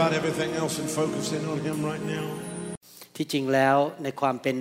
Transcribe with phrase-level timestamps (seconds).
[0.00, 2.26] about everything else and focus in on Him right now.
[3.16, 4.56] ที่จริงแล้วในความเป็น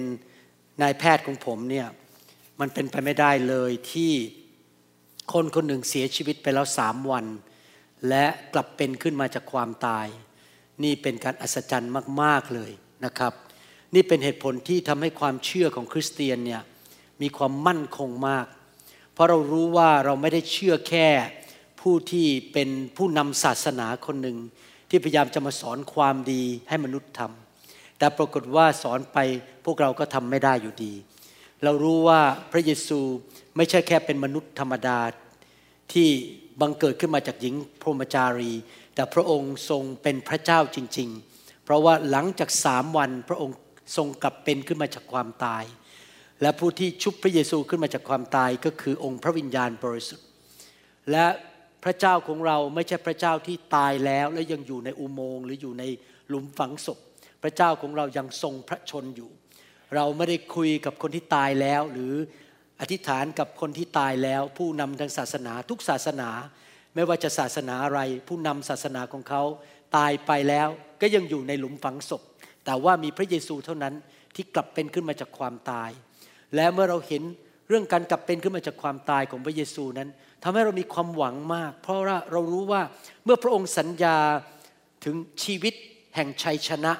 [0.81, 1.87] นายแพทย์ของผมเนี่ย
[2.59, 4.11] มันเป็นไปไม่ได้เลยที่
[5.33, 7.25] คนคนหนึ่งเสียชีวิตไปแล้วสามวัน
[8.09, 10.07] และกลับเป็นขึ้นมาจากความตาย
[10.83, 12.71] นี่เป็นการอัศจรรย์มาก ๆ เลย
[13.05, 13.33] นะครับ
[13.95, 16.61] นี่เป็นเหตุผลที่ทำให้ความเชื่อของคริสเตียนเนี่ย
[17.21, 18.45] มีความมั่นคงมาก
[19.13, 21.07] เพราะเรารู้ว่าเราไม่ได้เชื่อแค่
[21.81, 24.37] ผู้ที่เป็นผู้นำศาสนาคนหนึ่ง
[24.89, 29.17] ที่พยายามจะมาสอนความดีให้มนุษย์ทำแต่ปรากฏว่าสอนไป
[29.65, 30.93] พวกเราก็ทำไม่ได้อยู่ดี
[31.63, 32.99] เรารู้ว่าพระเยซู
[33.57, 34.99] ไม่ใช่แค่เป็นมนุษย์ธรรมดา
[35.93, 36.09] ที่
[36.61, 38.53] บังเกิดขึ้นมาจากหญิงพรหมจารี
[38.95, 43.57] แต่พระองค์ทรงเป็นพระเจ้าจริง ๆ เพราะว่าหลังจากสามวันพระองค์
[43.97, 45.63] ทรงกลับเป็นขึ้นมาจากความตาย
[46.41, 50.27] และผู้ที่ชุบพระเยซูขึ้นมาจากความตายก็คือองค์พระวิญญาณบริสุทธิ์
[51.11, 51.25] และ
[51.83, 55.84] พระเจ้าของเราไม่ใช่พระเจ้าที่ตายแล้วและยังอยู่ในอุโมงค์หรืออยู่ใน
[56.29, 57.00] หลุมฝังศพ
[57.44, 59.29] พระเจ้าของเรายังทรงพระชนอยู่
[59.95, 62.13] เราไม่ได้คุยกับคนที่ตายแล้ว หรือ
[62.81, 66.29] อธิษฐานกับคนที่ตายแล้ว ผู้นำทางศาสนาทุกศาสนา
[66.95, 69.44] ไม่ว่าจะศาสนาอะไร ผู้นำศาสนาของเขา
[69.97, 70.67] ตายไปแล้ว
[71.01, 72.22] ก็ยังอยู่ในหลุมฝังศพ
[72.66, 73.94] แต่ว่ามีพระเยซูเท่านั้น
[74.35, 75.90] ที่กลับเป็นขึ้นมาจากความตาย
[76.56, 77.23] และเมื่อเราเห็น
[77.67, 80.09] เรื่องการกลับเป็นขึ้นมาจากความตายของพระเยซูนั้น
[80.44, 82.81] ทำให้เรามีความหวังมาก เพราะว่าเรารู้ว่า
[83.25, 84.17] เมื่อพระองค์สัญญา
[85.05, 85.73] ถึงชีวิต
[86.16, 86.94] แห่งชัยชนะ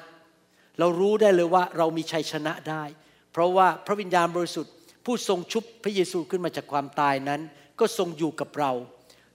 [0.78, 2.84] เรารู้ได้เลยว่าเรามีชัยชนะได้
[3.32, 4.72] เพราะว่าพระวิญญาณบริสุทธิ์
[5.04, 7.40] ผู้ทรงชุบพระเยซูขึ้นมาจากความตายนั้น
[7.80, 8.72] ก็ทรงอยู่กับเรา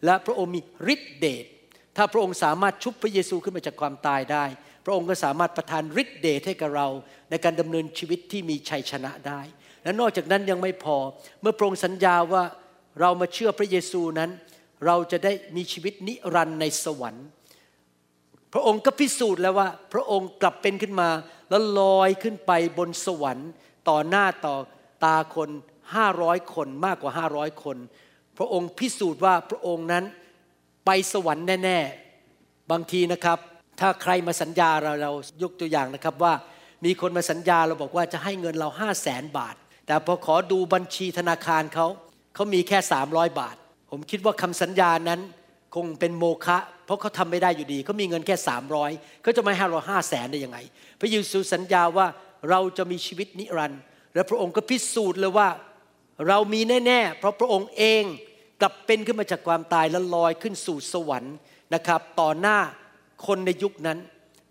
[0.05, 0.61] และพระองค์มี
[0.94, 1.45] ฤทธิเดช
[1.97, 4.45] ถ้าพระองค์สามารถชุบพระเยซูขึ้นมาจากความตายได้
[4.85, 6.88] พระองค์ก็สามารถประทานฤทธิเดชให้กับเรา
[7.29, 9.41] ในการดำเนินชีวิตที่มีชัยชนะได้
[9.83, 10.97] และนอกจากนั้นยังไม่พอ
[11.41, 12.44] เมื่อพระองค์สัญญาว่า
[13.00, 14.29] เรามาเชื่อพระเยซูนั้น
[14.85, 17.28] เราจะได้มีชีวิตนิรันดร์ในสวรรค์
[18.53, 21.09] พระองค์ก็พิสูจน์แล้วว่า พระองค์กลับเป็นขึ้นมา
[21.50, 23.50] แล้วลอยขึ้นไปบนสวรรค์
[23.89, 24.56] ต่อหน้าต่อ
[25.06, 25.50] ตาคน
[25.95, 27.78] ห้าร้อยคนมากกว่าห้าร้อยคน
[28.38, 30.03] พระองค์พิสูจน์ว่าพระองค์นั้น
[30.85, 31.79] ไปสวรรค์แน่
[32.25, 33.39] ๆ บางทีนะครับ
[33.79, 35.12] ถ้าใครมาสัญญาเราเรา
[35.44, 36.33] ยกตัวอย่างนะครับว่า
[36.85, 41.88] มีคนมาสัญญาเราบอกว่าจะให้เงินเราห้าแสนบาท แต่พอขอดูบัญชีธนาคารเขา
[42.35, 42.78] เขามีแค่
[43.09, 43.56] 300 บาท
[43.91, 45.19] ผมคิดว่าคำสัญญานั้น
[45.75, 48.35] คงเป็นโมฆะเพราะเขาทำไม่ได้อยู่ดี เขามีเงินแค่
[48.79, 50.57] 300เขาจะม่ให้เราห้าแสนได้ยังไง
[51.00, 52.07] พระเยซูสัญญาว่า
[52.50, 53.81] เราจะมีชีวิตนิรันดร์
[54.13, 55.50] และพระองค์ก็พิสูจน์เลยว่า
[56.28, 58.03] เรามีแน่ๆ เพราะพระองค์เอง
[58.62, 61.35] กลับเป็นขึ้นมาจากความตายและลอยขึ้นสู่สวรรค์
[61.74, 62.57] นะครับ ต่อหน้า
[63.28, 64.00] คนในยุคนั้น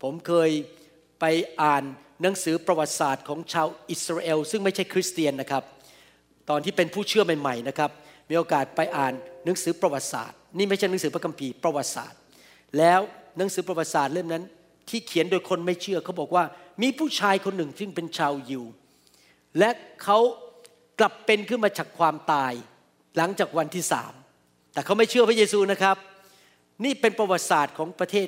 [0.01, 0.49] ผมเคย
[1.19, 1.25] ไป
[1.61, 1.83] อ่าน
[2.21, 5.63] หนังสือประวัติศาสตร์ของชาวอิสราเอล ซึ่งไม่ใช่คริสเตียนนะครับ
[6.49, 7.91] ตอนที่เป็นผู้เชื่อใหม่ๆนะครับ
[8.29, 9.13] มีโอกาสไปอ่าน
[9.45, 12.19] หนังสือประวัติศาสตร์ นี่ไม่ใช่หนังสือพระคัมภีร์ประวัติศาสตร์
[12.77, 12.99] แล้ว
[13.37, 14.43] หนังสือประวัติศาสตร์เล่มนั้น
[14.89, 16.43] ที่เขียนโดยคนไม่เชื่อเขาบอกว่า
[16.81, 18.63] มีผู้ชายคนหนึ่งซึ่งเป็นชาวยิว
[19.59, 19.69] และ
[20.03, 20.17] เขา
[20.99, 22.53] กลับเป็นขึ้นมาจากความตาย
[23.17, 24.13] หลังจากวันที่สาม
[24.73, 25.97] แต่เขาไม่เชื่อพระเยซูนะครับ
[26.83, 28.27] นี่เป็นประวัติศาสตร์ของประเทศ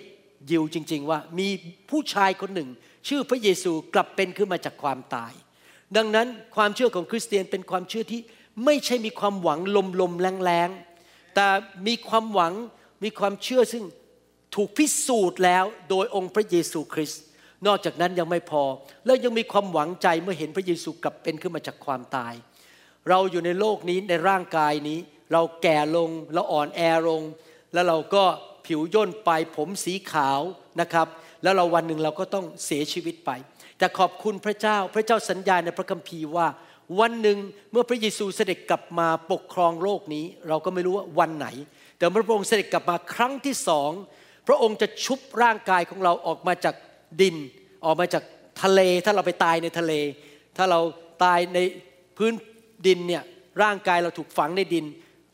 [0.51, 1.47] ยิวจริง ๆ ว่ามี
[1.89, 2.69] ผู้ชายคนหนึ่ง
[3.07, 5.33] ชื่อพระเยซูกลับเป็นขึ้นมาจากความตาย
[5.95, 8.21] ดังนั้นความเชื่อของคริสเตียนเป็นความเชื่อที่
[8.65, 9.59] ไม่ใช่มีความหวัง
[10.01, 11.47] ลมๆแรงๆ แต่
[11.87, 12.53] มีความหวัง
[13.03, 13.83] มีความเชื่อซึ่ง
[14.55, 17.21] ถูกพิสูจน์แล้วโดยองค์พระเยซูคริสต์
[17.67, 18.63] นอกจากนั้นยังไม่พอ
[19.05, 22.33] แล้วยังมีความหวังใจเมื่อเห็นพระเยซูกลับเป็นขึ้นมาจากความตาย
[23.09, 24.99] เราอยู่ในโลกนี้ในร่างกายนี้
[25.33, 27.21] เราแก่ลงเราอ่อนแอลง
[27.73, 28.23] แล้วเราก็
[28.65, 30.39] ผิวย่นไปผมสีขาว
[30.81, 31.07] นะครับ
[31.43, 33.31] แล้วเราวันหนึ่งเราก็ต้องเสียชีวิตไป
[33.77, 36.47] แต่ขอบคุณพระเจ้าพระเจ้าสัญญาในพระคัมภีร์ว่า
[36.99, 37.37] วันหนึ่ง
[37.71, 41.47] เมื่อพระเยซูเสด็จกลับมาปกครองโลกนี้ เราก็ไม่รู้ว่าวันไหน
[41.97, 43.91] แต่เมื่อพระองค์เสด็จกลับมาครั้งที่สอง
[44.47, 46.75] พระองค์จะชุบร่างกายของเราออกมาจาก
[47.21, 47.35] ดิน
[47.85, 48.23] ออกมาจาก
[48.63, 49.93] ทะเลถ้าเราไปตายในทะเล
[50.57, 50.79] ถ้าเรา
[51.23, 51.59] ตายใน
[52.17, 52.33] พื้น
[52.87, 53.23] ดินเนี่ย
[53.63, 54.85] ร่างกายเราถูกฝังในดิน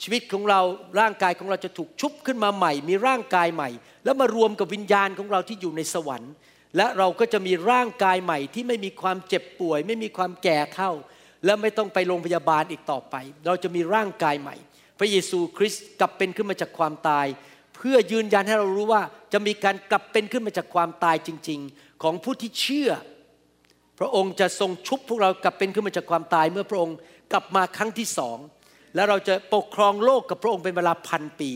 [0.02, 0.62] ชีวิตของเรา
[1.00, 3.70] ร่างกายของเราจะถูกชุบขึ้นมาใหม่ มีร่างกายใหม่
[4.04, 6.34] แล้วมารวมกับวิญญาณของเราที่อยู่ในสวรรค์
[6.78, 10.92] และเราก็จะมีร่างกายใหม่ที่ไม่มีความเจ็บป่วย ไม่มีความแก่เท่า
[11.46, 13.16] และไม่ต้องไปโรงพยาบาลอีกต่อไป
[13.46, 14.56] เราจะมีร่างกายใหม่
[15.00, 17.28] พระเยซูคริสต์กลับเป็นขึ้นมาจากความตาย
[17.76, 19.04] เพื่อยืนยันให้เรารู้ว่า
[19.34, 22.92] จะมีการกลับเป็นขึ้นมาจากความตายจริง ๆ ของผู้ที่เชื่อ
[24.00, 26.98] พระองค์จะทรงชุบพวกเรากลับเป็นขึ้นมาจากความตาย เมื่อพระองค์
[27.32, 28.38] กลับมาครั้งที่สอง
[28.96, 31.50] และเราจะปกครองโลกกับพระองค์เป็นเวลาพันปี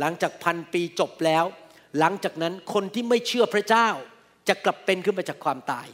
[0.00, 1.44] หลังจากพันปีจบแล้ว
[1.98, 3.88] หลังจากนั้นคนที่ไม่เชื่อพระเจ้า
[4.48, 5.86] จะกลับเป็นขึ้นมาจากความตาย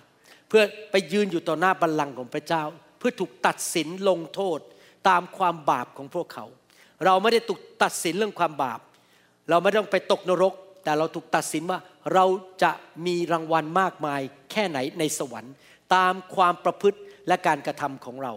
[0.48, 2.62] เพื่อไปยืนอยู่ต่อหน้าบัลลังก์ของพระเจ้า
[2.98, 4.58] เพื่อถูกตัดสินลงโทษ
[5.08, 6.46] ตามความบาปของพวกเขา
[7.04, 8.80] เราไม่ได้ถูกตัดสินเรื่องความบาป
[9.48, 10.54] เราไม่ต้องไปตกนรก
[10.84, 11.78] แต่เราถูกตัดสินว่า
[12.14, 12.24] เรา
[12.62, 12.72] จะ
[13.06, 14.20] มีรางวัลมากมาย
[14.50, 15.54] แค่ไหนในสวรรค์
[15.94, 16.98] ตามความประพฤติ
[17.28, 18.32] และการกระทำของเรา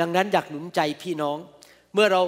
[0.00, 1.38] ดังนั้นอยากหนุนใจพี่น้อง
[1.94, 2.22] เมื่อเรา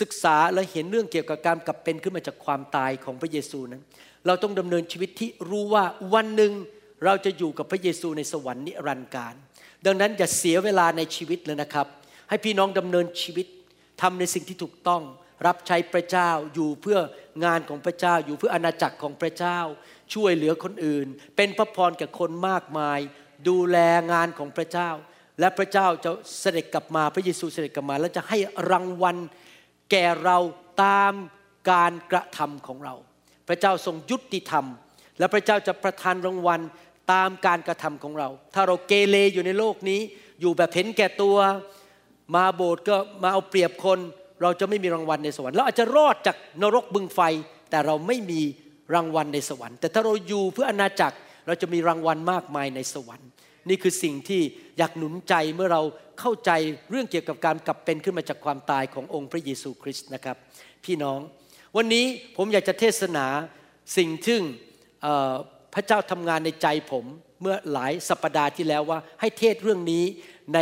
[0.00, 3.82] ศึกษาและเห็นเรื่องเกี่ยวกับการกลับเป็นขึ้นมาจากความตายของพระเยซูนั้น
[4.26, 5.84] เราต้องดำเนินชีวิตที่รู้ว่า
[6.14, 6.52] วันหนึ่ง
[7.04, 9.34] เราจะอยู่กับพระเยซูในสวรรค์นิรันดร์การ
[9.86, 11.86] ดังนั้นอย่าเสียเวลาในชีวิตเลยนะครับ
[12.28, 13.46] ให้พี่น้องดำเนินชีวิต
[14.02, 15.02] ทำในสิ่งที่ถูกต้อง
[15.46, 16.98] รับใช้พระเจ้าอยู่เพื่อ
[17.44, 19.58] งานของพระเจ้า อยู่เพื่ออาณาจักรของพระเจ้า
[20.14, 21.06] ช่วยเหลือคนอื่น
[21.36, 23.00] เป็นพระพรแก่คนมากมาย
[23.48, 23.78] ดูแล
[24.12, 24.90] งานของพระเจ้า
[25.40, 26.10] และพระเจ้าจะ
[26.40, 28.38] เสด็จกลับมาพระเยซูเสด็จกลับมา แล้วจะให้
[28.70, 29.16] รางวัล
[29.90, 30.38] แก่เรา
[30.84, 31.14] ตาม
[31.70, 32.94] การกระทำของเรา
[33.48, 34.64] พระเจ้าทรงยุติธรรม
[35.18, 36.60] และพระเจ้าจะประทานรางวัล
[37.12, 40.00] ตามการกระทำของเรา ถ้าเราเกเรอยู่ในโลกนี้
[40.40, 41.36] อยู่แบบเห็นแก่ตัว
[42.34, 43.98] มาโบสถ์ก็มาเอาเปรียบคน
[44.42, 47.20] เราจะไม่มีรางวัลในสวรรค์เราอาจจะรอดจากนรกบึงไฟ
[47.70, 48.40] แต่เราไม่มี
[48.94, 51.16] รางวัลในสวรรค์ แต่ถ้าเราอยู่เพื่ออาณาจักร
[51.46, 53.28] เราจะมีรางวัลมากมายในสวรรค์
[53.68, 54.42] นี่คือสิ่งที่
[54.78, 55.82] อยากหนุนใจเมื่อเรา
[56.20, 56.50] เข้าใจ
[56.90, 60.36] เรื่องเกี่ยวกับการกลับเป็นขึ้นมาจากความตายขององค์พระเยซูคริสต์นะครับ
[60.84, 61.18] พี่น้อง
[61.76, 62.06] วันนี้
[62.36, 63.26] ผมอยากจะเทศนา
[63.96, 64.38] สิ่งที่
[65.74, 67.04] พระเจ้าทำงานในใจผม
[67.42, 70.04] เมื่อหลายสัปดาห์ที่แล้วว่า ให้เทศเรื่องนี้
[70.54, 70.58] ใน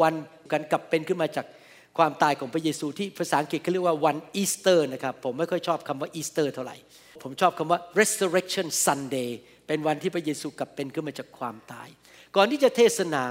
[0.00, 0.14] วัน
[0.52, 1.46] การกลับเป็นขึ้นมาจาก
[1.98, 6.76] ความตายของพระเยซูที่ภาษาอังกฤษเขาเรียกว่าวันอีสเตอร์นะครับผมไม่ค่อยชอบคำว่าอีสเตอร์เท่าไหร่
[7.22, 9.30] ผมชอบคำว่า resurrection Sunday
[9.66, 11.88] เป็นวันที่พระเยซูกลับเป็นขึ้นมาจากความตาย
[12.36, 13.24] ก่อนที่จะเทศนา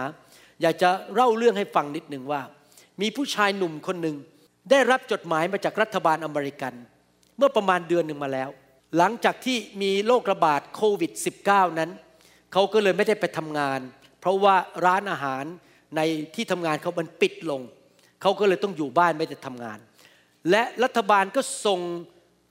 [0.62, 2.42] อยากจะเล่าเรื่องให้ฟังนิดหนึ่งว่า
[3.02, 4.16] มีผู้ชายหนุ่มคนหนึ่ง
[4.72, 6.74] ได้รับจดหมายมาจากรัฐบาลอเมริกัน
[7.38, 8.50] เมื่อประมาณเดือนหนึ่งมาแล้ว
[8.98, 11.12] หลังจากที่มีโรคระบาดโควิด
[11.46, 11.90] -19 นั้น
[12.54, 13.80] เขาก็เลยไม่ได้ไปทำงาน
[14.20, 14.56] เพราะว่า
[14.86, 15.46] ร้านอาหาร
[15.96, 16.02] ใน
[16.36, 17.62] ที่ทำงานเขามันปิดลง
[18.22, 19.80] เขาก็เลยต้องอยู่บ้านไม่ได้ทำงาน
[20.50, 21.80] และรัฐบาลก็ส่ง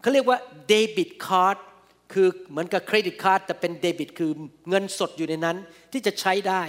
[0.02, 0.38] เขาเรียกว่า
[0.68, 1.56] debit card
[2.12, 4.30] คือเหมือนกับ credit card แต่เป็น debit คือ
[4.68, 5.56] เงินสดอยู่ในนั้น
[5.92, 6.62] ที่จะใช้ได้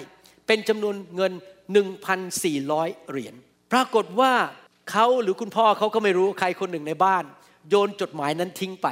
[0.47, 1.33] เป็นจำนวนเงิน
[2.39, 3.35] 1,400 เหรียญ
[3.73, 4.33] ปรากฏว่า
[4.91, 7.23] เขาหรือคุณพ่อเขาก็ไม่รู้ใครคนหนึ่งในบ้าน
[7.69, 8.87] โยนจดหมายนั้นทิ้งไป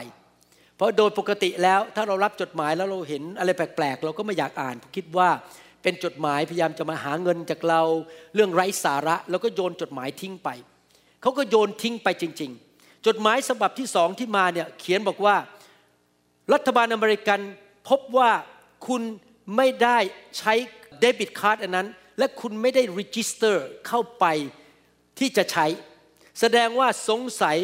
[0.76, 5.30] เพราะโดยปกติแล้วถ้าเรารับจดหมายแล้วเราเห็นอะไรแปลกๆ เราก็ไม่อยากอ่านคิดว่า
[5.84, 7.82] เป็นจดหมายพยายามจะมาหาเงินจากเรา
[8.36, 10.50] เรื่องไร้สาระ แล้วก็โยนจดหมายทิ้งไป
[11.22, 15.36] เขาก็โยนทิ้งไปจริง ๆ จดหมายฉบับที่สองที่มาเนี่ยเขียนบอกว่า
[16.54, 17.40] รัฐบาลอเมริกัน
[17.90, 18.32] พบว่า
[18.88, 19.02] คุณ
[19.56, 19.98] ไม่ได้
[20.38, 20.54] ใช้
[21.00, 24.26] debit card อันนั้น และคุณไม่ได้ register เข้าไป
[25.20, 25.66] ที่จะใช้
[26.40, 27.58] แสดงว่าสงสัย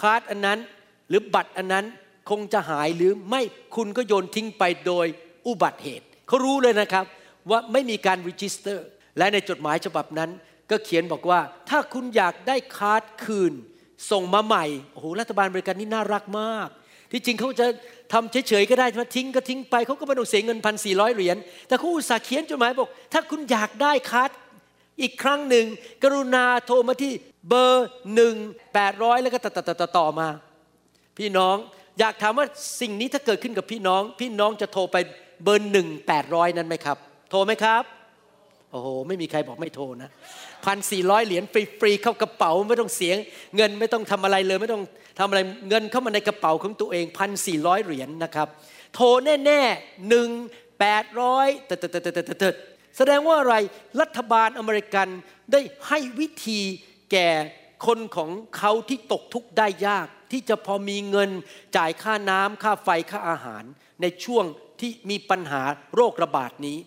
[0.00, 0.58] card อันนั้น
[1.08, 1.84] หรือบัตรอันนั้น
[2.30, 3.42] คงจะหายหรือไม่
[3.76, 5.06] คุณก็โยนทิ้งไปโดย
[5.46, 7.04] อุบัติเหตุเขารู้เลยนะครับ
[7.50, 8.86] ว่าไม่มีการ register
[9.18, 10.30] และในจดหมายฉบับนั้น
[10.70, 13.52] ก็เขียนบอกว่า ถ้าคุณอยากได้ card คืน
[14.10, 16.68] ส่งมาใหม่โอ้โหรัฐบาลอเมริกันนี่น่ารักมาก
[17.12, 17.66] ที่จริงเขาจะ
[18.12, 21.36] ทำเฉยๆก็ได้มาทิ้งก็ทิ้งไปเขาก็ไม่ต้องเสียเงินพันสี่ร้อยเหรียญ
[21.68, 24.30] แต่เขาอุตส่าห์เขียนจดหมายบอก ถ้าคุณอยากได้ card
[25.00, 25.66] อีกครั้งหนึ่ง
[26.02, 27.12] กรุณาโทรมาที่
[27.48, 28.34] เบอร์หนึ่ง
[28.74, 30.28] แปดร้อยแล้วก็ต่อต่อต่อมา
[31.18, 31.56] พี่น้อง
[31.98, 32.46] อยากถามว่า
[32.80, 34.96] สิ่งนี้ถ้าเกิดขึ้นกับพี่น้อง พี่น้องจะโทรไป
[35.44, 36.96] เบอร์หนึ่งแปดร้อยนั้นไหมครับ
[37.30, 37.82] โทรไหมครับ
[38.70, 40.10] โอ้โหไม่มีใครบอกไม่โทรนะ
[40.66, 43.16] พันสี่ร้อยเหรียญฟรีๆเข้ากระเป๋าไม่ต้องเสียง
[43.56, 44.82] เงินไม่ต้องทำอะไรเลยไม่ต้อง
[45.18, 48.48] ทำอะไรเงินเข้ามาในกระเป๋าของตัวเองพันสี่ร้อยเหรียญนะครับ
[48.94, 50.28] โทรแน่ๆหนึ่ง
[50.80, 52.54] แปดร้อยเติด
[52.96, 53.56] แสดงว่าอะไร
[54.00, 55.08] รัฐบาลอเมริกัน
[55.52, 56.60] ได้ให้วิธี
[57.12, 57.30] แก่
[57.86, 61.30] คนของเขาที่ตกทุกข์ได้ยาก ที่จะพอมีเงิน
[61.76, 63.64] จ่ายค่าน้ำค่าไฟค่าอาหาร
[64.02, 64.44] ในช่วง
[64.80, 65.62] ที่มีปัญหา
[65.94, 66.78] โรคระบาดนี้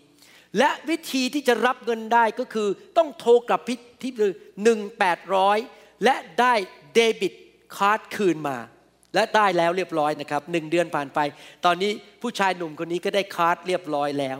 [0.58, 4.12] และวิธีที่จะรับเงินได้ก็คือต้องโทรกลับไปที่
[4.62, 5.58] หนึ่งแปดร้อย
[6.04, 6.54] และได้
[6.94, 7.32] debit
[7.76, 8.58] card คืนมา
[9.14, 11.18] และได้แล้วเรียบร้อยนะครับหนึ่งเดือนผ่านไป
[11.64, 11.90] ตอนนี้
[12.22, 14.38] ผู้ชายหนุ่มคนนี้ก็ได้ card เรียบร้อยแล้ว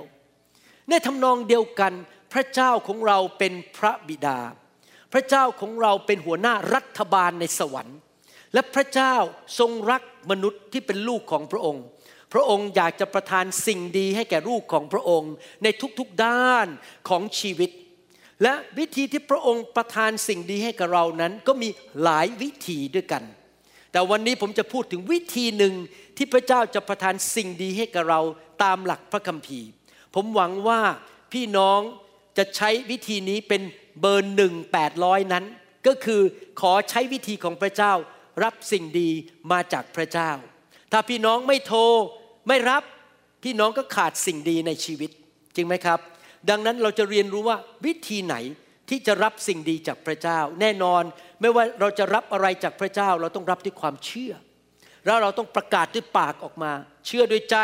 [0.91, 1.93] ในทำนองเดียวกัน
[2.33, 4.39] พระเจ้าของเราเป็นพระบิดา
[5.13, 7.99] พระเจ้าของเราเป็นหัวหน้ารัฐบาลในสวรรค์
[8.55, 9.15] และพระเจ้า
[9.59, 11.85] ทรงรักมนุษย์ที่เป็นลูกของพระองค์
[12.33, 15.33] พระองค์อยากจะประทานสิ่งดีให้แก่ลูกของพระองค์
[15.63, 15.67] ใน
[15.99, 16.67] ทุกๆด้าน
[17.09, 17.71] ของชีวิต
[18.43, 21.69] และวิธีที่พระองค์ประทานสิ่งดีให้กับเรานั้นก็มี
[22.03, 23.25] หลายวิธีด้วยกัน
[23.93, 25.75] แต่วันนี้ผมจะพูดถึงวิธีหนึ่ง
[26.17, 28.21] ที่พระเจ้าจะประทานสิ่งดีให้กับเรา
[28.63, 29.69] ตามหลักพระคัมภีร์
[30.15, 30.81] ผมหวังว่า
[31.33, 31.81] พี่น้อง
[32.39, 33.63] จะใช้วิธีนี้เป็น
[34.01, 35.45] เบอร์หนึ่งแปดร้อยนั้น
[35.87, 36.23] ก็คือ
[36.61, 37.93] ขอใช้วิธีของพระเจ้า
[38.45, 39.11] รับสิ่งดี
[39.53, 40.31] มาจากพระเจ้า
[40.93, 41.81] ถ้าพี่น้องไม่โทร
[42.49, 42.83] ไม่รับ
[43.45, 45.11] พี่น้องก็ขาดสิ่งดีในชีวิต
[45.55, 46.01] จริงไหมครับ
[46.51, 48.37] ดังนั้นเราจะเรียนรู้ว่าวิธีไหน
[48.89, 51.03] ที่จะรับสิ่งดีจากพระเจ้า แน่นอน
[51.41, 54.33] ไม่ว่าเราจะรับอะไรจากพระเจ้า เราต้องรับด้วยความเชื่อ
[55.07, 56.73] แล้วเราต้องประกาศด้วยปากออกมา
[57.07, 57.57] เชื่อด้วยใจ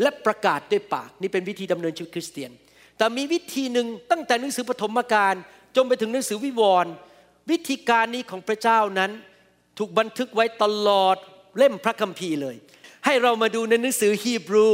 [0.00, 2.50] และประกาศด้วยปาก นี่เป็นวิธีดำเนินชีวิตคริสเตียน
[2.98, 5.34] แต่มีวิธีหนึ่งตั้งแต่หนังสือปฐมกาล
[5.76, 6.92] จนไปถึงหนังสือวิวรณ์
[7.50, 9.10] วิธีการนี้ของพระเจ้านั้น
[9.78, 11.16] ถูกบันทึกไว้ตลอด
[11.56, 12.56] เล่มพระคัมภีร์เลย
[13.04, 14.68] ให้เรามาดูในหนังสือฮีบรู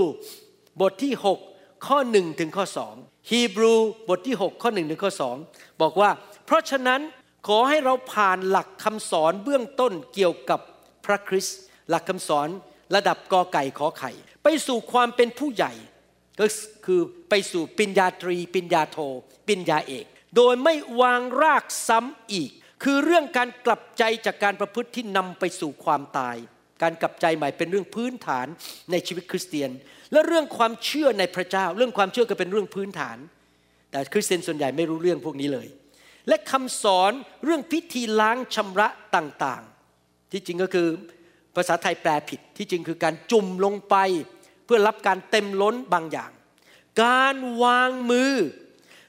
[0.81, 1.13] บทที่
[1.51, 2.65] 6 ข้อ 1 ถึงข้อ
[2.99, 3.75] 2ฮีบรู
[4.09, 5.13] บทที่ 6 ข้อ 1 ถึงข้อ
[5.45, 6.11] 2 บอกว่า
[6.47, 7.01] เพราะฉะนั้น
[7.49, 10.61] ขอให้เราผ่านหลักคำสอนเบื้องต้นเกี่ยวกับ
[11.07, 11.59] พระคริสต์
[11.89, 12.49] หลักคำสอน
[12.95, 14.13] ระดับกอไก่ขอไข่
[14.51, 15.73] ไปสู่ความเป็นผู้ใหญ่
[16.41, 16.47] ก็
[16.87, 17.01] คือ
[17.31, 18.99] ไปสู่ปิญญาตรี ปิญญาโท
[19.49, 22.51] ปิญญาเอก โดยไม่วางรากซ้ำอีก
[22.83, 26.37] คือเรื่องการกลับใจจากการประพฤติที่นำไปสู่ความตาย
[26.83, 28.47] การกลับใจใหม่เป็นเรื่องพื้นฐาน
[28.91, 29.71] ในชีวิตคริสเตียน
[30.13, 33.19] และเรื่องความเชื่อในพระเจ้า เรื่องความเชื่อก็เป็นเรื่องพื้นฐาน
[33.91, 35.69] แต่คริสเตียนส่วนใหญ่ไม่รู้เรื่องพวกนี้เลย
[36.29, 37.13] และคำสอน
[37.45, 40.89] เรื่องพิธีล้างชำระต่างๆ ที่จริงก็คือ
[41.57, 43.97] ภาษาไทยแปลผิดที่จริงคือการจุ่มลงไป
[44.69, 46.31] เพื่อรับการเต็มล้นบางอย่าง
[47.05, 48.35] การวางมือ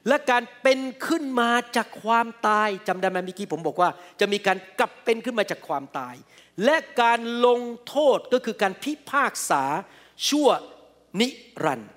[0.07, 3.89] และการเป็นขึ้นมาจากความตายจำได้ไหมเมื่อกี้ผมบอกว่า
[4.19, 6.15] จะมีการกลับเป็นขึ้นมาจากความตาย
[6.65, 9.63] และการลงโทษก็คือการพิพากษา
[10.29, 10.49] ชั่ว
[11.19, 11.27] นิ
[11.63, 11.91] รันดร์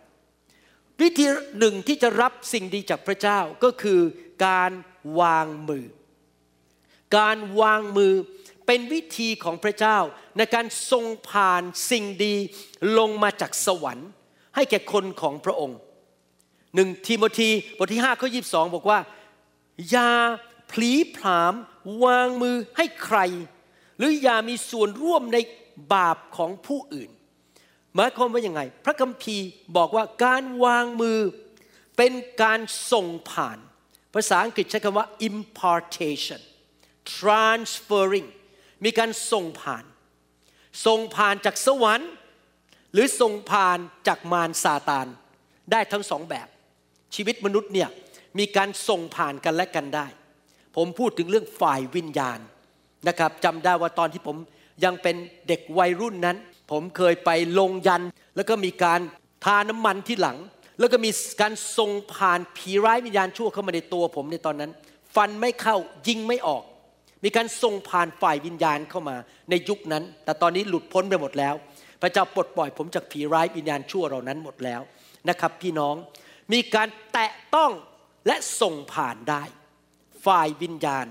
[1.00, 1.26] วิธี
[1.58, 4.00] หนึ่งที่จะรับสิ่งดีจากพระเจ้าก็คือ
[4.46, 4.72] การ
[5.20, 5.86] วางมือ
[7.16, 8.12] การวางมือ
[8.74, 9.98] เป็นวิธีของพระเจ้า
[10.36, 12.34] ในการทรงผ่านสิ่งดี
[12.98, 14.10] ลงมาจากสวรรค์
[14.54, 15.78] ให้แก่คนของพระองค์
[16.74, 18.40] หนึ่งทีโมธีบทที่5ข้อยี
[18.74, 19.00] บอกว่า
[19.90, 20.12] อย่า
[20.70, 21.54] พลีผาม
[22.04, 23.18] วางมือให้ใคร
[23.98, 25.38] หรืออย่ามีส่วนร่วมใน
[25.92, 27.10] บาปของผู้อื่น
[27.94, 31.18] หมายความว่ายังไง พระคัมภีร์บอกว่าการวางมือ
[31.96, 32.12] เป็น
[32.42, 32.60] การ
[32.92, 33.58] ส่งผ่าน
[34.14, 36.40] ภาษาอังกฤษใช้คำว่า impartation
[37.16, 38.28] transferring
[38.84, 39.84] มีการส่งผ่าน
[40.86, 42.10] ส่งผ่านจากสวรรค์
[42.92, 45.06] หรือส่งผ่านจากมารซาตาน
[45.72, 46.48] ได้ทั้งสองแบบ
[47.14, 47.88] ชีวิตมนุษย์เนี่ย
[48.38, 50.06] มีการส่งผ่านกันและกันได้
[50.76, 52.38] ผมพูดถึงเรื่องฝ่ายวิญญาณ
[53.08, 54.36] นะครับจำได้ว่าตอนที่ผม
[54.84, 55.16] ยังเป็น
[55.48, 56.36] เด็กวัยรุ่นนั้น
[56.70, 58.02] ผมเคยไปลงยัน
[58.36, 59.00] แล้วก็มีการ
[59.44, 60.38] ทาน้ำมันที่หลัง
[60.78, 61.10] แล้วก็มี
[61.40, 64.70] การส่งผ่านผีร้ายวิญญาณชั่วเข้ามาในตัวผมในตอนนั้น
[65.14, 65.76] ฟันไม่เข้า
[66.08, 66.62] ยิงไม่ออก
[67.24, 69.16] มีการส่งผ่านฝ่ายวิญญาณเข้ามา
[69.50, 71.54] ในยุคนั้น แต่ตอนนี้หลุดพ้นไปหมดแล้ว
[72.02, 74.80] พระเจ้าปลดปล่อยผมจากผีร้ายวิญญาณชั่วเหล่านั้นหมดแล้ว
[75.28, 75.94] นะครับ พี่น้อง
[76.52, 77.70] มีการแตะต้อง
[78.26, 79.42] และส่งผ่านได้
[80.26, 81.06] ฝ่ายวิญญาณ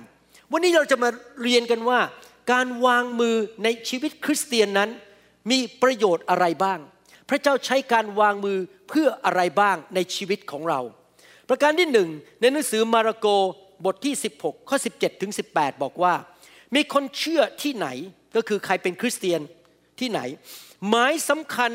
[0.51, 1.09] วันนี้เราจะมา
[1.41, 1.99] เรียนกันว่า
[2.51, 4.89] การวางมือในชีวิตคริสเตียนนั้น
[5.51, 6.79] มีประโยชน์อะไรบ้าง
[7.29, 8.57] พระเจ้าใช้การวางมือ
[8.89, 10.79] เพื่ออะไรบ้างในชีวิตของเรา
[11.49, 12.09] ประการที่หนึ่ง
[12.41, 13.27] ในหนังสือมาระโก
[13.85, 16.13] บทที่ 16 ข้อ 17 ถึง 18 บอกว่า
[16.75, 17.87] มีคนเชื่อที่ไหน
[18.35, 19.41] ก็คือใครเป็นคริสเตียน
[19.99, 20.21] ที่ไหน
[20.89, 21.71] หมายสำคัญ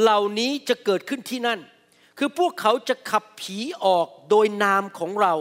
[0.00, 1.60] เหล่านี้จะเกิดขึ้นที่นั่น
[2.18, 5.34] คือพวกเขาจะขับผีออกโดยนามของเรา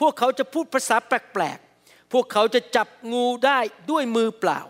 [0.00, 3.58] พวกเขาจะพูดภาษาแปลกๆ พวกเขาจะจับงูได้
[3.90, 4.60] ด้วยมือเปล่า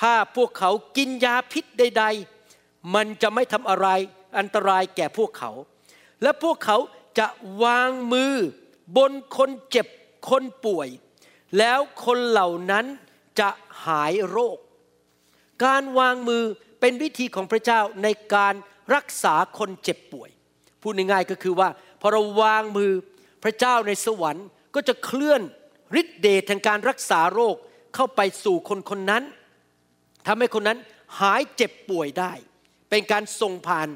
[0.00, 2.04] ถ้าพวกเขากินยาพิษใด
[2.48, 3.88] ๆ มันจะไม่ทำอะไร
[4.38, 5.50] อันตรายแก่พวกเขา
[6.22, 6.78] และพวกเขา
[7.18, 7.26] จะ
[7.62, 8.34] วางมือ
[8.96, 9.86] บนคนเจ็บ
[10.30, 10.88] คนป่วย
[11.58, 12.86] แล้วคนเหล่านั้น
[13.40, 13.48] จะ
[13.86, 14.58] หายโรค
[15.64, 16.44] การวางมือ
[16.80, 18.54] เป็นวิธีของพระเจ้าในการ
[18.94, 20.30] รักษาคนเจ็บป่วย
[20.82, 21.68] พูดง่ายๆก็คือว่า
[22.00, 22.92] พอเราวางมือ
[23.44, 25.42] พระเจ้าในสวรรค์ก็จะเคลื่อน
[26.00, 27.56] ฤทธิเดชทางการรักษาโรค
[27.94, 29.22] เข้าไปสู่คนคนนั้น
[30.26, 30.78] ทำให้คนนั้น
[31.20, 32.32] หายเจ็บป่วยได้
[32.90, 33.88] เป็นการส่งผ่าน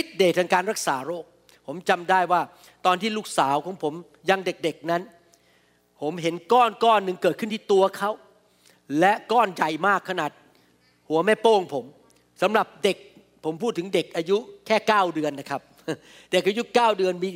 [0.00, 1.24] ฤทธิเดชทางการรักษาโรค
[1.66, 2.42] ผมจำได้ว่า
[2.86, 3.94] ตอนที่ลูกสาวของผม
[4.30, 5.02] ยังเด็กๆนั้น
[6.00, 8.10] ผมเห็นก้อนก้อนหนึ่งเกิดขึ้นที่ตัวเขา
[9.00, 10.30] และก้อนใหญ่มากขนาด
[11.08, 11.84] หัวแม่โป้งผม
[12.42, 12.96] สำหรับเด็ก
[13.44, 14.36] ผมพูดถึงเด็กอายุ
[14.66, 15.60] แค่ 9 เดือนนะครับ
[16.32, 17.30] เด็กอายุ 9 เดือนมี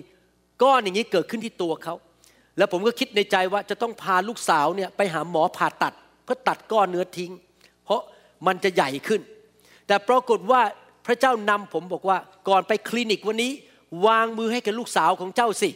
[0.63, 1.95] ก้อนอย่างนี้เกิดขึ้นที่ตัวเขา
[2.59, 7.33] แล้วผมก็คิดในใจว่าจะต้องพาลูกสาวเนี่ยไปหาหมอผ่าตัดเพื่อตัดก้อนเนื้อทิ้ง
[7.85, 8.01] เพราะ
[8.47, 9.21] มันจะใหญ่ขึ้น
[9.87, 10.61] แต่ปรากฏว่า
[11.07, 13.53] พระเจ้านำผมบอกว่าก่อนไปคลินิกวันนี้
[14.07, 15.71] วางมือให้กับลูกสาวของเจ้าสิ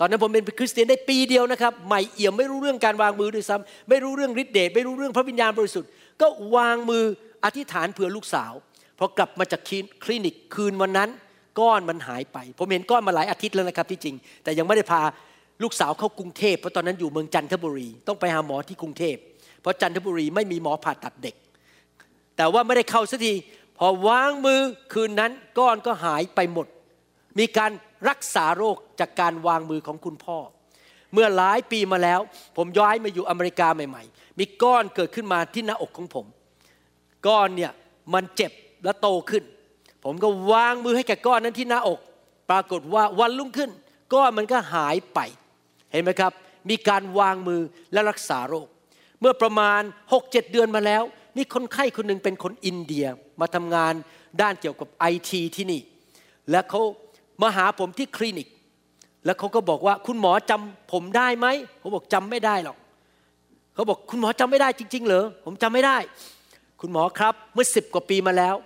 [0.00, 5.90] ตอนนั้นผมเป็นคริสเตียนได้ปีเดียวนะครับใหม่เอี่ยมไม่รู้เรื่องการวางมือด้วยซ้ำไม่รู้เรื่องฤทธิ์เดชไม่รู้เรื่องพระวิญญาณบริสุทธิ์
[6.20, 6.26] ก็
[6.56, 7.04] วางมือ
[7.44, 8.52] อธิษฐานเผื่อลูกสาว
[8.98, 9.60] พอกลับมาจาก
[10.04, 11.10] คลินิกคืนวันนั้น
[11.60, 15.02] ก้อนมันหายไป ผมเห็นก้อนมาหลายอาทิตย์แล้วนะครับที่จริง แต่ยังไม่ได้พา
[15.62, 19.16] ลูกสาวเข้ากรุงเทพเพราะตอนนั้นอยู่เมืองจันทบุรี ต้องไปหาหมอที่กรุงเทพ
[19.60, 21.34] เพราะจันทบุรีไม่มีหมอผ่าตัดเด็ก
[22.36, 23.32] แต่ว่าไม่ได้เข้าสักที
[23.78, 24.60] พอวางมือ
[24.92, 26.66] คืนนั้นก้อนก็หายไปหมด
[27.38, 27.70] มีการ
[28.08, 30.38] รักษาโรคจากการวางมือของคุณพ่อ
[31.12, 32.20] เมื่อหลายปีมาแล้ว
[32.56, 36.26] ผมย้ายมาอยู่อเมริกาใหม่ ๆ มีก้อนเกิดขึ้นมาที่หน้าอกของผม
[37.26, 37.72] ก้อนเนี่ย
[38.14, 38.52] มันเจ็บ
[38.84, 39.44] และโตขึ้น
[40.04, 42.00] ผมก็วางมือให้แกก้อนนั้นที่หน้าอก
[42.50, 43.70] ปรากฏว่าวันรุ่งขึ้น
[44.14, 45.18] ก้อนมันก็หายไป
[45.92, 46.32] เห็นไหมครับ
[46.70, 47.60] มีการวางมือ
[47.92, 48.68] และรักษาโรค
[49.20, 51.02] เมื่อประมาณ 6-7 เดือนมาแล้ว
[51.36, 53.06] มีคนไข้คนหนึ่งเป็นคนอินเดีย
[53.40, 53.94] มาทำงาน
[54.40, 55.80] ด้านเกี่ยวกับไอทีที่นี่
[56.50, 56.82] และเขา
[57.42, 58.48] มาหาผมที่คลินิก
[59.24, 61.46] แล้วเขาก็บอกว่าคุณหมอจำผมได้ไหม
[61.80, 62.76] ผมบอกจำไม่ได้หรอก
[63.74, 65.98] เขาบอกคุณหมอจำไม่ได้จริง ๆ เหรอผมจำไม่ได้
[66.80, 68.56] คุณหมอครับเมื่อสิบกว่าปีมาแล้ว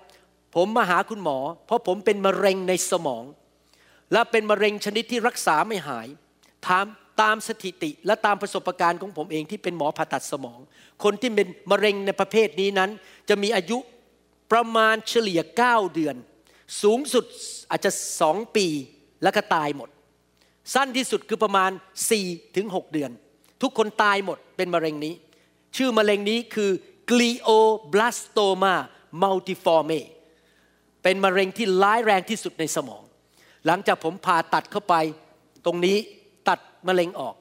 [0.55, 3.25] ผมมาหาคุณหมอ เพราะผมเป็นมะเร็งในสมอง
[4.13, 6.07] และเป็นมะเร็งชนิดที่รักษาไม่หาย
[6.67, 6.85] ถาม
[7.23, 10.59] ตามสถิติและตามประสบการณ์ของผมเองที่เป็นหมอผ่าตัดสมอง
[11.05, 12.91] คนที่เป็นมะเร็งในประเภทนี้นั้น
[13.29, 13.79] จะมีอายุ
[14.53, 16.17] ประมาณเฉลี่ย 9 เดือน
[16.83, 17.25] สูงสุด
[17.71, 18.67] อาจจะสองปี
[19.23, 19.89] แล้วก็ตายหมด
[20.75, 21.71] สั้นที่สุดคือประมาณ
[22.13, 23.11] 4ถึง6เดือน
[23.63, 25.15] ทุกคนตายหมดเป็นมะเร็งนี้
[25.77, 26.71] ชื่อมะเร็งนี้คือ
[27.11, 28.75] glioblastoma
[29.23, 30.01] multiforme
[31.03, 33.03] เป็นมะเร็งที่ร้ายแรงที่สุดในสมอง
[33.67, 34.95] หลังจากผมผ่าตัดเข้าไป
[35.65, 35.97] ตรงนี้
[36.49, 36.59] ตัด
[36.89, 37.35] มะเร็งออก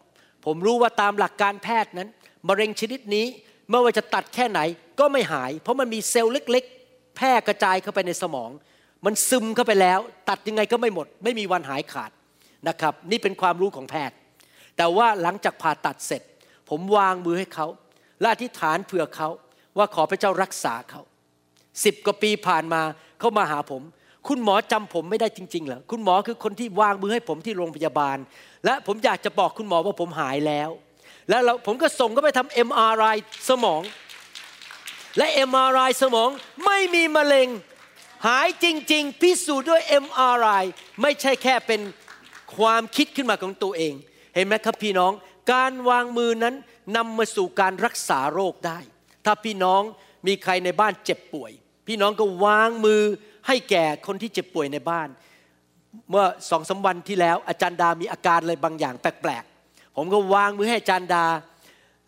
[0.46, 2.10] ผมรู้ว่าตามหลักการแพทย์นั้น
[2.50, 3.26] มะเร็งชนิดนี้
[3.70, 4.60] ไม่ว่าจะตัดแค่ไหน
[5.00, 8.50] ก็ไม่หาย เพราะมันมีเซลล์เล็ก ๆ แพร่กระจายเข้าไปในสมอง
[9.06, 12.12] มันซึมเข้าไปแล้ว ตัดยังไงก็ไม่หมด ไม่มีวันหายขาด
[12.68, 14.16] นะครับ นี่เป็นความรู้ของแพทย์
[14.78, 16.22] แต่ว่าหลังจากผ่าตัดเสร็จ
[16.70, 17.68] ผมวางมือให้เขา
[18.20, 19.30] และอธิษฐานเผื่อเขา
[19.78, 21.02] ว่าขอพระเจ้ารักษาเขา
[21.86, 22.82] สิบกว่าปีผ่านมา
[23.20, 23.82] เขามาหาผม
[24.28, 28.18] คุณหมอจำผมไม่ได้จริงๆเหรอคุณหมอคือคนที่วางมือให้ผมที่โรงพยาบาล
[28.66, 30.70] และผมอยากจะบอกคุณหมอว่าผมหายแล้ว
[31.30, 33.18] แล้วผมก็ส่งก็ไปทำ MRI
[33.50, 33.82] สมอง
[35.18, 36.30] และ MRI สมอง
[36.66, 37.48] ไม่มีมะเร็ง
[38.28, 40.64] หายจริง ๆ พิสูจน์ด้วย MRI
[41.02, 41.82] ไม่ใช่แค่เป็น
[42.58, 43.94] ความคิดขึ้นมาของตัวเอง
[44.36, 45.12] เห็นไหมครับพี่น้อง
[45.54, 46.56] การวางมือนั้น
[46.96, 48.80] นำมาสู่การรักษาโรคได้
[49.26, 49.82] ถ้าพี่น้อง
[50.28, 51.52] มีใครในบ้านเจ็บป่วย
[51.88, 53.02] พี่น้องก็วางมือ
[53.48, 55.10] ให้แก่คนที่เจ็บป่วยในบ้าน
[56.10, 61.26] เมื่อสองสาวันที่แล้ว อาจารย์ดามีอาการอะไรบางอย่างแปลกๆ ผมก็วางมือให้อาจารย์ดา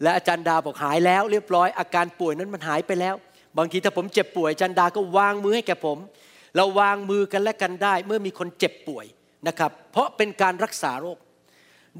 [0.03, 3.15] และอาจารย์ดาบอกหายแล้ว เรียบร้อยอาการป่วยนั้นมันหายไปแล้ว
[3.57, 5.97] บางทีถ้าผมเจ็บป่วยจารย์ดาก็วางมือให้แก่ผม
[6.55, 9.05] เราวางมือกันและกันได้เมื่อมีคนเจ็บป่วย
[9.47, 11.17] นะครับ เพราะเป็นการรักษาโรค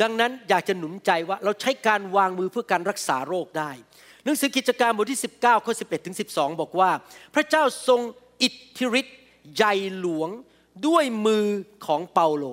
[0.01, 3.71] ดังนั้นอยากจะหนุนใจว่าเราใช้การวางมือเพื่อการรักษาโรคได้
[4.23, 6.91] หนังสือกิจการบทที่ 19ข้อ11ถึง12 บอกว่า
[7.35, 8.01] พระเจ้าทรง
[8.41, 9.19] อิทธิฤทธิ์
[9.55, 10.29] ใหญ่หลวง
[10.87, 11.45] ด้วยมือ
[11.85, 12.45] ของเปาโล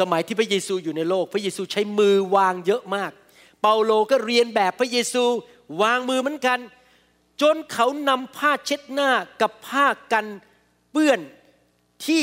[0.00, 3.12] สมัยที่พระเยซูอยู่ในโลก พระเยซูใช้มือวางเยอะมาก
[3.62, 5.24] เปาโลก็เรียนแบบพระเยซู
[5.82, 6.58] วางมือเหมือนกัน
[7.42, 10.26] จนเขานำผ้าเช็ดหน้ากับผ้ากัน
[10.90, 11.20] เปื้อน
[12.06, 12.22] ที่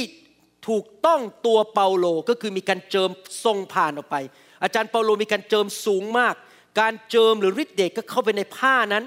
[0.67, 3.09] ถูกต้องตัวเปาโลก็คือมีการเจิม
[3.43, 4.15] ทรงผ่านออกไป
[4.63, 6.35] อาจารย์เปาโลมีการเจิมสูงมาก
[6.79, 9.03] การเจิมหรือฤทธิ์เดชก็เข้าไปในผ้านั้น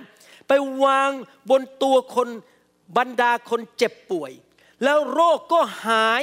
[0.48, 0.52] ไป
[0.84, 1.10] วาง
[1.50, 2.28] บนตัวคน
[2.96, 4.32] บรรดาคนเจ็บป่วย
[4.84, 6.22] แล้วโรคก็หาย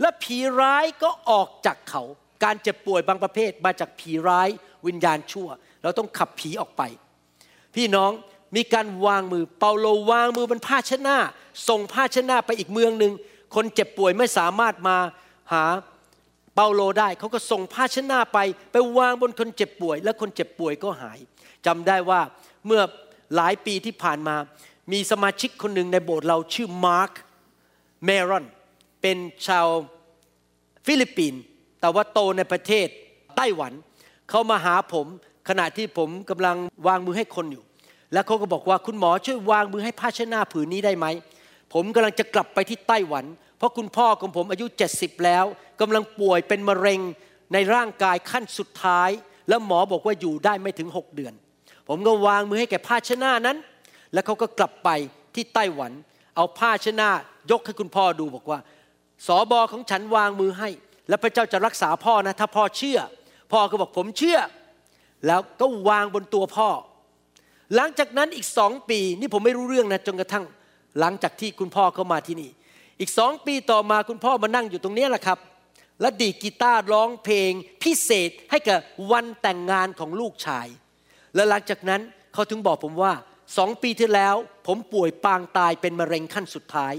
[0.00, 2.02] และผีร้ายก็ออกจากเขา
[2.44, 4.48] การเจ็บป่วยบางประเภทมาจากผีร้าย
[4.86, 5.48] วิญญาณชั่ว
[5.82, 6.82] เราต้องขับผีออกไป
[7.74, 8.10] พี่น้อง
[8.56, 11.16] มีการวางมือเปาโลวางมือบนผ้าเช็ดหน้า
[11.68, 13.12] ส่งผ้าเช็ดหน้าไปอีกเมืองหนึ่ง
[13.54, 14.96] คนเจ็บป่วยไม่สามารถมา
[15.52, 15.64] หา
[16.54, 18.38] เปาโลได้เขาก็ส่งผ้าเช็ดหน้าไป
[18.72, 21.18] ไปวางบนคนเจ็บป่วย และคนเจ็บป่วยก็หาย
[21.66, 22.20] จำได้ว่า
[22.66, 22.82] เมื่อ
[23.36, 24.36] หลายปีที่ผ่านมา
[24.92, 27.12] มีสมาชิกคนหนึ่งในโบสถ์เราชื่อมาร์ค
[28.04, 28.44] เมรอน
[29.02, 29.66] เป็นชาว
[30.86, 31.42] ฟิลิปปินส์
[31.80, 32.86] แต่ว่าโตในประเทศ
[33.36, 33.72] ไต้หวัน
[34.30, 35.06] เขามาหาผม
[35.48, 37.64] ขณะที่ผมกำลังวางมือให้คนอยู่
[38.14, 41.06] แล้วเขาก็บอกว่าคุณหมอช่วยวางมือให้ผ้าชนะผืนนี้ได้ไหม
[41.72, 43.24] ผมกำลังจะกลับไปที่ไต้หวัน
[43.58, 45.44] เพราะคุณพ่อของผมอายุ 70 แล้ว
[45.80, 47.00] กำลังป่วยเป็นมะเร็ง
[47.52, 49.10] ในร่างกายขั้นสุดท้าย
[49.48, 51.34] แล้วหมอบอกว่าอยู่ได้ไม่ถึง 6 เดือน
[51.88, 53.56] ผมก็วางมือให้แก่ผ้าชนะนั้น
[54.12, 54.88] แล้วเขาก็กลับไป
[55.34, 55.92] ที่ไต้หวัน
[56.36, 57.08] เอาผ้าชนะ
[57.50, 58.58] ยกให้คุณพ่อดูบอกว่า
[59.26, 60.68] สอบอของฉันวางมือให้
[61.08, 62.98] แล้วพระเจ้าจะรักษาพ่อนะถ้าพ่อเชื่อ
[63.52, 64.38] พ่อก็บอกผมเชื่อ
[65.26, 66.68] แล้วก็วางบนตัวพ่อ
[67.74, 70.44] หลังจากนั้นอีกสองปีนี่ผมไม่รู้เรื่องนะจนกระทั่ง
[71.00, 72.50] หลังจากที่คุณพ่อเข้ามาที่นี่
[73.00, 75.38] อีกสองปีต่อมาคุณพ่อมานั่งอยู่ตรงนี้แหละครับ
[76.00, 78.78] และดีกีตาร์ร้องเพลงพิเศษให้กับ
[79.12, 80.66] วันแต่งงานของลูกชาย
[81.34, 82.00] และหลังจากนั้น
[82.32, 83.12] เขาถึงบอกผมว่า
[83.56, 84.34] สองปีที่แล้ว
[84.66, 86.94] ผมป่วยปางตายเป็นมะเร็งขั้นสุดท้าย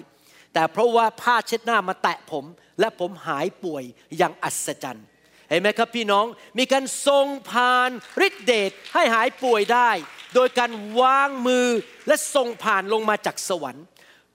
[0.54, 2.46] แต่เพราะว่าผ้าเช็ดหน้ามาแตะผม
[2.80, 3.84] และผมหายป่วย
[4.18, 5.08] อย่างอัศจรรย์
[5.50, 6.26] เห็นไหมครับพี่น้อง
[6.58, 7.90] มีการทรงพาน
[8.28, 9.90] ฤทธิเดชให้หายป่วยได้
[10.36, 11.68] โดยการวางมือ
[12.08, 13.86] และทรงผ่านลงมาจากสวรรค์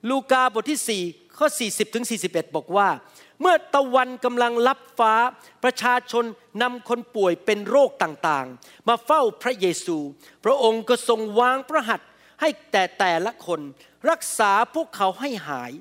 [0.09, 2.89] ลูกาบทที่ 4 ข้อ 40ถึง41 บอกว่า
[3.41, 5.13] เมื่อตะวันกำลังลับฟ้า
[5.63, 6.25] ประชาชน
[6.61, 9.97] นำคนป่วยเป็นโรคต่างๆ มาเฝ้าพระเยซู
[10.43, 12.09] พระองค์ก็ทรงวางพระหัตถ์
[12.41, 13.59] ให้แต่แต่ละคน
[14.09, 15.71] รักษาพวกเขาให้หาย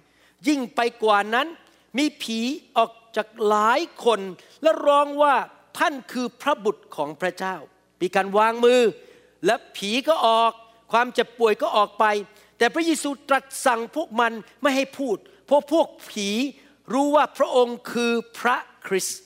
[0.49, 1.47] ยิ่งไปกว่านั้น
[1.99, 2.41] มีผี
[2.77, 4.21] ออก จากหลายคน
[4.63, 5.35] และร้องว่า
[5.79, 7.57] ท่านคือพระบุตรของพระเจ้า
[8.01, 8.81] มีการวางมือ
[9.47, 10.53] และผีก็ออก
[10.93, 12.05] ความเจ็บป่วยก็ออกไป
[12.59, 16.29] แต่พระเยซูตรัสสั่งพวกมันไม่ให้พูด เพราะพวกผี
[16.93, 19.21] รู้ว่าพระองค์คือพระคริสต์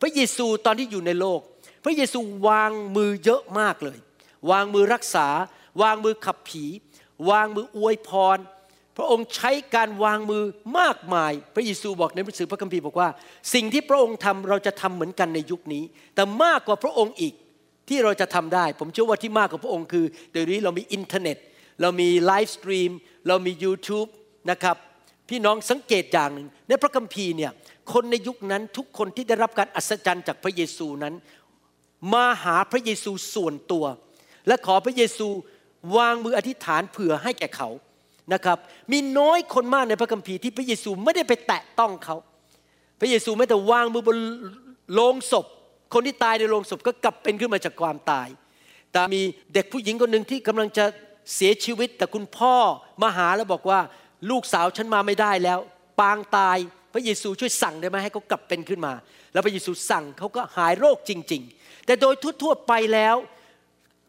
[0.00, 1.40] พระเยซูตอนที่อยู่ในโลก
[1.84, 3.98] พระเยซูวางมือเยอะมากเลย
[4.50, 5.28] วางมือรักษา
[5.82, 6.64] วางมือขับผี
[7.30, 8.38] วางมืออวยพร
[8.98, 10.44] พระองค์ใช้การวางมือ
[10.78, 13.08] มากมาย พระเยซูบอกในหนังสือพระคัมภีร์บอกว่า
[13.54, 15.84] สิ่งที่พระองค์ทำเราจะทำเหมือนกันในยุคนี้
[16.14, 17.34] แต่มากกว่าพระองค์อีก
[17.88, 21.36] ที่เราจะทำได้ ผมเชื่อว่าที่มากกว่าพระองค์คือเดี๋ยวนี้เรามีอินเทอร์เน็ต
[21.80, 22.90] เรามี live stream
[23.28, 24.08] เรามี YouTube
[24.50, 24.76] นะครับ
[25.28, 27.52] พี่น้องสังเกตอย่างหนึ่งในพระคัมภีร์เนี่ย
[27.92, 31.14] คนในยุคนั้นทุกคนที่ได้รับการอัศจรรย์จากพระเยซูนั้น
[32.12, 33.84] มาหาพระเยซูส่วนตัว
[34.46, 35.28] และขอพระเยซู
[35.96, 37.68] วางมืออธิษฐานเผื่อให้แก่เขา
[38.32, 38.58] นะครับ
[38.92, 42.16] มีน้อยคนมากในพระคัมภีร์ที่พระเยซูไม่ได้ไปแตะต้องเขา
[43.00, 44.18] พระเยซูไม่แต่วางมือบน
[44.94, 45.46] โลงศพ
[45.94, 48.28] คนที่ตายในโลงศพก็กลับเป็นขึ้นมาจากความตาย
[48.92, 49.22] แต่มี
[49.54, 50.84] เด็กผู้หญิงคนหนึ่งที่กำลังจะ
[51.34, 52.54] เสียชีวิต แต่คุณพ่อ
[53.02, 53.80] มาหาแล้วบอกว่า
[54.30, 55.58] ลูกสาวฉันมาไม่ได้แล้ว
[56.00, 56.58] ปางตาย
[56.92, 58.92] พระเยซูช่วยสั่งได้ไหมให้เขากลับเป็นขึ้นมา
[59.32, 63.16] แล้วพระเยซูสั่งเขาก็หายโรคจริง ๆ แต่โดยทั่วๆไปแล้ว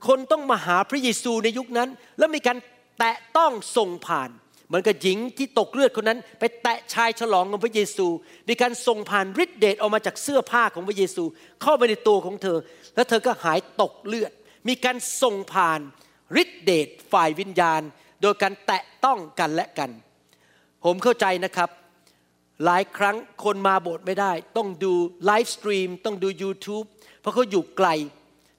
[0.07, 2.57] คนต้องมาหาพระเยซูในยุคนั้น แล้วมีการ
[2.99, 4.29] แตะต้องส่งผ่าน
[4.67, 8.07] เหมือนกับหญิงที่ตกเลือดคนนั้น ไปแตะชายฉลองของพระเยซู
[8.49, 11.23] มีการส่งผ่านฤทธิเดชออกมาจากเสื้อผ้าของพระเยซู
[11.61, 12.57] เข้าไปในตัวของเธอ
[12.95, 14.31] แล้วเธอก็หายตกเลือด
[14.67, 15.79] มีการส่งผ่าน
[16.41, 17.81] ฤทธิเดชฝ่ายวิญญาณ
[18.21, 19.89] โดยการแตะต้องกันและกัน
[20.85, 21.69] ผมเข้าใจนะครับ
[22.65, 24.93] หลายครั้งคนมาโบสถ์ไม่ได้ ต้องดู
[25.25, 26.85] live stream ต้องดู YouTube
[27.21, 27.87] เพราะเขาอยู่ไกล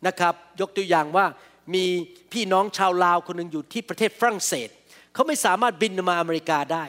[0.07, 1.27] นะครับ ยกตัวอย่างว่า
[1.75, 1.85] มี
[2.33, 4.69] พี่น้องชาวลาวคนหนึ่งอยู่ที่ประเทศฝรั่งเศส
[5.15, 6.85] เขาไม่สามารถบินมาอเมริกาได้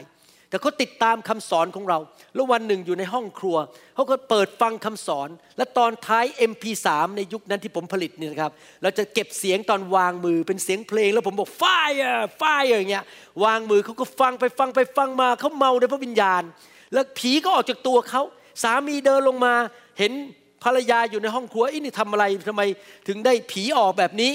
[0.48, 1.98] แต่เขาติดตามคำสอนของเรา
[2.34, 3.56] แล้ววันหนึ่งอยู่ในห้องครัว
[3.94, 13.04] เขาก็เปิดฟังคำสอน และตอนท้าย MP3 ในยุคนั้นที่ผมผลิตนี่นะครับ เราจะเก็บเสียงตอนวางมือเป็นเสียงเพลง แล้วผมบอก fire fire อย่างเงี้ย
[13.44, 16.42] วางมือเขาก็ฟังไปฟังไปฟังมาเขาเมาในพระวิญญาณ
[16.92, 18.22] แล้วผีก็ออกจากตัวเขา
[18.62, 19.54] สามีเดินลงมา
[19.98, 20.12] เห็น
[20.64, 22.62] ภรรยาอยู่ในห้องครัวอีนี่ทำอะไรทำไม
[23.08, 24.32] ถึงได้ผีออกแบบนี้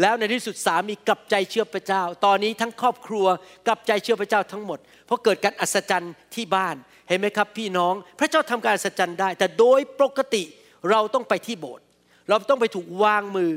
[0.00, 3.26] แล้วในที่สุดสามีกลับใจเชื่อพระเจ้า ตอนนี้ทั้งครอบครัว
[3.66, 6.76] กลับใจเชื่อพระเจ้าทั้งหมด เพราะเกิดการอัศจรรย์ที่บ้าน
[7.08, 10.42] เห็นไหมครับ พี่น้อง พระเจ้าทำการอัศจรรย์ได้ แต่โดยปกติ
[10.90, 11.84] เราต้องไปที่โบสถ์
[12.28, 13.52] เราต้องไปถูกวางมือ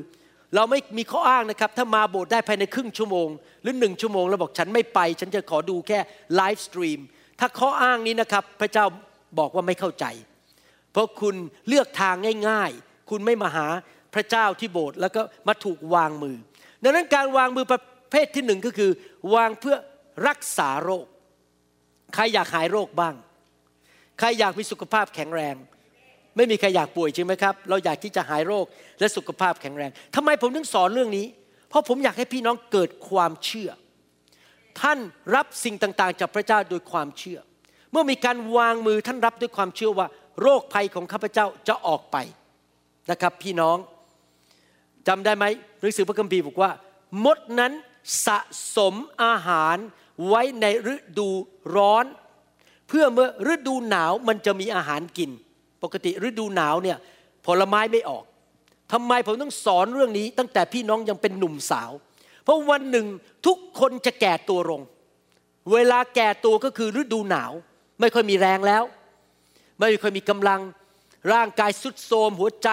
[0.56, 3.28] เราไม่มีข้ออ้างนะครับ ถ้ามาโบสถ์ได้ภายในครึ่งชั่วโมง
[3.62, 6.00] หรือหนึ่งชั่วโมงแล้วบอกฉันไม่ไป ฉันจะขอดูแค่
[6.36, 7.00] ไลฟ์สตรีม
[7.39, 8.86] ถ้าข้ออ้างนี้นะครับ พระเจ้า
[9.39, 10.06] บอกว่าไม่เข้าใจ
[10.91, 11.36] เพราะคุณ
[11.67, 12.15] เลือกทาง
[12.50, 13.67] ง่าย ๆ คุณไม่มาหา
[14.15, 16.38] พระเจ้าที่โบสถ์แล้วก็มาถูกวางมือ
[16.84, 18.91] ดังนั้นการวางมือประเภทที่หนึ่งก็คือ
[19.36, 19.78] วางเพื่อ
[20.28, 21.06] รักษาโรค
[22.15, 23.15] ใครอยากหายโรคบ้าง
[24.19, 25.56] ใครอยากมีสุขภาพแข็งแรง
[26.36, 28.65] ไม่มีใครอยากป่วยจริงไหมครับ เราอยากที่จะหายโรค
[28.99, 31.25] และสุขภาพแข็งแรงทำไมผมถึงสอนเรื่องนี้
[31.69, 33.69] เพราะผมอยากให้พี่น้องเกิดความเชื่อ
[34.82, 34.99] ท่าน
[35.36, 37.39] รับสิ่งต่างๆ จากพระเจ้าโดยความเชื่อ
[37.91, 40.08] เมื่อมีการวางมือท่านรับด้วยความเชื่อว่า
[40.41, 42.17] โรคภัยของข้าพเจ้าจะออกไป
[43.12, 43.78] นะครับพี่น้อง
[45.08, 45.46] จำได้ไหม
[45.80, 46.72] หนังสือพระคัมภีร์บอกว่า
[47.24, 47.74] มดนั้น
[48.26, 48.38] สะ
[48.76, 49.78] สมอาหาร
[50.28, 51.30] ไว้ในฤดู
[51.76, 52.06] ร้อน
[52.88, 55.30] เพื่อเมื่อฤดูหนาวมันจะมีอาหารกิน
[55.84, 56.98] ปกติฤดูหนาวเนี่ย
[57.46, 58.24] ผลไม้ไม่ออก
[58.91, 61.91] ทำไมผมต้องสอนเรื่องนี้ตั้งแต่พี่น้องยังเป็นหนุ่มสาว
[62.44, 63.06] เพราะวันหนึ่ง
[63.46, 64.82] ทุกคนจะแก่ตัวลง
[65.74, 67.52] เวลาแก่ตัวก็คือฤดูหนาว
[68.00, 68.84] ไม่ค่อยมีแรงแล้ว
[69.80, 70.62] ไม่ค่อยมีกำลัง
[71.34, 72.70] ร่างกายสุดโทมหัวใจ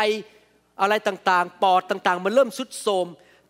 [0.82, 3.06] อะไรต่างๆ ปอดต่างๆ มันเริ่มสุดโทม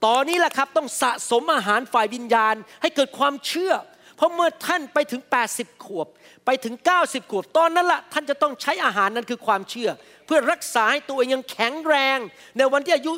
[0.07, 3.73] ตอนนี้แหละครับต้องสะสมอาหารฝ่ายวิญญาณ ให้เกิดความเชื่อ
[4.17, 6.07] เพราะเมื่อท่านไปถึง 80 ขวบ
[6.47, 9.91] ไปถึง 90 ขวบ ตอนนั้นละท่านจะต้องใช้อาหารนั้นคือความเชื่อ
[10.27, 12.19] เพื่อรักษาให้ตัวเองยังแข็งแรง
[12.57, 13.13] ในวันที่อายุ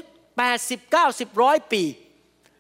[0.45, 1.85] 80 90ร้อยปี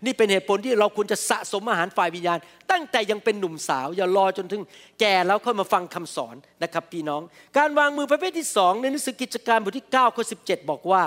[0.05, 2.38] นี่เป็นเหตุผลที่เราควรจะสะสมอาหารฝ่ายวิญญาณ
[2.71, 4.62] ตั้งแต่ยังเป็นหนุ่มสาว อย่ารอจนถึง
[5.01, 7.23] แก่แล้วค่อยมาฟังคำสอนนะครับพี่น้อง
[7.59, 11.03] การวางมือประเภทที่สองในหนังสือกิจการบทที่9ข้อ17 บอกว่า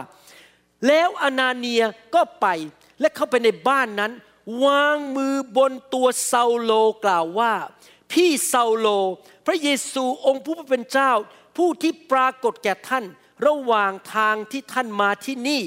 [0.88, 1.84] แล้วอนาเนีย
[2.16, 2.48] ก็ไป
[3.00, 4.12] และเข้าไปในบ้านนั้น
[4.66, 6.72] วางมือบนตัวเซาโล
[7.06, 7.54] กล่าวว่า
[8.12, 8.88] พี่เซาโล
[9.46, 11.12] พระเยซูองค์ผู้เป็นเจ้า
[11.58, 13.06] ผู้ที่ปรากฏแก่ท่าน
[13.48, 15.64] ระหว่างทางที่ท่านมาที่นี่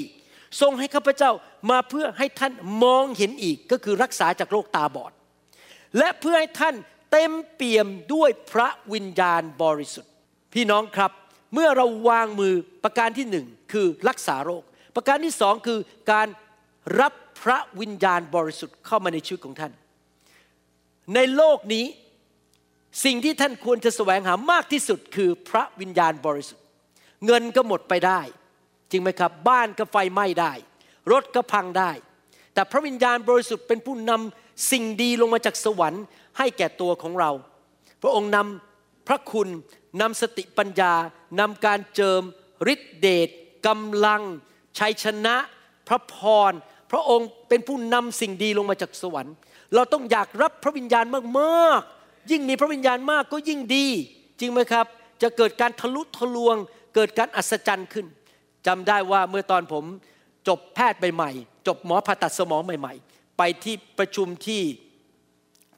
[0.61, 1.31] ทรงให้ข้าพเจ้า
[1.69, 5.11] มาเพื่อให้ท่านมองเห็นอีกก็คือรักษาจากโรคตาบอด
[5.97, 6.75] และเพื่อให้ท่าน
[7.11, 10.11] เต็มเปี่ยมด้วยพระวิญญาณบริสุทธิ์
[10.53, 11.11] พี่น้องครับ
[11.53, 14.63] เมื่อเราวางมือประการที่หนึ่งคือรักษาโรค
[14.95, 15.79] ประการที่สองคือ
[16.11, 16.27] การ
[16.99, 19.73] รับพระวิญญาณบริสุทธิ์เข้ามาในชีวิตของท่าน
[21.15, 21.85] ในโลกนี้
[23.05, 26.65] สิ่งที่ท่านควรจะแสวงหามากที่สุดคือพระวิญญาณบริสุทธิ์
[27.25, 28.21] เงินก็หมดไปได้
[28.91, 30.53] จริงไหมครับ บ้านก็ไฟไหม้ได้
[31.11, 31.91] รถก็พังได้
[32.53, 36.03] แต่พระวิญญาณบริสุทธิ์เป็นผู้นำสิ่งดีลงมาจากสวรรค์
[36.37, 37.31] ให้แก่ตัวของเรา
[38.01, 39.47] พระองค์นำพระคุณ
[40.01, 40.93] นำสติปัญญา
[41.39, 42.21] นำการเจิม
[42.73, 43.29] ฤทธิเดช
[43.67, 44.21] กำลัง
[44.79, 45.35] ชัยชนะ
[45.87, 46.15] พระพ
[46.51, 46.53] ร
[46.91, 49.35] พระองค์เป็นผู้นำสิ่งดีลงมาจากสวรรค์
[49.75, 51.05] เราต้องอยากรับพระวิญญาณ
[51.39, 53.87] มากๆ ยิ่งมีพระวิญญาณมากก็ยิ่งดี
[54.39, 54.85] จริงไหมครับ
[55.21, 56.55] จะเกิดการทะลุทะลวง
[56.95, 58.05] เกิดการอัศจรรย์ขึ้น
[58.67, 59.85] จำได้ว่าเมื่อตอนผม
[60.47, 64.61] จบแพทย์ใหม่ๆ จบหมอผ่าตัดสมองใหม่ๆ ไปที่ประชุมที่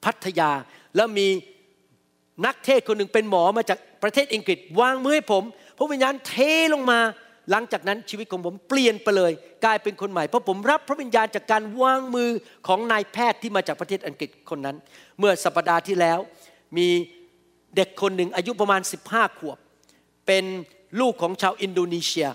[0.03, 0.51] พัทยา
[0.95, 1.27] แล้วมี
[2.45, 5.43] นักเทศคนหนึ่งเป็นหมอมาจากประเทศอังกฤษ วางมือให้ผม
[5.77, 6.34] พระวิญญาณเท
[6.73, 6.99] ลงมา
[7.51, 9.32] หลังจากนั้นชีวิตของผมเปลี่ยนไปเลย
[9.65, 12.29] กลายเป็นคนใหม่เพราะผมรับพระวิญญาณจากการวางมือ
[12.67, 14.75] ของนายแพทย์ที่มาจากประเทศอังกฤษคนนั้น
[15.19, 16.19] เมื่อสัปดาห์ที่แล้ว
[16.77, 16.88] มี
[17.75, 19.58] เด็กคนหนึ่งอายุประมาณ 15 ขวบ
[20.27, 20.43] เป็น
[20.99, 22.27] ลูกของชาวอินโดนีเซีย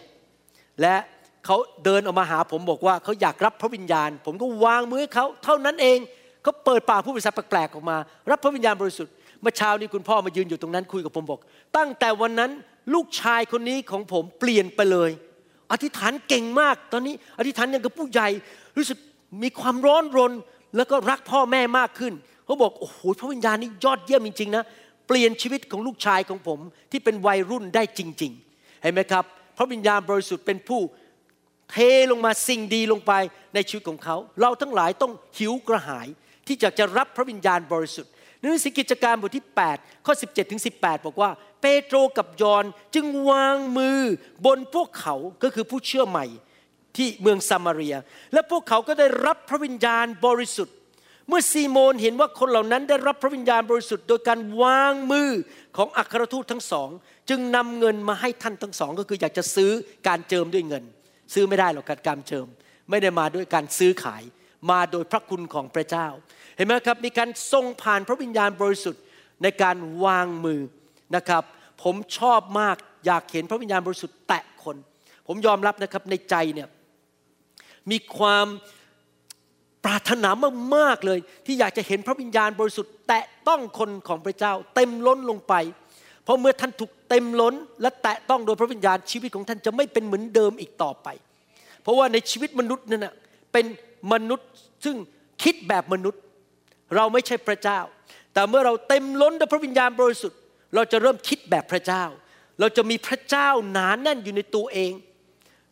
[0.81, 0.97] และ
[1.47, 5.99] เขาเดินออกมาหาผมบอกว่าเขาอยากรับพระวิญญาณ ผมก็วางมือเขาเท่านั้นเอง
[6.43, 7.97] เขาเปิดปากผู้ภาษาแปลกๆออกมา
[8.31, 11.41] รับพระวิญญาณบริสุทธิ์เมื่อเช้านี้คุณพ่อมายืนอยู่ตรงนั้นคุยกับผมบอก
[11.77, 12.51] ตั้งแต่วันนั้น
[12.95, 15.11] ลูกชายคนนี้ของผมเปลี่ยนไปเลย
[15.73, 18.29] อธิษฐานเก่งมากตอนนี้ อธิษฐานอย่างกับผู้ใหญ่
[18.77, 18.99] รู้สึก
[19.43, 20.33] มีความร้อนรน
[20.77, 22.13] แล้วก็รักพ่อแม่มากขึ้น
[22.45, 24.65] เขาบอกโอ้โหพระวิญญาณนี่ยอดเยี่ยมจริงๆนะ
[25.07, 26.59] เปลี่ยนชีวิตของลูกชายของผม
[26.91, 29.25] ที่เป็นวัยรุ่นได้จริง ๆ เห็นไหมครับ
[29.57, 30.81] พระวิญญาณบริสุทธิ์เป็นผู้
[31.71, 31.77] เท
[32.11, 33.13] ลงมาสิ่งดีลงไป
[33.55, 36.07] ในชีวิตของเขา เราทั้งหลายต้องหิวกระหาย
[36.47, 44.01] ที่จะจะรับพระวิญญาณบริสุทธิ์ หนังสือกิจการบทที่ 8 ข้อ 17 ถึง 18 บอกว่า เปโตรกับยอนจึงวางมือ
[44.47, 46.27] บนพวกเขาก็คือผู้เชื่อใหม่
[46.97, 47.97] ที่เมืองซามารีย
[48.33, 50.75] และพวกเขาก็ได้รับพระวิญญาณบริสุทธิ์
[51.29, 55.31] เมื่อซีโมนเห็นว่าคนเหล่านั้นได้รับพระวิญญาณบริสุทธิ์ โดยการวางมือ
[55.77, 56.89] ของอัครทูตทั้งสอง
[57.29, 59.71] จึงนำเงินมาให้ท่านทั้งสอง ก็คืออยากจะซื้อ
[60.09, 60.85] การเจิมด้วยเงิน
[61.35, 62.47] ซื้อไม่ได้หรอกการเจิม
[62.91, 64.23] ไม่ได้มาด้วยการซื้อขาย
[64.71, 66.09] มาโดยพระคุณของพระเจ้า
[66.59, 69.03] เห็นไหมครับมีการทรงผ่านพระวิญญาณบริสุทธิ์
[69.43, 70.61] ในการวางมือ
[71.17, 71.43] นะครับ
[71.83, 74.77] ผมชอบมากอยากเห็นพระวิญญาณบริสุทธิ์แตะคน
[75.27, 76.69] ผมยอมรับนะครับในใจเนี่ย
[77.91, 78.47] มีความ
[79.85, 80.31] ปรารถนา
[80.77, 85.55] มากๆเลย ที่อยากจะเห็นพระวิญญาณบริสุทธิ์แตะต้องคนของพระเจ้า เต็มล้นลงไป
[86.25, 91.09] เพราะเมื่อท่านถูกเต็มล้น และแตะต้องโดยพระวิญญาณชีวิตของท่านจะไม่เป็นเหมือนเดิมอีกต่อไป
[91.83, 93.07] เพราะว่าในชีวิตมนุษย์นั่น
[93.53, 93.67] เป็น
[94.13, 94.49] มนุษย์
[94.85, 94.97] ซึ่ง
[95.43, 96.23] คิดแบบมนุษย์
[96.97, 97.81] เราไม่ใช่พระเจ้า
[98.35, 100.39] แต่เมื่อเราเต็มล้นด้วยพระวิญญาณบริสุทธิ์
[100.75, 102.05] เราจะเริ่มคิดแบบพระเจ้า
[102.61, 104.93] เราจะมีพระเจ้าหนานแน่นอยู่ในตัวเอง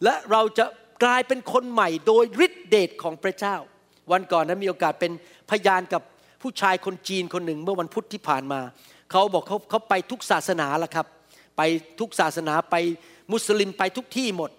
[0.04, 0.64] และเราจะ
[1.04, 3.56] กลายเป็นคนใหม่โดยฤทธิเดชของพระเจ้า
[4.12, 5.12] วันก่อนนั้นมีโอกาสเป็น
[5.50, 6.02] พยานกับ
[6.42, 8.60] ผู้ชายคนจีนคนหนึ่งเมื่อวันพุธที่ผ่านมา
[9.10, 11.06] เขาบอกเขาเขาไปทุกศาสนาแล้วครับ
[11.56, 11.62] ไป
[12.00, 12.76] ทุกศาสนาไป
[13.32, 14.50] มุสลิมไปทุกที่หมด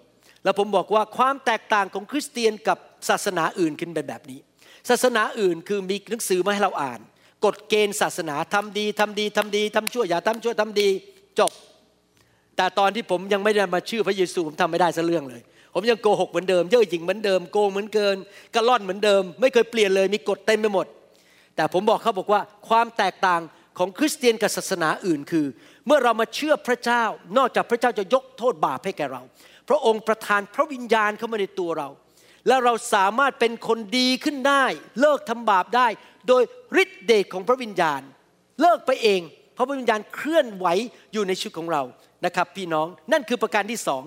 [0.43, 2.77] แล้วผมบอกว่าความแตกต่างของคริสเตียนกับ
[3.09, 4.39] ศาสนาอื่นขึ้นเป็นแบบนี้
[4.89, 6.99] ศาสนาอื่นคือมีหนังสือมาให้เราอ่าน
[7.45, 10.89] กฎเกณฑ์ศาสนาทำดีทำดีทำดีทำชั่วอย่าทำชั่วทำดี
[11.39, 11.51] จบ
[12.57, 15.41] แต่ตอนที่ผมยังไม่ได้มาชื่อพระเยซูผมทำไม่ได้สัเรื่องเลย
[15.73, 18.17] ผมยังโกหกเหมือนเดิม เย่อหยิ่งเหมือนเดิมโกงเหมือนเกิน
[18.55, 20.85] กระล่อนเหมือนเดิม ไม่เคยเปลี่ยนเลยมีกฎเต็มไปหมด
[21.55, 23.41] แต่ผมบอกเขาบอกว่าความแตกต่าง
[23.77, 25.45] ของคริสเตียนกับศาสนาอื่นคือ
[25.85, 27.03] เมื่อเรามาเชื่อพระเจ้า
[27.37, 29.21] นอกจากพระเจ้าจะยกโทษบาปให้แก่เรา
[29.69, 31.89] พระองค์ประทานพระวิญญาณเข้ามาในตัวเรา
[32.47, 34.65] และเราสามารถเป็นคนดีขึ้นได้
[34.99, 35.87] เลิกทำบาปได้
[36.27, 36.43] โดย
[36.83, 38.01] ฤทธิเดชของพระวิญญาณ
[38.61, 39.21] เลิกไปเอง
[39.53, 40.67] เพราะพระวิญญาณเคลื่อนไหว
[41.13, 41.83] อยู่ในชีวิตของเรา
[42.25, 44.03] นะครับพี่น้องนั่นคือประการที่สอง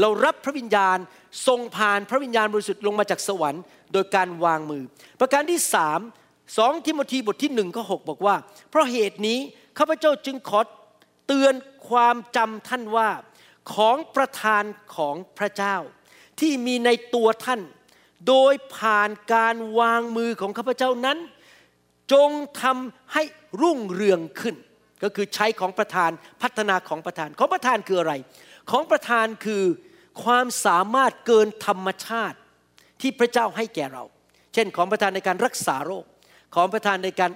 [0.00, 0.98] เรารับพระวิญญาณ
[1.46, 4.82] ทรงผ่านพระวิญญาณบริสุทธิ์ลงมาจากสวรรค์ โดยการวางมือ
[5.20, 6.00] ประการที่สาม
[6.58, 8.36] สองทิโมธีบทที่หนึ่งข้อหบอกว่า
[8.70, 9.38] เพราะเหตุนี้
[9.78, 10.60] ข้าพเจ้าจึงขอ
[11.26, 11.54] เตือน
[11.88, 13.10] ความจำท่านว่า
[13.74, 14.64] ของประธาน
[14.96, 15.76] ของพระเจ้า
[16.40, 17.60] ที่มีในตัวท่าน
[18.28, 21.18] โดยผ่านการวางมือของข้าพเจ้านั้น
[22.12, 22.30] จง
[22.62, 23.22] ทำให้
[23.62, 24.56] รุ่งเรืองขึ้น
[25.02, 26.10] ก็คือใช้ของประธาน
[26.42, 28.14] พัฒนาของประธาน ของประธานคืออะไร
[28.70, 29.62] ของประธานคือ
[30.24, 32.38] ความสามารถเกินธรรมชาติ
[33.00, 34.04] ที่พระเจ้าให้แก่เรา
[34.54, 36.04] เช่นของประธานในการรักษาโรค
[36.54, 37.30] ของประธานในการ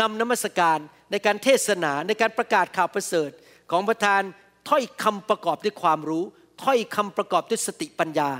[0.00, 0.78] นำนมัสการ
[1.10, 3.30] ในการเทศนาในการประกาศข่าวประเสริฐ
[3.70, 4.22] ของประธาน
[4.68, 6.24] ถ้อยคำประกอบด้วยความรู้
[6.64, 8.30] ถ้อยคำประกอบด้วยสติปัญญา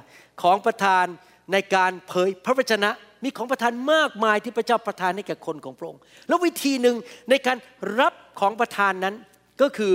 [0.43, 1.07] ของประธาน
[1.53, 2.91] ในการเผยพระวจนะ
[3.25, 6.97] มีของประทานมากมายที่พระเจ้าประทานให้แก่คนของพระองค์ แล้ววิธีหนึ่ง
[7.31, 7.57] ในการ
[8.01, 9.15] รับของประทานนั้น
[9.61, 9.95] ก็คือ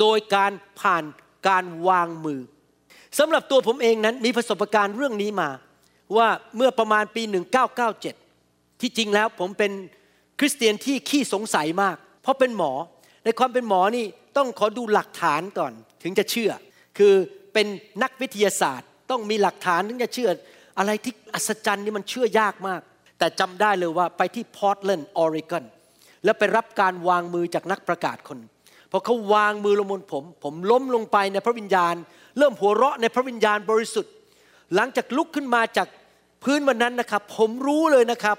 [0.00, 1.04] โดยการผ่าน
[1.48, 2.40] การวางมือ
[3.18, 5.50] สำหรับตัวผมเองนั้นมีประสบการณ์เรื่องนี้มา
[6.16, 7.22] ว่าเมื่อประมาณปี
[8.02, 9.72] 1997 ที่จริงแล้วผมเป็น
[10.38, 12.72] คริสเตียนที่ขี้สงสัยมาก เพราะเป็นหมอ
[13.24, 14.04] ในความเป็นหมอนี่
[14.36, 16.50] ต้องขอดูหลักฐานก่อนถึงจะเชื่อ
[16.98, 17.14] คือ
[17.52, 17.66] เป็น
[18.02, 20.30] นักวิทยาศาสตร์ ต้องมีหลักฐานถึงจะเชื่อ
[20.78, 22.80] อะไรที่อัศจรรย์นี่มันเชื่อยากมาก
[23.18, 25.64] แต่จำได้เลยว่าไปที่พอร์ตแลนด์ออริกอน
[26.24, 28.38] แล้วไปรับการวางมือจากนักประกาศคน
[28.90, 31.94] พอเขาวางมือลงบนผม ผมล้มลงไปในพระวิญญาณ
[32.38, 34.12] เริ่มหัวเราะในพระวิญญาณบริสุทธิ์
[34.74, 35.88] หลังจากลุกขึ้นมาจาก
[36.44, 38.38] พื้นวันนั้นนะครับ ผมรู้เลยนะครับ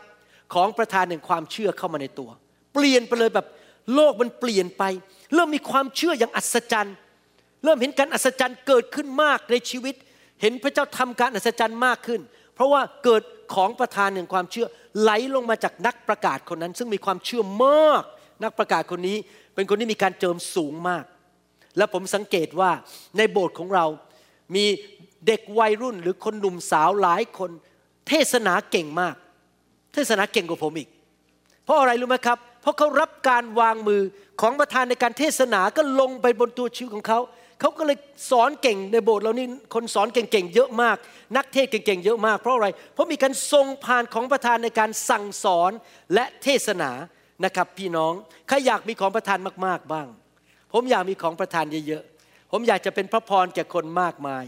[0.54, 2.30] ของประธานแห่งความเชื่อเข้ามาในตัว
[2.74, 3.48] เปลี่ยนไปเลยแบบ
[3.96, 4.84] โลกมันเปลี่ยนไป
[5.34, 6.96] เริ่มมีความเชื่ออย่างอัศจรรย์
[7.64, 9.96] เริ่มเห็นการอัศจรรย์เกิดขึ้นมากในชีวิต
[10.42, 12.22] เห็นพระเจ้าทำการอัศจรรย์มากขึ้น
[12.56, 13.24] เพราะว่าเกิด
[13.56, 14.68] ของประธานแห่งความเชื่อ
[15.02, 18.04] ไหลลงมาจากนักประกาศคนนั้น ซึ่งมีความเชื่อมาก
[18.44, 19.18] นักประกาศคนนี้
[19.56, 21.04] เป็นคนที่มีการเจิมสูงมาก
[21.78, 22.72] และผมสังเกตว่า
[23.18, 23.86] ในโบสถ์ของเรา
[24.56, 24.66] มี
[25.28, 27.52] เด็กวัยรุ่นหรือคนหนุ่มสาวหลายคน
[28.08, 29.16] เทศนาเก่งมาก
[29.94, 30.90] เทศนาเก่งกว่าผมอีก
[31.64, 34.02] เพราะอะไรรู้ไหมครับ เพราะเขารับการวางมือ
[34.42, 37.20] ของประธานในการเทศนาก็ลงไปบนตัวชีวิตของเขา
[37.60, 37.98] เขาก็เลย
[38.32, 40.98] สอนเก่งในโบสถ์เรานี่คนสอนเก่งๆเยอะมาก
[41.38, 45.72] นักเทศเก่งๆเยอะมากเพราะอะไร เพราะมีการทรงผ่านของประธานในการสั่งสอน
[46.14, 46.92] และเทศนา
[47.46, 48.14] นะครับพี่น้อง
[48.48, 50.08] ใครอยากมีของประทานมากๆบ้าง
[50.74, 54.46] ผมอยากมีของประทานเยอะๆผมอยากจะเป็นพระพรแก่คนมากมาย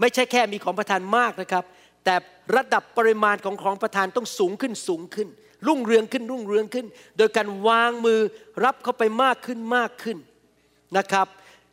[0.00, 1.64] ไม่ใช่แค่มีของประทานมากนะครับ
[2.04, 2.14] แต่
[2.56, 5.28] ระดับปริมาณของของประทานต้องสูงขึ้นสูงขึ้น
[5.66, 6.86] รุ่งเรืองขึ้นรุ่งเรืองขึ้น
[7.18, 8.20] โดยการวางมือ
[8.64, 10.18] รับเข้าไปมากขึ้นมากขึ้น
[10.98, 11.26] นะครับ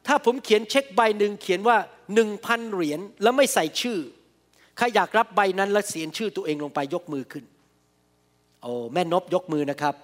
[0.07, 1.77] ถ้าผมเขียนเช็คใบหนึ่งเขียนว่า
[2.13, 3.97] หนึ่งพันเหรียญแล้วไม่ใส่ชื่อ
[4.77, 7.43] ใครอยากรับใบนั้นแล้วเสียนชื่อตัวเองลงไปยกมือขึ้น
[8.61, 9.95] โอ้แม่นบยกมือนะครับ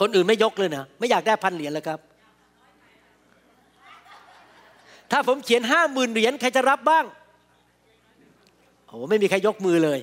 [0.00, 2.00] คนอื่นไม่ยกเลยนะไม่อยากได้พันเหรียญแล้วครับ
[5.10, 7.04] ถ้าผมเขียนห้าหมื่นเหรียญใครจะรับบ้าง
[8.86, 9.98] โอ้ไม่มีใครยกมือเลย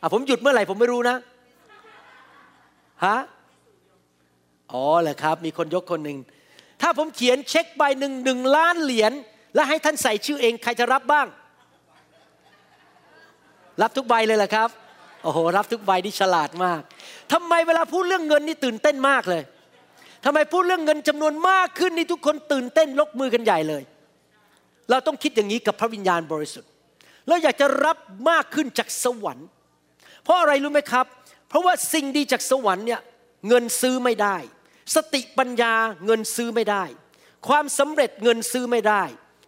[0.00, 1.16] อะผมหยุดเมื่อไหร่ผมไม่รู้นะ
[3.04, 3.18] ฮะ
[4.72, 6.18] อ๋อเหรอครับ มีคนยกคนหนึ่ง
[6.86, 9.12] ถ้าผมเขียนเช็คใบหนึ่งหนึ่งล้านเหรียญ
[9.54, 11.26] และให้ท่านใส่ชื่อเองใครจะรับบ้าง
[13.82, 14.68] รับทุกใบเลยเหรอครับ
[15.22, 16.80] โอ้โห รับทุกใบนี่ฉลาดมาก
[17.32, 19.42] ทำไมเวลาพูดเรื่องเงินนี่ตื่นเต้นมากเลย
[20.24, 23.82] ทำไมพูดเรื่องเงินจำนวนมากขึ้นนี่ทุกคนตื่นเต้นลกมือกันใหญ่เลย
[24.90, 26.70] เราต้องคิดอย่างนี้กับพระวิญญาณบริสุทธิ์
[27.28, 27.98] เราอยากจะรับ
[28.30, 29.48] มากขึ้นจากสวรรค์
[30.24, 31.06] เพราะอะไรรู้ไหมครับ
[31.48, 33.00] เพราะว่าสิ่งดีจากสวรรค์เนี่ย
[33.48, 34.36] เงินซื้อไม่ได้
[34.94, 36.84] สติปัญญาเงินซื้อไม่ได้
[37.48, 39.02] ความสำเร็จเงินซื้อไม่ได้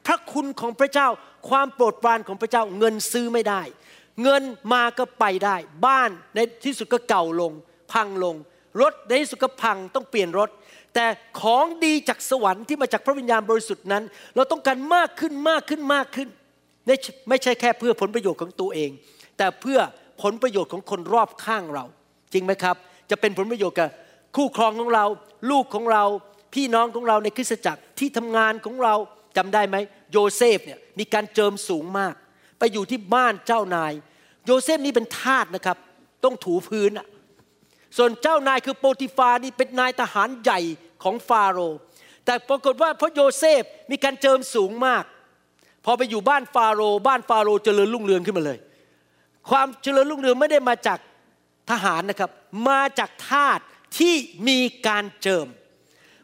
[0.07, 1.09] พระคุณของพระเจ้า
[1.49, 3.62] ความโปรดปรานของพระเจ้าเงินซื้อไม่ได้
[4.22, 7.53] เงินมาก็ไปได้ บ้านในที่สุดก็เก่าลง
[7.92, 8.37] พังลง
[8.81, 10.51] รถในที่สุดก็พังต้องเปลี่ยนรถ
[10.94, 11.07] แต่
[11.40, 16.29] ของดีจากสวรรค์ที่มาจากพระวิญญาณบริสุทธิ์นั้น เราต้องการมากขึ้นมากขึ้นมากขึ้น
[17.29, 18.90] ไม่ใช่แค่เพื่อผลประโยชน์ของตัวเอง
[19.38, 19.79] แต่เพื่อ
[20.22, 21.85] ผลประโยชน์ของคนรอบข้างเรา
[22.33, 22.77] จริงไหมครับ
[23.11, 23.88] จะเป็นผลประโยชน์กับ
[24.37, 25.05] คู่ครองของเรา
[25.51, 26.05] ลูกของเรา
[26.55, 28.95] พี่น้องของเราในคริสตจักรที่ทำงานของเรา
[29.37, 29.76] จำได้ไหม
[30.12, 32.14] โยเซฟเนี่ยมีการเจิมสูงมาก
[32.59, 33.93] ไปอยู่ที่บ้านเจ้านาย
[34.47, 35.76] โยเซฟนี่เป็นทาสนะครับ
[36.24, 36.91] ต้องถูพื้น
[37.97, 40.61] ส่วนเจ้านายคือโปติฟานี่เป็นนายทหารใหญ่
[41.03, 41.78] ของฟาโรห์
[42.24, 45.05] แต่ปรากฏว่าเพราะโยเซฟมีการเจิมสูงมาก
[45.84, 48.59] พอไปอยู่บ้านฟาโรห์บ้านฟาโรห์เจริญรุ่งเรืองขึ้นมาเลย
[49.51, 50.99] ความเจริญรุ่งเรืองไม่ได้มาจาก
[51.70, 52.30] ทหารนะครับ
[52.68, 53.61] มาจากทาส
[53.99, 54.14] ที่
[54.49, 55.47] มีการเจิม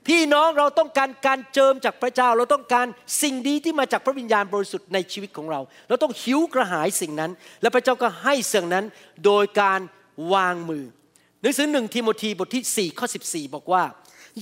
[0.09, 2.87] พี่น้องเราต้องการการเจิมจากพระเจ้า เราต้องการ
[3.23, 7.31] สิ่งดีที่มาจากพระวิญญาณบริสุทธิ์ในชีวิตของเรา เราต้องหิวกระหายสิ่งนั้น
[7.63, 8.85] และพระเจ้าก็ให้สิ่งนั้น
[9.25, 9.81] โดยการ
[10.33, 10.85] วางมือ
[11.41, 13.85] หนังสือหนึ่งทิโมธีบทที่4ข้อ14 บอกว่า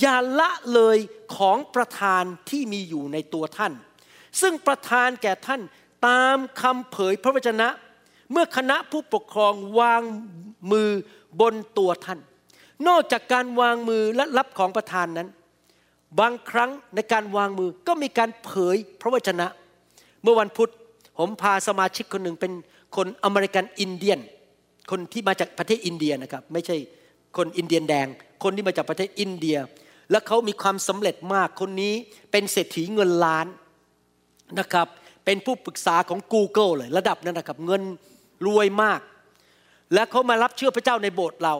[0.01, 0.99] อย่าละเลย
[1.37, 3.73] ของประธานที่มีอยู่ในตัวท่าน
[4.41, 5.61] ซึ่งประธานแก่ท่าน
[6.07, 7.69] ตามคำเผยพระวจนะ
[8.33, 10.03] เมื่อคณะผู้ปกครองวาง
[10.73, 10.91] มือ
[11.41, 12.21] บนตัวท่าน
[12.89, 15.29] นอกจากการวางมือและรับของประธานนั้น
[16.21, 19.47] บางครั้งในการวางมือก็มีการเผยพระวจนะ
[20.23, 20.71] เมื่อวันพุธ
[21.19, 22.53] ผมพาสมาชิกคนหนึ่งเป็น
[22.97, 24.19] คนอเมริกันอินเดียน
[24.91, 26.77] คนที่มาจากประเทศอินเดียนะครับ ไม่ใช่
[27.37, 28.07] คนอินเดียนแดง
[28.43, 29.59] คนที่มาจากประเทศอินเดีย
[30.11, 31.95] และเขามีความสำเร็จมากคนนี้
[32.33, 33.47] เป็นเศรษฐีเงินล้าน
[34.59, 34.87] นะครับ
[35.25, 37.83] เป็นผู้ปรึกษาของ Google เลยระดับนั้นนะครับ เงิน
[38.47, 39.01] รวยมาก
[39.95, 41.55] และเขามารับเชื่อพระเจ้าในโบสถ์เรา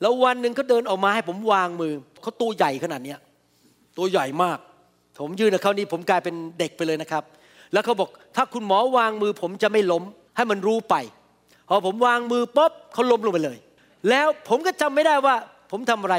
[0.00, 1.92] แล้ววันหนึ่งเขาเดินออกมาให้ผมวางมือ
[2.22, 3.14] เขาตัวใหญ่ขนาดนี้
[3.98, 4.58] ตัวใหญ่มาก
[5.22, 7.24] ผมยืนกับเขานี่ผมกลายเป็นเด็กไปเลยนะครับ
[7.72, 10.02] แล้วเขาบอกถ้าคุณหมอวางมือ ผมจะไม่ล้ม
[10.36, 10.94] ให้มันรู้ไป
[11.68, 13.58] พอผมวางมือปุ๊บเขาล้มลงไปเลย
[14.08, 15.34] แล้วผมก็จำไม่ได้ว่า
[15.70, 16.14] ผมทำอะไร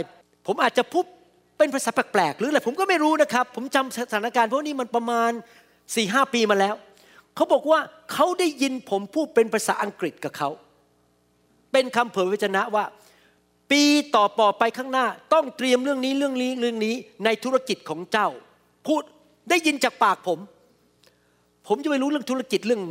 [0.48, 1.06] ผมอาจจะพูด
[1.58, 5.32] เป็นภาษาแปลกๆหรืออะไรผมก็ไม่รู้นะครับ ผมจำสถานการณ์เพราะนี่มันประมาณ
[5.96, 6.76] สี่ห้าปีมาแล้ว
[7.36, 7.80] เขาบอกว่า
[8.14, 10.50] เขาได้ยินผมพูดเป็นภาษาอังกฤษกับเขา
[11.72, 12.84] เป็นคำเผยพระชนะว่า
[13.72, 13.84] ปี
[14.16, 16.96] ต่อปอไปข้างหน้าต้องเตรียมเรื่องนี้เรื่องนี้เรื่องนี้
[17.26, 18.28] ในธุรกิจของเจ้า
[18.88, 19.02] พูด
[19.50, 20.40] ได้ยินจากปากผม
[21.68, 22.82] ผมจะไม่รู้เรื่องธุรกิจเรื่อง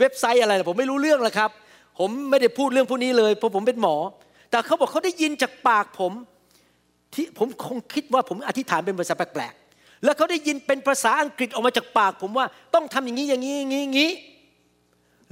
[0.00, 1.50] เว็บไซต์อะไรผมไม่รู้เรื่องละครับ
[1.98, 3.96] ผมไม่ได้พูดเรื่องพวกนี้เลยเพราะผมเป็นหมอ
[4.50, 6.12] แต่เขาบอกเขาได้ยินจากปากผม
[7.14, 14.10] ที่ผมคงคิดว่าผมอธิษฐานเป็นภาษาแปลกๆแล้วเขาได้ยินเป็นภาษาอังกฤษออกมาจากปาก ผมว่าต้องทำอย่างนี้อย่างนี้อย่างนี้อย่างนี้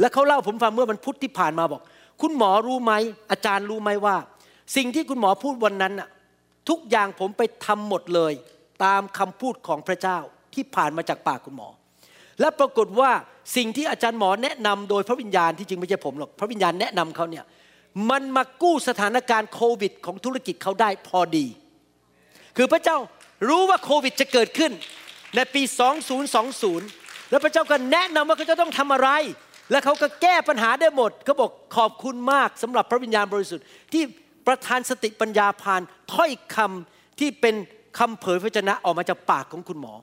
[0.00, 1.80] แล้วเขาเล่าผมฟังเมื่อวันพุธที่ผ่านมาบอก
[2.20, 2.92] คุณหมอรู้ไหม
[3.30, 4.16] อาจารย์รู้ไหมว่า
[4.76, 5.94] สิ่งที่คุณหมอพูดวันนั้น
[6.68, 8.32] ทุกอย่างผมไปทำหมดเลย
[8.84, 10.18] ตามคำพูดของพระเจ้า
[10.54, 11.68] ที่ผ่านมาจากปากคุณหมอ
[12.40, 13.10] และปรากฏว่า
[13.56, 17.44] สิ่งที่อาจารย์หมอแนะนำโดยพระวิญญาณที่จริงไม่ใช่ผมหรอกพระวิญญาณแนะนำเขาเนี่ย
[18.10, 21.46] มันมากู้สถานการณ์โควิด ของธุรกิจเขาได้พอดี
[22.56, 22.96] คือพระเจ้า
[23.48, 24.72] รู้ว่าโควิดจะเกิดขึ้น
[25.36, 25.62] ในปี
[26.46, 29.08] 2020 แล้วพระเจ้าก็แนะนำว่าเขาจะต้องทำอะไร
[29.70, 34.02] และเขาก็แก้ปัญหาได้หมดเขาบอกขอบคุณมากสำหรับพระวิญญาณบริสุทธิ์ที่
[34.46, 35.82] ประทานสติปัญญาผ่าน
[36.12, 37.54] ถ้อยคำที่เป็น
[37.98, 39.94] คำเผยพระชนะออกมาจากปากของคุณหมอ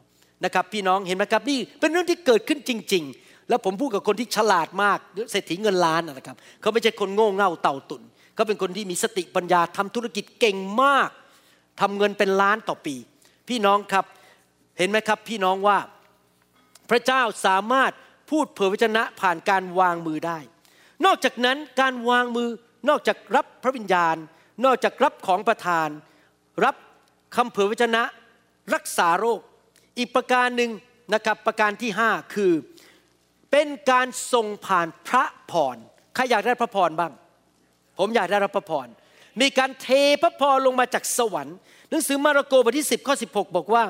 [0.45, 4.97] นะครับ พี่น้องเห็นไหมครับนี่เป็นเรื่องที่เกิดขึ้นจริง ๆ แล้วผมพูดกับคนที่ฉลาดมาก
[5.31, 8.01] เศรษฐีเงินล้านนะครับเขาไม่ใช่คนโง่เง่าเต่าตุน
[8.35, 11.09] เขาเป็นคนที่มีสติปัญญาทำธุรกิจเก่งมาก
[11.81, 12.95] ทำเงินเป็นล้านต่อปี
[13.49, 14.05] พี่น้องครับ
[14.77, 15.77] เห็นไหมครับ พี่น้องว่า
[16.89, 17.91] พระเจ้าสามารถ
[18.31, 20.39] พูดเผยพระชนะผ่านการวางมือได้
[21.05, 22.49] นอกจากนั้นการวางมือ
[22.89, 24.15] นอกจากรับพระวิญญาณ
[24.65, 25.89] นอกจากรับของประทาน
[26.65, 26.75] รับ
[27.35, 28.03] คำเผยพระชนะ
[28.73, 29.39] รักษาโรค
[29.97, 30.71] อีกประการหนึ่ง
[31.13, 32.53] นะครับประการที่ห้าคือ
[33.51, 35.77] เป็นการส่งผ่านพระพร
[36.15, 37.11] ใครอยากได้พระพรบ้าง
[37.99, 38.87] ผมอยากได้รับพระพร
[39.41, 39.87] มีการเท
[40.23, 41.57] พระพรลงมาจากสวรรค์
[41.89, 43.83] หนังสือมาระโกบทที่ 10ข้อ16 บอกว่า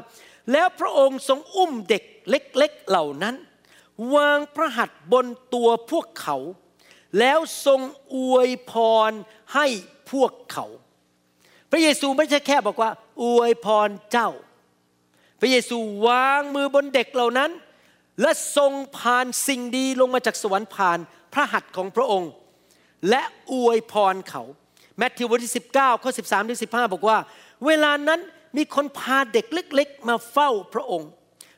[0.51, 3.35] แล้วพระองค์ทรงอุ้มเด็กเล็กๆเหล่านั้น
[4.15, 6.37] วางพระหัตถ์บนตัวพวกเขา
[7.19, 7.81] แล้วทรง
[8.15, 8.73] อวยพ
[9.09, 9.11] ร
[9.55, 9.67] ให้
[10.11, 10.65] พวกเขา
[11.71, 12.91] พระเยซูไม่ใช่แค่บอกว่า
[13.23, 14.29] อวยพรเจ้า
[15.39, 17.51] พระเยซูวางมือบนเด็กเหล่านั้น
[18.21, 20.99] และทรงผ่านสิ่งดีลงมาจากสวรรค์ผ่าน
[21.33, 22.31] พระหัตถ์ของพระองค์
[23.09, 23.21] และ
[23.53, 24.43] อวยพรเขา
[24.97, 27.17] แมทธิวบทที่19ข้อ13ถึง15 บอกว่า
[27.65, 28.19] เวลานั้น
[28.57, 31.09] มีคนพาเด็กเล็ก ๆ มาเฝ้าพระองค์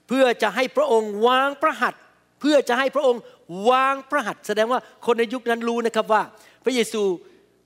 [0.08, 2.01] เพื่อจะให้พระองค์วางพระหัตถ์
[2.39, 3.22] เพื่อจะให้พระองค์
[3.70, 6.24] วางพระหัตถ์แสดงว่าคนในยุคนั้นรู้นะครับว่า
[6.64, 7.02] พระเยซู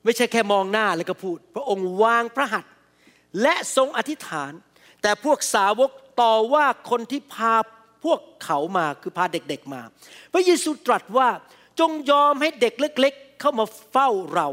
[0.03, 2.71] ไม่ใช่แค่มองหน้าแล้วก็พูด พระองค์วางพระหัตถ์
[3.41, 4.51] และทรงอธิษฐาน
[5.01, 7.55] แต่พวกสาวกต่อว่าคนที่พา
[8.05, 9.81] พวกเขามาคือพาเด็กๆมา
[10.33, 11.29] พระเยซูตรัสว่า
[11.79, 14.47] จงยอมให้เด็กเล็ก ๆ เข้ามาเฝ้าเรา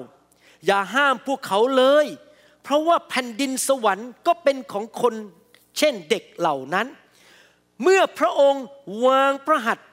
[0.66, 2.07] อย่าห้ามพวกเขาเลย
[2.62, 5.14] เพราะว่าแผ่นดินสวรรค์ก็เป็นของคน
[5.79, 6.87] เช่นเด็กเหล่านั้น
[7.83, 8.64] เมื่อพระองค์
[9.07, 9.89] วางพระหัตถ์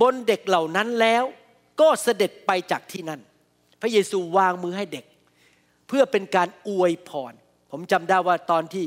[0.00, 1.24] บนเด็กเหล่านั้นแล้ว
[1.80, 3.20] ก็เสด็จไปจากที่นั่น
[3.80, 5.04] พระเยซูวางมือให้เด็ก
[5.88, 7.32] เพื่อเป็นการอวยพร
[7.70, 8.84] ผมจำได้ว่าตอนที่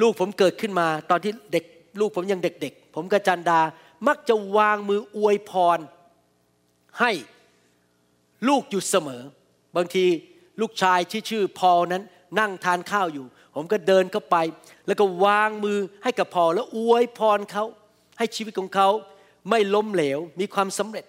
[0.00, 1.64] ลูกผมเกิดขึ้นมา ตอนที่เด็ก
[2.00, 3.60] ลูกผมยังเด็กๆ ผมกับจันดา
[4.08, 5.78] มักจะวางมืออวยพร
[7.00, 7.12] ให้
[8.48, 9.22] ลูกอยู่เสมอ
[9.76, 10.04] บางที
[10.60, 12.02] ลูกชายที่ชื่อพอนั้น
[12.38, 14.36] นั่งทานข้าวอยู่ ผมก็เดินเข้าไป
[14.86, 17.64] แล้วก็วางมือให้กับพอแล้วอวยพรเขา
[18.18, 18.88] ให้ชีวิตของเขา
[19.50, 21.04] ไม่ล้มเหลว มีความสำเร็จ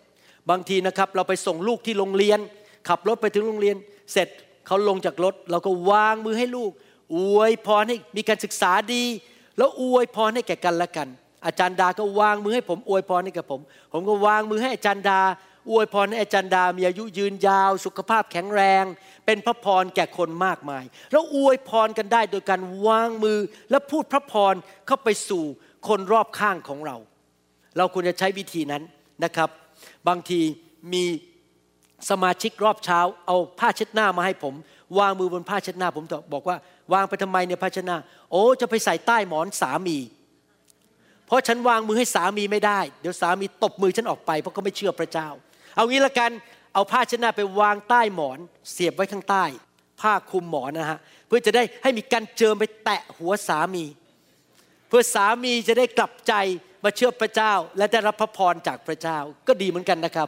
[0.50, 2.40] บางทีนะครับเราไปส่งลูกที่โรงเรียน
[2.88, 3.76] ขับรถไปถึงโรงเรียน
[4.14, 4.28] เสร็จ
[4.68, 6.72] เขาลงจากรถ เราก็วางมือให้ลูก
[7.16, 9.04] อวยพรให้มีการศึกษาดี
[9.58, 11.08] แล้วอวยพรให้แก่กันและกัน
[11.46, 13.62] อาจารย์ดาก็วางมือให้ผมอวยพรให้กับผม
[13.94, 15.22] ผมก็วางมือให้อาจารย์ดา
[15.72, 18.84] อวยพรให้อาจารย์ดา มีอายุยืนยาว สุขภาพแข็งแรง
[19.26, 23.40] เป็นพระพรแก่คนมากมาย แล้วอวยพรกันได้โดยการวางมือ
[23.72, 24.56] และพูดพระพร
[24.88, 25.44] เข้าไปสู่
[25.88, 26.98] คนรอบข้างของเรา
[27.78, 28.84] เราควรจะใช้วิธีนั้น
[29.24, 29.50] นะครับ
[30.08, 30.40] บางที
[30.94, 31.04] มี
[32.10, 34.54] สมาชิกรอบเช้า เอาผ้าเช็ดหน้ามาให้ผม
[35.00, 36.58] วางมือบนผ้าเช็ดหน้า ผมบอกว่า
[36.94, 37.98] วางไปทำไมเนี่ยผ้าเช็ดหน้า
[38.32, 39.98] โอ้จะไปใส่ใต้หมอนสามี
[41.28, 45.28] เพราะฉันวางมือให้สามีไม่ได้ เดี๋ยวสามีตบมือฉันออกไปเพราะเขาไม่เชื่อพระเจ้า
[45.76, 46.32] เอางี้ละกัน
[46.74, 48.40] เอาผ้าเช็ดหนะไปวางใต้หมอน
[48.72, 49.46] เสียบไว้ข้างใต้
[50.02, 53.86] ผ้าคลุมหมอนนะฮะเพื่อจะได้ให้มีการเจิมไปแตะหัวสามี
[54.88, 56.34] เพื่อสามีจะได้กลับใจ
[56.84, 59.18] มาเชื่อพระเจ้าและได้รับพระพรจากพระเจ้า
[59.48, 60.28] ก็ดีเหมือนกันนะครับ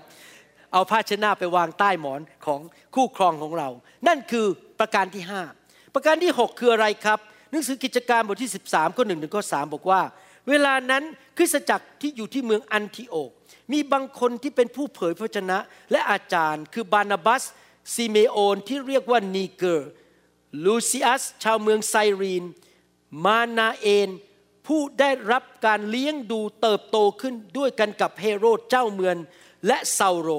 [0.74, 2.60] เอาผ้าชนะไปวางใต้หมอนของ
[2.96, 3.70] คู่ครองของเรา
[4.08, 4.46] นั่นคือ
[4.80, 5.24] ประการที่
[5.60, 7.20] 5 ประการที่ 6 คืออะไรครับ
[7.52, 10.02] หนังสือกิจการบทที่ 13ข้อหนึ่งถึงข้อสามบอกว่า
[10.50, 11.04] เวลานั้น
[11.38, 13.32] คริสตจักรที่อยู่ที่เมืองอันทิโอก
[13.72, 15.58] มีบางคนที่เป็นผู้เผยพระวจนะ
[15.92, 17.44] และอาจารย์ คือบานาบัส
[17.94, 19.90] ซิเมโอนที่เรียกว่านีเกอร์
[20.66, 22.44] ลูซิอัสชาวเมืองไซรีน
[23.26, 24.10] มานาเอน
[24.70, 29.16] ผู้ได้รับการเลี้ยงดูเติบโตขึ้นด้วยกันกับเฮโรดเจ้าเมือง
[29.68, 30.30] และเซาโล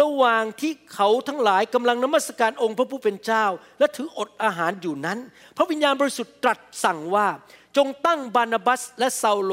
[0.00, 3.44] ระหว่างที่เขาทั้งหลายกำลังนมัสการองค์พระผู้เป็นเจ้า
[3.78, 5.18] และถืออดอาหารอยู่นั้น
[5.56, 7.28] พระวิญญาณบริสุทธิ์ตรัสสั่งว่า
[7.76, 9.52] จงตั้งบานาบัสและซาโล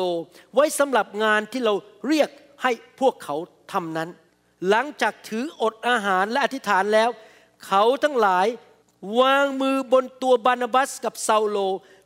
[0.53, 1.73] ไว้สำหรับงานที่เรา
[2.07, 2.29] เรียก
[2.63, 3.35] ให้พวกเขา
[3.71, 4.09] ทำนั้น
[4.69, 7.09] หลังจากถืออดอาหารและอธิษฐานแล้ว
[7.67, 8.47] เขาทั้งหลาย
[9.19, 11.57] วางมือบนตัวบานาบัสกับซาโล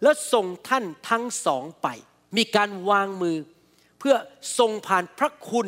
[0.02, 1.88] แล้วส่งท่านทั้งสองไป
[2.38, 3.38] มีการวางมือ
[4.00, 4.16] เพื่อ
[4.60, 5.68] ส่งผ่านพระคุณ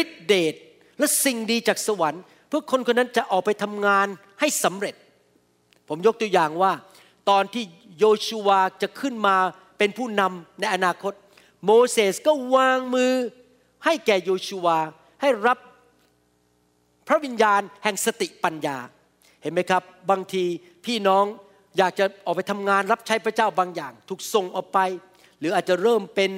[0.00, 0.54] ฤทธิเดช
[0.98, 4.06] และสิ่งดีจากสวรรค์ เพื่อคนคนนั้นจะออกไปทำงาน
[4.40, 4.94] ให้สำเร็จ
[5.88, 6.72] ผมยกตัวอย่างว่า
[7.30, 7.64] ตอนที่
[7.98, 9.36] โยชูวาจะขึ้นมา
[9.78, 11.12] เป็นผู้นำในอนาคต
[11.64, 13.12] โมเสสก็วางมือ
[13.84, 14.78] ให้แก่โยชูวา
[15.20, 15.58] ให้รับ
[17.08, 18.76] พระวิญญาณแห่งสติปัญญา
[19.42, 20.44] เห็นไหมครับ บางที
[20.84, 21.24] พี่น้อง
[21.78, 24.78] อยากจะออกไปทำงานรับใช้พระเจ้าบางอย่าง ถูกส่งออกไป
[25.38, 26.30] หรืออาจจะเริ่มเป็น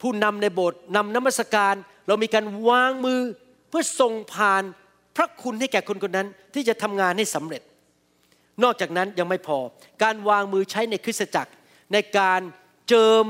[0.00, 1.74] ผู้นำในโบสถ์นำน้ำมัสการ
[2.06, 3.20] เรามีการวางมือ
[3.68, 4.62] เพื่อส่งผ่าน
[5.16, 7.62] พระคุณให้แก่คนคนนั้น ที่จะทำงานให้สำเร็จ
[8.62, 9.58] นอกจากนั้นยังไม่พอ
[10.02, 11.52] การวางมือใช้ในคริสตจักร
[11.92, 12.40] ในการ
[12.88, 13.24] เจิม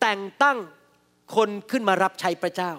[0.00, 0.58] แต่งตั้ง
[1.36, 2.72] คนขึ้นมารับใช้พระเจ้า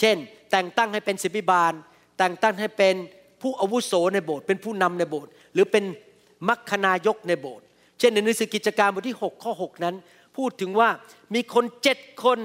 [0.00, 0.16] เช่น
[0.50, 1.72] แต่งตั้งให้เป็นศิบิบาล
[2.18, 2.94] แต่งตั้งให้เป็น
[3.40, 5.84] ผู้อาวุโสในโบสถ์เป็นผู้นำในโบสถ์หรือเป็น
[6.48, 7.66] มัคคณายกในโบสถ์
[7.98, 9.94] เช่นในหนังสือกิจการบทที่ 6 ข้อ 6 นั้น
[10.36, 10.88] พูดถึงว่า
[11.34, 12.38] มีคนเจ็ดคน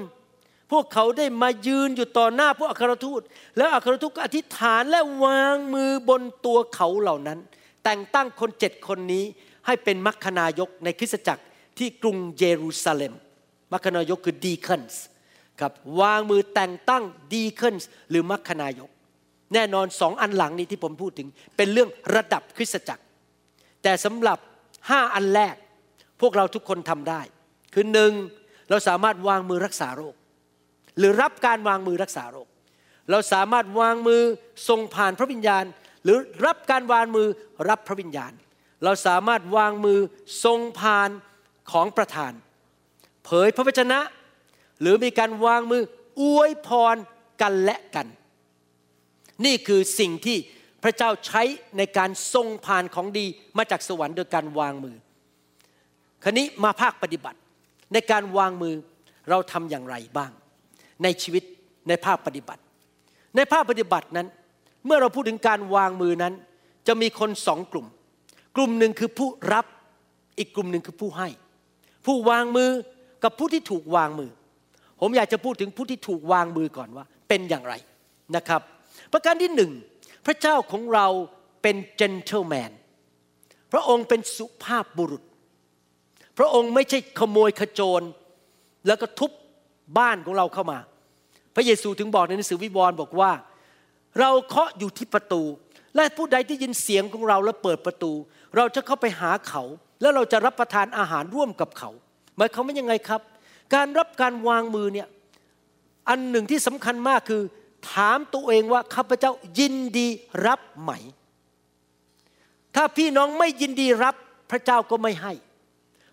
[0.72, 3.22] พวกเขาได้มายืนอยู่ต่อหน้าพวกอัครทูต
[3.56, 7.38] แล้วอัครทูตก็อธิษฐานและวางมือบนตัวเขาเหล่านั้น
[7.84, 9.24] แต่งตั้งคนเจ็ดคนนี้
[9.66, 11.44] ให้เป็นมัคคณายกในคริสตจักร
[11.78, 13.14] ที่กรุงเยรูซาเล็ม
[13.72, 15.04] มัคคณายกคือดีคันส์
[15.60, 17.02] ครับวางมือแต่งตั้ง
[17.34, 18.90] ดีคันส์หรือมัคคณายก
[19.54, 23.02] แน่นอนสองอันหลังนี้ที่ผมพูดถึงเป็นเรื่องระดับคริสตจักร
[23.82, 24.38] แต่สำหรับ
[24.90, 25.56] ห้าอันแรก
[26.20, 27.20] พวกเราทุกคนทำได้
[27.74, 28.12] คือหนึ่ง
[28.70, 30.14] เราสามารถวางมือรักษาโรค
[30.98, 32.48] หรือรับการวางมือรักษาโรค
[33.10, 34.22] เราสามารถวางมือ
[34.68, 35.64] ทรงผ่านพระวิญญาณ
[36.04, 37.26] หรือรับการวางมือ
[37.68, 38.32] รับพระวิญญาณ
[38.84, 39.98] เราสามารถวางมือ
[40.44, 41.10] ทรงพาน
[41.72, 42.32] ของประธาน
[43.24, 44.00] เผยพระวจนะ
[44.80, 45.82] หรือมีการวางมือ
[46.20, 46.96] อวยพร
[47.42, 48.06] กันและกัน
[49.44, 50.38] นี่คือสิ่งที่
[50.82, 51.42] พระเจ้าใช้
[51.78, 53.26] ในการทรงพานของดี
[53.58, 54.96] มาจากสวรรค์โดยการวางมือ
[56.22, 57.38] ครนี้มาภาคปฏิบัติ
[57.92, 58.74] ในการวางมือ
[59.30, 60.30] เราทำอย่างไรบ้าง
[61.02, 61.42] ในชีวิต
[61.88, 62.62] ในภาคปฏิบัติ
[63.36, 64.28] ในภาคปฏิบัตินั้น
[64.86, 66.34] เมื่อเราพูดถึงการวางมือนั้น
[66.86, 67.86] จะมีคนสองกลุ่ม
[68.56, 69.66] กลุ่มหนึ่งคือผู้รับ
[70.38, 71.28] อีกกลุ่มหนึ่งคือผู้ให้
[72.06, 72.70] ผู้วางมือ
[73.24, 74.30] กับผู้ที่ถูกวางมือ
[75.00, 77.74] ผมอยากจะพูดถึงผู้ที่ถูกวางมือก่อนว่า เป็นอย่างไร
[78.36, 78.60] นะครับ
[79.12, 79.70] ประการที่หนึ่ง
[80.26, 81.06] พระเจ้าของเรา
[81.62, 82.70] เป็น gentleman
[83.72, 85.22] พระองค์เป็นสุภาพบุรุษ
[86.38, 88.02] พระองค์ไม่ใช่ขโมยขโจร
[88.86, 89.30] แล้วก็ทุบ
[89.98, 90.78] บ้านของเราเข้ามา
[91.54, 93.32] พระเยซูถึงบอกในหนังสือวิวรณ์บอกว่า
[94.20, 95.42] เราเคาะอยู่ที่ประตู
[95.94, 98.12] และผู้ใดที่ยินเสียงของเราแล้วเปิดประตู
[98.56, 99.62] เราจะเข้าไปหาเขา
[100.00, 101.90] แล้วเราจะรับประทานอาหารร่วมกับเขา
[102.36, 103.20] หมายความว่ายังไงครับ
[103.74, 105.08] การรับการวางมือเนี่ย
[106.08, 107.42] อันหนึ่งที่สำคัญมากคือ
[107.90, 110.08] ถามตัวเองว่าข้าพเจ้ายินดี
[110.46, 110.92] รับไหม
[112.76, 114.14] ถ้าพี่น้องไม่ยินดีรับ
[114.50, 115.32] พระเจ้าก็ไม่ให้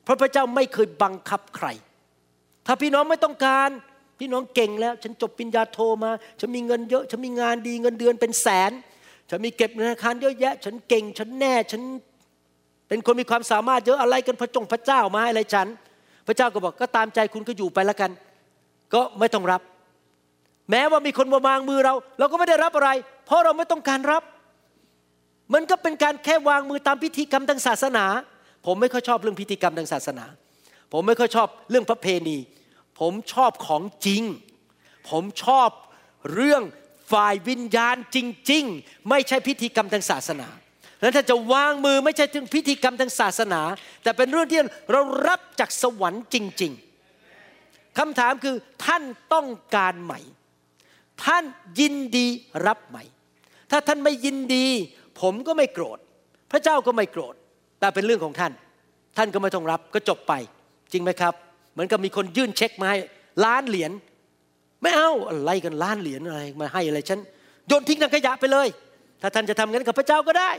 [0.04, 1.68] เพราะพระเจ้าไม่เคยบังคับใคร
[2.66, 3.70] ถ้าพี่น้องไม่ต้องการ
[4.20, 8.72] พี่น้องเก่งแล้ว ฉันจบปริญญาโทมา ฉันมีเงินเยอะ ฉันมีงานดีเงินเดือนเป็นแสน
[9.30, 11.82] ฉันมีเก็บธนาคารเยอะแยะ ฉันเก่ง ฉันแน่ ฉัน
[12.88, 15.68] เป็นคนมีความสามารถเยอะอะไรกันพระจงพระเจ้ามาให้อะไรฉัน
[16.28, 18.12] พระเจ้าก็บอกก็ตามใจคุณก็อยู่ไปแล้วกัน
[18.94, 19.62] ก็ไม่ต้องรับ
[20.72, 22.90] แม้ว่ามีคนมาวางมือเรา เราก็ไม่ได้รับอะไร
[23.26, 24.24] เพราะเราไม่ต้องการรับ
[25.54, 28.06] มันก็เป็นการแค่วางมือตามพิธีกรรมทางศาสนา
[28.66, 30.26] ผมไม่ค่อยชอบเรื่องพิธีกรรมทางศาสนา
[30.94, 32.38] ผมไม่ค่อยชอบเรื่องพระเพณี
[33.00, 34.24] ผมชอบของจริง
[35.10, 35.70] ผมชอบ
[36.34, 36.64] เรื่อง
[37.12, 38.18] ฝ่ายวิญญาณจ
[38.52, 40.48] ริง ๆ ไม่ใช่พิธีกรรมทางศาสนา
[41.02, 43.62] แล้วถ้าจะวางมือไม่ใช่ถึงพิธีกรรมทางศาสนา
[44.04, 44.62] แต่เป็นเรื่องที่
[44.92, 46.72] เรารับจากสวรรค์จริง
[47.36, 48.56] ๆคำถามคือ
[48.86, 49.04] ท่าน
[49.34, 50.14] ต้องการไหม
[51.26, 51.44] ท่าน
[51.80, 52.28] ยินดี
[52.68, 52.98] รับไหม
[53.72, 54.68] ถ้าท่านไม่ยินดี
[55.22, 56.00] ผมก็ไม่โกรธ
[56.52, 57.36] พระเจ้าก็ไม่โกรธ
[57.80, 58.52] แต่เป็นเรื่องของท่าน
[59.18, 60.34] ท่านก็ไม่ต้องรับก็จบไป
[60.92, 61.34] จริงไหมครับ
[61.74, 62.98] เหมือนกับมีคนยื่นเช็คมาให้
[63.46, 63.92] ล้านเหรียญ
[64.82, 67.20] ไม่เอาอะไรกันล้านเหรียญอะไรมาให้อะไรฉัน
[67.68, 68.68] โยนทิ้งถังขยะไปเลย
[69.22, 70.52] ถ้าท่านจะทำงั้นกับพระเจ้าก็ได้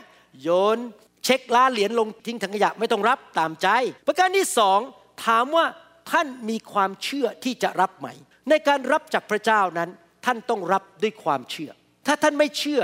[0.42, 0.78] โยน
[1.24, 3.68] เช็คล้านเหรียญลงทิ้งถังขยะไม่ต้องรับตามใจ
[4.06, 4.80] ประการที่สอง
[5.26, 5.64] ถามว่า
[6.10, 8.08] ท่านมีความเชื่อที่จะรับไหม
[8.48, 9.90] ในการรับจากพระเจ้านั้น
[10.28, 11.70] ท่านต้องรับด้วยความเชื่อ
[12.06, 12.82] ถ้าท่านไม่เชื่อ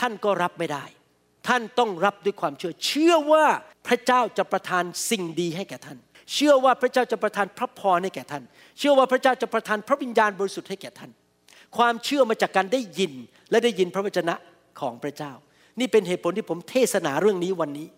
[0.00, 0.84] ท่านก็รับไม่ได้
[1.48, 3.44] ท่านต้องรับด้วยความเชื่อ เชื่อว่า
[3.86, 5.98] พระเจ้าจะประทานสิ่งดีให้แก่ท่าน
[6.32, 8.42] เชื่อว่าพระเจ้าจะประทานพระพรให้แก่ท่าน
[8.78, 11.10] เชื่อว่าพระเจ้าจะประทานพระวิญญาณบริสุทธิ์ให้แก่ท่าน
[11.76, 13.12] ความเชื่อมาจากการได้ยิน
[13.50, 14.34] และได้ยินพระวจนะ
[14.80, 15.32] ของพระเจ้า
[15.80, 17.88] นี่เป็นเหตุผลที่ผมเทศนาเรื่องนี้วันนี้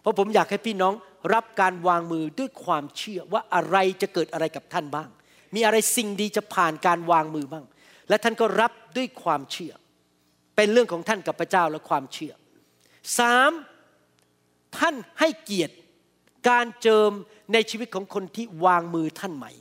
[0.00, 0.94] เพราะผมอยากให้พี่น้อง
[1.34, 5.08] รับการวางมือด้วยความเชื่อว่าอะไรจะเกิดอะไรกับท่านบ้าง
[5.54, 7.64] มีอะไรสิ่งดีจะผ่านการวางมือบ้าง
[8.08, 9.72] และท่านก็รับด้วยความเชื่อ
[10.56, 12.32] เป็นเรื่องของท่านกับพระเจ้าและความเชื่อ
[13.18, 13.52] สาม
[14.78, 15.74] ท่านให้เกียรติ
[16.48, 17.10] การเจิม
[17.52, 19.52] ในชีวิตของคนที่วางมือท่านใหม่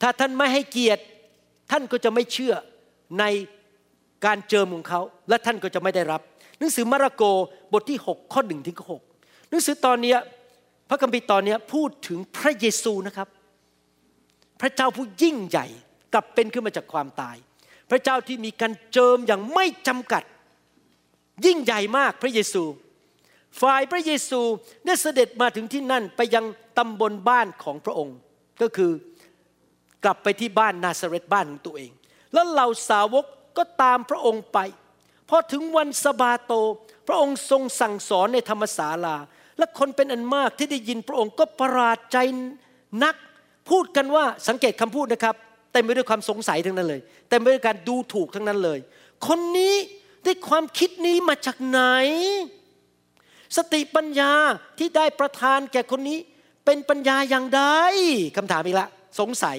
[0.00, 1.02] ถ้าท่านไม่ให้เกียรติ
[1.70, 2.54] ท่านก็จะไม่เชื่อ
[3.18, 3.24] ใน
[4.24, 6.20] การเจิมของเขา และท่านก็จะไม่ได้รับ
[6.58, 7.22] หนังสือมาระโก
[7.72, 8.92] บทที่ 6 ข้อหนึ่งถึงข้อห
[9.50, 10.14] หนังสือตอนนี้
[10.88, 13.28] พระคัมภีร์ตอนนี้พูดถึงพระเยซูนะครับ
[14.60, 15.66] พระเจ้าผู้ยิ่งใหญ่
[16.14, 17.36] กลับเป็นขึ้นมาจากความตาย
[17.90, 20.22] พระเจ้าที่มีการเจิมอย่างไม่จำกัด
[21.46, 22.64] ยิ่งใหญ่มากพระเยซู
[23.60, 24.40] ฝ่ายพระเยซู
[24.84, 26.44] ได้เสด็จมาถึงที่นั่นไปยัง
[26.78, 28.16] ตำบลบ้านของพระองค์
[28.62, 28.92] ก็คือ
[30.04, 31.90] กลับไปที่บ้านนาซาเรตบ้านของตัวเอง
[32.32, 33.24] แล้วเหล่าสาวก
[33.58, 34.58] ก็ตามพระองค์ไป
[35.28, 36.52] พอถึงวันสบาโต
[37.06, 39.16] พระองค์ทรงสั่งสอนในธรรมศาลา
[39.58, 42.18] และคนเป็นอันมากที่ได้ยินพระองค์ก็ประหลาดใจ
[43.04, 43.16] นัก
[43.70, 45.36] พูดกันว่าสังเกตคำพูดนะครับ
[45.74, 48.78] เต็มไปด้วยความสงสัยทั้งนั้นเลยเต็มไปด้วยการดูถูกทั้งนั้นเลย
[49.26, 49.74] คนนี้
[50.24, 51.80] ได้ความคิดนี้มาจากไหน
[53.56, 54.32] สติปัญญา
[54.78, 56.18] ที่ได้ประทานแก่คนนี้
[56.64, 57.62] เป็นปัญญาอย่างใด
[58.36, 58.88] คำถามอีกละ
[59.20, 59.56] สงสัย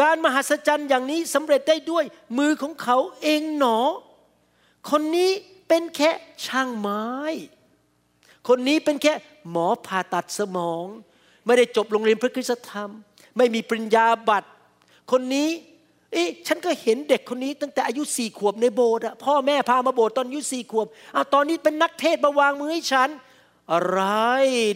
[0.00, 2.04] การมหัศจรรย์อย่างนี้สำเร็จได้ด้วย
[2.38, 3.78] มือของเขาเองหนอ
[4.90, 5.30] คนนี้
[5.68, 6.10] เป็นแค่
[6.46, 7.06] ช่างไม้
[8.48, 9.14] คนนี้เป็นแค่
[9.50, 10.84] หมอผ่าตัดสมอง
[11.46, 12.90] ไม่ได้จบโรงเรียนพระคุณธรรม
[13.36, 14.50] ไม่มีปริญญาบัตร
[15.10, 15.48] คนนี้
[16.12, 23.08] เอ๊ะฉันก็เห็นเด็กคนนี้ตั้งแต่อายุสี่ขวบในโบสถ์พ่อแม่พามาโบสถ์ตอนอายุสี่ขวบอะตอนนี้เป็นนักเทศมาวางมือให้ฉัน
[23.72, 24.00] อะไร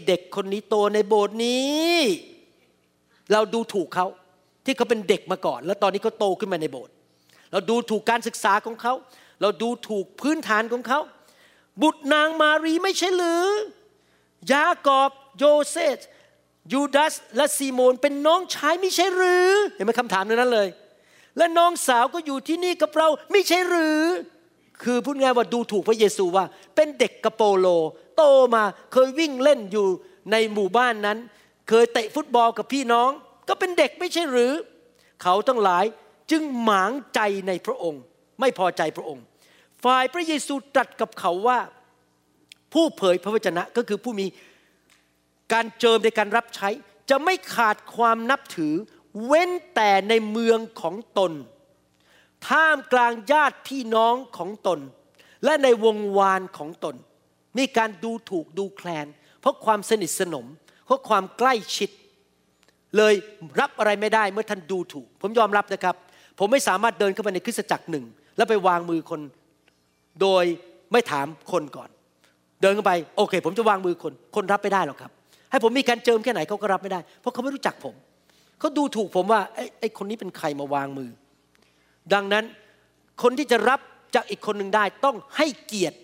[0.07, 1.95] เด็กคนนี้โตในโบสถ์นี้
[3.33, 4.07] เราดูถูกเขา
[4.65, 6.93] ที่เขาเป็นเด็กมาก่อน แล้วตอนนี้เขาโตขึ้นมาในโบสถ์
[7.53, 8.95] เราดูถูกการศึกษาของเขา
[9.41, 11.01] เราดูถูกพื้นฐานของเขา
[11.83, 13.47] บุตรนางมารีไม่ใช่หรือ
[14.53, 15.97] ยากอบโยเซฟ
[16.73, 20.69] ยูดาสและซีโมนเป็นน้องชายไม่ใช่หรือ เห็นไหมคำถามนั้นเลย
[21.37, 24.03] และน้องสาวก็อยู่ที่นี่กับเราไม่ใช่หรือ
[24.83, 26.45] คือพูดง่ายว่าดูถูกพระเยซูว่า
[26.77, 27.67] เป็นเด็กกะโปโล
[28.17, 28.23] โต
[28.55, 29.87] มาเคยวิ่งเล่นอยู่
[30.33, 31.19] ในหมู่บ้านนั้น
[31.69, 33.11] เคยเตะฟุตบอลกับพี่น้อง
[33.49, 34.53] ก็เป็นเด็กไม่ใช่หรือ
[35.23, 35.85] เขาทั้งหลาย
[36.31, 38.03] จึงหมางใจในพระองค์
[38.41, 39.25] ไม่พอใจพระองค์
[39.85, 41.59] ฝ่ายพระเยซูตรัสกับเขาว่า
[42.73, 44.27] ผู้เผยพระวจนะก็คือผู้มี
[45.53, 46.69] การเจิมในการรับใช้
[47.11, 48.75] จะไม่ขาดความนับถือ
[49.25, 51.33] เว้นแต่ในเมืองของตน
[52.49, 54.79] ท่ามกลางญาติพี่น้องของตน
[55.45, 56.95] และในวงวานของตน
[57.59, 59.07] มีการดูถูกดูแคลน
[59.41, 60.47] เพราะความสนิทสนม
[60.87, 61.91] เพราะความใกล้ชิด
[62.97, 63.15] เลย
[63.61, 65.97] รับอะไรไม่ได้เมื่อท่านดูถูก ผมยอมรับนะครับ
[66.39, 68.05] ผมไม่สามารถเดินเข้าไปในคริสตจักรหนึ่ง
[68.37, 69.21] แล้วไปวางมือคน
[70.21, 70.45] โดย
[70.93, 71.91] ไม่ถามคนก่อน
[72.63, 75.13] เดินเข้าไป โอเค ผมจะวางมือคน คนรับไม่ได้หรอกครับ
[75.51, 77.95] ให้ผมมีการเจิมแค่ไหนเขาก็รับไม่ได้ เพราะเขาไม่รู้จักผม
[78.59, 81.11] เขาดูถูกผมว่าไอ้ไอ้คนนี้เป็นใครมาวางมือ
[82.13, 82.45] ดังนั้น
[83.23, 83.81] คนที่จะรับ
[84.15, 85.99] จากอีกคนหนึ่งได้ต้องให้เกียรติ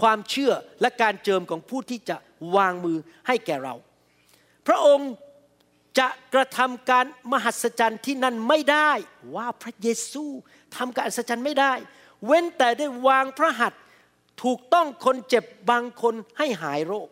[0.00, 2.16] ความเชื่อและการเจิมของผู้ที่จะ
[2.56, 3.74] วางมือให้แก่เรา
[4.66, 5.10] พระองค์
[5.98, 8.90] จะกระทำการมหัศจรรย์ที่นั่นไม่ได้
[9.36, 10.24] ว่าพระเยซู
[10.76, 11.72] ทำการอัศจรรย์ไม่ได้
[12.26, 13.80] เว้นแต่ได้วางพระหัตถ์
[14.42, 17.08] ถูกต้องคนเจ็บบางคนให้หายโรค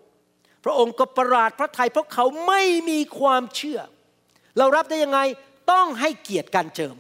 [0.65, 3.81] พระองค์ก็ประหลาดพระทัยเพราะเขาไม่มีความเชื่อ
[4.59, 5.21] เรารับได้ยังไง
[5.73, 6.97] ต้องให้เกียรติการเจิม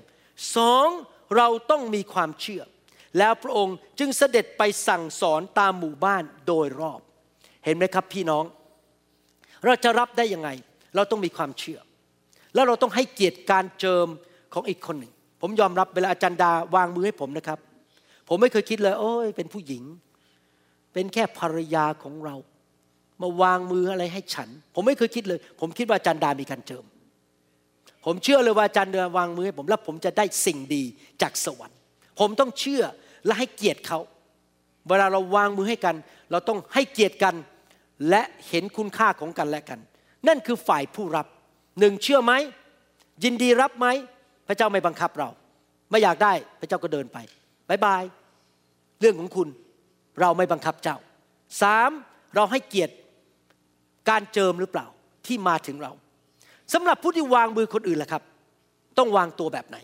[0.56, 0.86] สอง
[1.36, 2.62] เราต้องมีความเชื่อ
[3.18, 7.00] แล้วพระองค์จึงเสด็จไปสั่งสอนตามหมู่บ้านโดยรอบ
[7.64, 8.44] เห็นไหมครับพี่น้อง
[9.64, 10.48] เราจะรับได้ยังไง
[10.94, 11.78] เราต้องมีความเชื่อ
[12.54, 14.06] แล้วเราต้องให้เกียรติการเจิม
[14.54, 17.58] ของอีกคนหนึ่ง ผมยอมรับเวลาอาจารย์ดาวางมือให้ผมนะครับ
[18.28, 19.82] ผมไม่เคยคิดเลย โอ้ยเป็นผู้หญิง
[20.92, 22.36] เป็นแค่ภรรยาของเรา
[23.22, 26.84] มาวางมืออะไรให้ฉัน ผมไม่เคยคิดเลย ผมคิดว่าอาจารย์ดามีการเจิม
[28.04, 30.84] ผมเชื่อเลยว่าอาจารย์ดินวางมือให้ผมแล้วผมจะได้สิ่งดี
[31.22, 31.78] จากสวรรค์
[32.20, 32.82] ผมต้องเชื่อ
[33.26, 33.98] และให้เกียรติเขา
[34.88, 35.96] เวลาเราวางมือให้กัน
[36.30, 37.34] เราต้องให้เกียรติกัน
[38.10, 39.80] และเห็นคุณค่าของกันและกัน
[40.28, 41.26] นั่นคือฝ่ายผู้รับ
[41.80, 42.32] หนึ่งเชื่อไหม
[43.24, 43.86] ยินดีรับไหม
[44.48, 45.28] พระเจ้าไม่บังคับเรา
[45.90, 47.18] ไม่อยากได้พระเจ้าก็เดินไป
[47.68, 48.02] บายบาย
[49.00, 49.48] เรื่องของคุณ
[50.20, 50.96] เราไม่บังคับเจ้า
[51.62, 51.90] สาม
[52.34, 52.94] เราให้เกียรติ
[54.08, 54.86] การเจิมหรือเปล่า
[55.26, 55.92] ที่มาถึงเรา
[56.72, 58.22] สำหรับผู้ที่วางมือคนอื่นล่ะครับ
[58.98, 59.78] ต้องวางตัวแบบไหน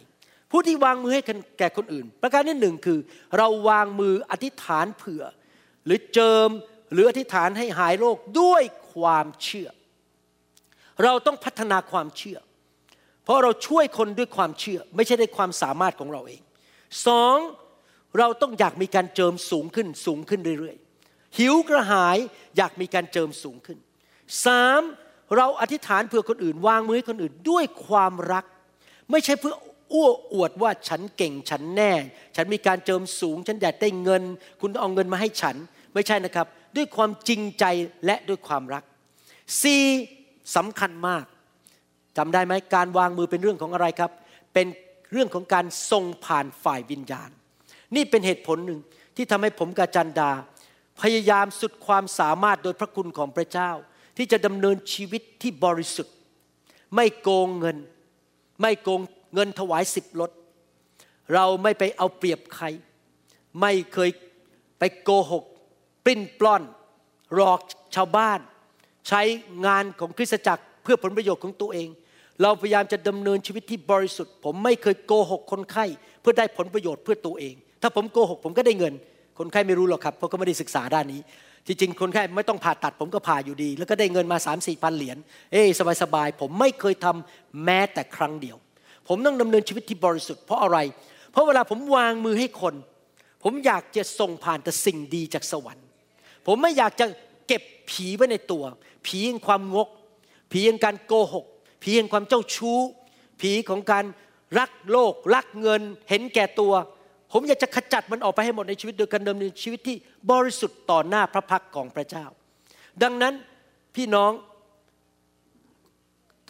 [0.50, 1.22] ผู้ที่วางมือให้
[1.58, 2.98] แก่คนอื่น ประการที่หนึ่งคือ
[3.38, 5.22] เราวางมืออธิษฐานเผื่อ
[5.86, 6.48] หรือเจิม
[6.92, 8.62] หรืออธิษฐานให้หายโรคด้วย
[8.92, 9.68] ความเชื่อ
[11.04, 12.38] เราต้องพัฒนาความเชื่อ
[13.24, 16.42] เพราะเราช่วยคนด้วยความเชื่อ ไม่ใช่ด้วยความสามารถของเราเอง
[17.06, 17.36] สอง
[18.18, 22.16] เราต้องอยากมีการเจิมสูงขึ้นสูงขึ้นเรื่อยๆ หิวกระหาย
[22.56, 23.78] อยากมีการเจิมสูงขึ้น
[24.46, 24.80] สาม
[25.36, 28.44] เราอธิษฐานเพื่อคนอื่น วางมือให้คนอื่นด้วยความรัก
[29.10, 29.54] ไม่ใช่เพื่อ
[29.94, 31.92] อ้วอวดว่าฉันเก่งฉันแน่
[32.36, 34.22] ฉันมีการเจิมสูง ฉันอยากได้เงิน
[34.60, 35.56] คุณเอาเงินมาให้ฉัน
[35.94, 36.46] ไม่ใช่นะครับ
[36.76, 37.64] ด้วยความจริงใจ
[38.06, 38.84] และด้วยความรัก
[39.62, 39.84] สี่
[40.56, 41.24] สำคัญมาก
[42.16, 44.10] จำได้ไหมการวางมือเป็นเรื่องของอะไรครับ
[44.54, 44.66] เป็น
[45.12, 47.30] เรื่องของการทรงผ่านฝ่ายวิญญาณ
[47.96, 48.80] นี่เป็นเหตุผลหนึ่ง
[49.16, 50.30] ที่ทำให้ผมกาจันดา
[51.02, 53.70] พยายามสุดความสามารถโดยพระคุณของพระเจ้า
[54.16, 56.14] ที่จะดำเนินชีวิตที่บริสุทธิ์
[56.94, 57.76] ไม่โกงเงิน
[58.62, 59.00] ไม่โกง
[59.34, 60.30] เงินถวายสิบลด
[61.34, 62.66] เราไม่ไปเอาเปรียบใคร
[63.60, 64.10] ไม่เคย
[64.78, 65.44] ไปโกหก
[66.04, 66.62] ปลิ้นปล้อน
[67.34, 67.60] หลอก
[67.94, 68.40] ชาวบ้าน
[69.08, 69.22] ใช้
[69.66, 71.88] งานของคริสตจักรเพื่อผลประโยชน์ของตัวเอง
[72.42, 75.84] เราพยายามจะดำเนินชีวิตที่บริสุทธิ์ ผมไม่เคยโกหกคนไข้
[76.20, 78.94] เพื่อได้ผลประโยชน์เพื่อตัวเอง ถ้าผมโกหกผมก็ได้เงิน
[79.38, 81.20] คนไข้ไม่รู้หรอกครับเพราะเขาไม่ได้ศึกษาด้านนี้
[81.66, 85.16] ที่จริงคนไข้ไม่ต้องผ่าตัดผมก็ผ่าอยู่ดี แล้วก็ได้เงินมา3ามสี่พันเหรียญ
[85.52, 88.56] เอ้สบายสบายผมไม่เคยทำแม้แต่ครั้งเดียว
[89.08, 90.78] ผมต้องดำเนินชีวิตที่บริสุทธิ์เพราะอะไร
[91.32, 92.74] เพราะเวลาผมวางมือให้คน
[93.44, 95.86] ผมอยากจะส่งผ่านแต่สิ่งดีจากสวรรค์
[96.46, 97.06] ผมไม่อยากจะ
[97.48, 98.64] เก็บผีไว้ในตัว
[99.06, 99.88] ผีแห่งความงก
[100.52, 101.46] ผีแห่งการโกหก
[101.82, 102.80] ผีแห่งความเจ้าชู้
[103.40, 104.04] ผีของการ
[104.58, 106.72] รักโลก รักเงิน เห็นแก่ตัว
[107.32, 109.96] ผมอยากจะขจัดมันออกไปให้หมดในชีวิตโดยการดำเนินชีวิตที่
[110.30, 112.24] บริสุทธิ์ต่อหน้าพระพักของพระเจ้า
[113.02, 113.34] ดังนั้น
[113.96, 114.32] พี่น้อง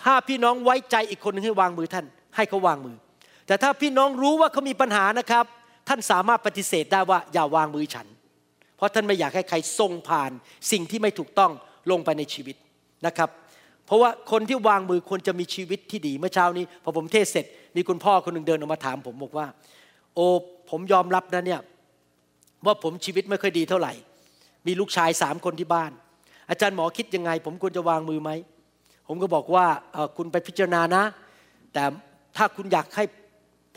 [0.03, 2.07] ถ้าพี่น้องไว้ใจอีกคนนึงให้วางมือท่าน
[2.37, 2.97] ให้เขาวางมือ
[3.47, 5.45] แต่ถ้าพี่น้องรู้ว่าเขามีปัญหานะครับ
[5.89, 8.07] ท่านสามารถปฏิเสธได้ว่าอย่าวางมือฉัน
[8.77, 10.31] เพราะท่านไม่อยากให้ใครส่งผ่าน
[10.73, 11.53] สิ่งที่ไม่ถูกต้อง
[11.91, 12.57] ลงไปในชีวิต
[13.07, 13.31] นะครับ
[13.87, 17.47] เพราะว่าคนที่วางมือควรจะมีชีวิตที่ดีเมื่อเช้านี้พอผมเทศเสร็จ
[17.77, 19.47] มีคุณพ่อคนหนึ่งเดินออกมาถามผมบอกว่า
[20.17, 20.21] โอ
[20.71, 21.61] ผมยอมรับนะเนี่ย
[22.67, 23.93] ว่าผมชีวิตไม่ค่อยดีเท่าไหร่
[24.67, 25.91] มีลูกชายสามคนที่บ้าน
[26.51, 28.31] อาจารย์หมอคิดยังไง ผมควรจะวางมือไหม
[29.09, 29.67] ผมก็บอกว่า
[30.17, 31.05] คุณไปพิจารณานะ
[31.73, 31.85] แต่
[32.37, 33.05] ถ้าคุณอยากให้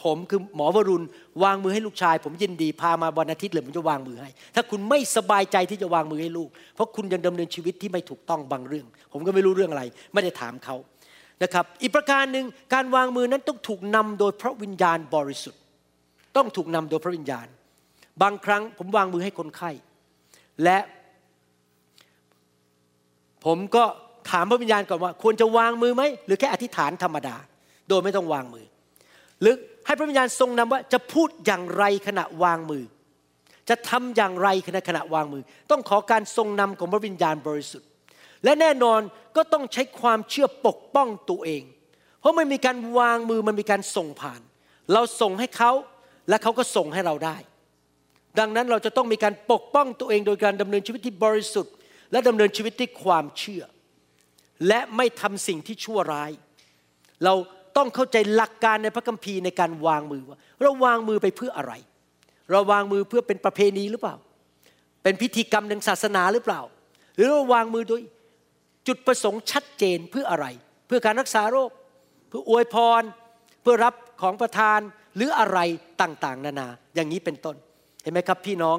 [0.03, 1.05] ผมคือหมอวรุณ
[1.43, 9.83] วางมือให้ลูกชาย ผมยินดีพามาวันอาทิตย์เลยผมจะวางมือให้ ถ้าคุณไม่สบายใจที่จะวางมือให้ลูก เพราะคุณยังดำเนินชีวิตที่ไม่ถูกต้องบางเรื่อง ผมก็ไม่รู้เรื่องอะไร
[10.13, 10.75] ไม่ได้ถามเขา
[11.43, 15.61] นะครับ อีกประการหนึ่งการวางมือนั้นต้องถูกนำโดยพระวิญญาณบริสุทธิ์
[16.36, 17.47] ต้องถูกนำโดยพระวิญญาณ
[18.21, 19.71] บางครั้งผมวางมือให้คนไข้
[20.63, 20.80] และ
[23.45, 23.84] ผมก็
[24.32, 27.36] ถามพระวิญญาณก่อนว่า ควรจะวางมือไหมหรือแค่อธิษฐานธรรมดา
[27.89, 28.65] โดยไม่ต้องวางมือ
[29.41, 29.53] หรือ
[29.86, 32.84] ให้พระวิญญาณทรงนำว่าจะพูดอย่างไรขณะวางมือ
[33.69, 37.89] จะทำอย่างไรขณะขณะวางมือ ต้องขอการทรงนำของพระวิญญาณบริสุทธิ์
[38.43, 39.01] และแน่นอน
[39.36, 41.63] ก็ต้องใช้ความเชื่อปกป้องตัวเอง
[42.19, 44.41] เพราะมันมีการวางมือมันมีการส่งผ่าน
[44.93, 45.71] เราส่งให้เขา
[46.30, 47.38] และเขาก็ส่งให้เราได้
[48.39, 51.73] ดังนั้นเราจะต้องมีการปกป้องตัวเองโดยการดำเนินชีวิตที่บริสุทธิ์
[52.11, 53.63] และดำเนินชีวิตที่ความเชื่อ
[54.67, 56.32] และไม่ทำสิ่งที่ชั่วร้าย
[57.25, 57.34] เรา
[57.77, 61.73] ต้องเข้าใจหลักการในพระคัมภีร์ในการวางมือว่าเราวางมือไปเพื่ออะไร
[62.51, 64.15] เราวางมือเพื่อเป็นประเพณีหรือเปล่า
[65.03, 66.61] เป็นพิธีกรรมทางศาสนาหรือเปล่า
[67.15, 68.01] หรือเราวางมือโดย
[68.88, 70.45] จุดประสงค์ชัดเจนเพื่ออะไร
[70.88, 71.71] เพื่อการรักษาโรค
[72.27, 73.03] เพื่ออวยพร
[73.61, 74.80] เพื่อรับของประทาน
[75.20, 75.59] หรืออะไร
[76.01, 77.55] ต่างๆ นานา อย่างนี้เป็นต้น
[78.03, 78.78] เห็นไหมครับพี่น้อง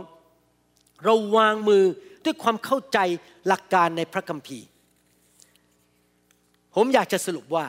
[1.05, 1.85] เราวางมือ
[2.25, 2.99] ด้วยความเข้าใจ
[3.47, 4.67] หลักการในพระคัมภีร์
[6.75, 7.65] ผมอยากจะสรุปว่า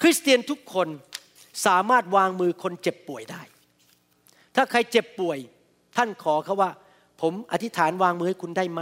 [0.00, 0.88] คริสเตียนทุกคน
[1.66, 3.42] สามารถวางมือคนเจ็บป่วยได้
[4.56, 5.38] ถ้าใครเจ็บป่วย
[5.96, 6.70] ท่านขอเขาว่า
[7.20, 8.80] ผมอธิษฐานวางมือให้คุณได้ไหม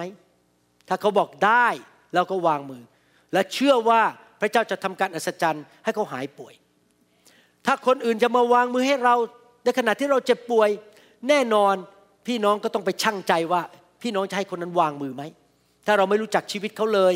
[0.88, 1.66] ถ้าเขาบอกได้
[2.14, 2.82] เราก็วางมือ
[3.32, 4.02] และเชื่อว่า
[4.40, 6.54] พระเจ้าจะทำการอัศจรรย์ให้เขาหายป่วย
[7.66, 9.14] ถ้าคนอื่นจะมาวางมือให้เรา
[9.64, 10.70] ในขณะที่เราเจ็บป่วย
[11.28, 11.74] แน่นอน
[12.26, 13.62] พี่น้องก็ต้องไปชั่งใจว่า
[14.02, 15.22] พี่น้องจะให้คนนั้นวางมือไหม
[15.86, 17.14] ถ้าเราไม่รู้จักชีวิตเขาเลย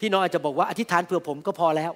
[0.00, 1.92] พี่น้องอาจจะบอกว่าอธิษฐานเผื่อผมก็พอแล้ว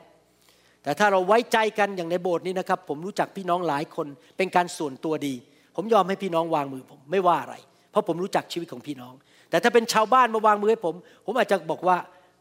[0.82, 4.06] แต่ถ้าเราไว้ใจกันอย่างในโบสถ์นี้นะครับ ผมรู้จักพี่น้องหลายคน
[4.36, 5.34] เป็นการส่วนตัวดี
[5.76, 7.54] ผมยอมให้พี่น้องวางมือผมไม่ว่าอะไร
[7.90, 9.14] เพราะผมรู้จักชีวิตของพี่น้อง
[9.50, 10.94] แต่ถ้าเป็นชาวบ้านมาวางมือให้ผม
[11.26, 11.96] ผมอาจจะบอกว่า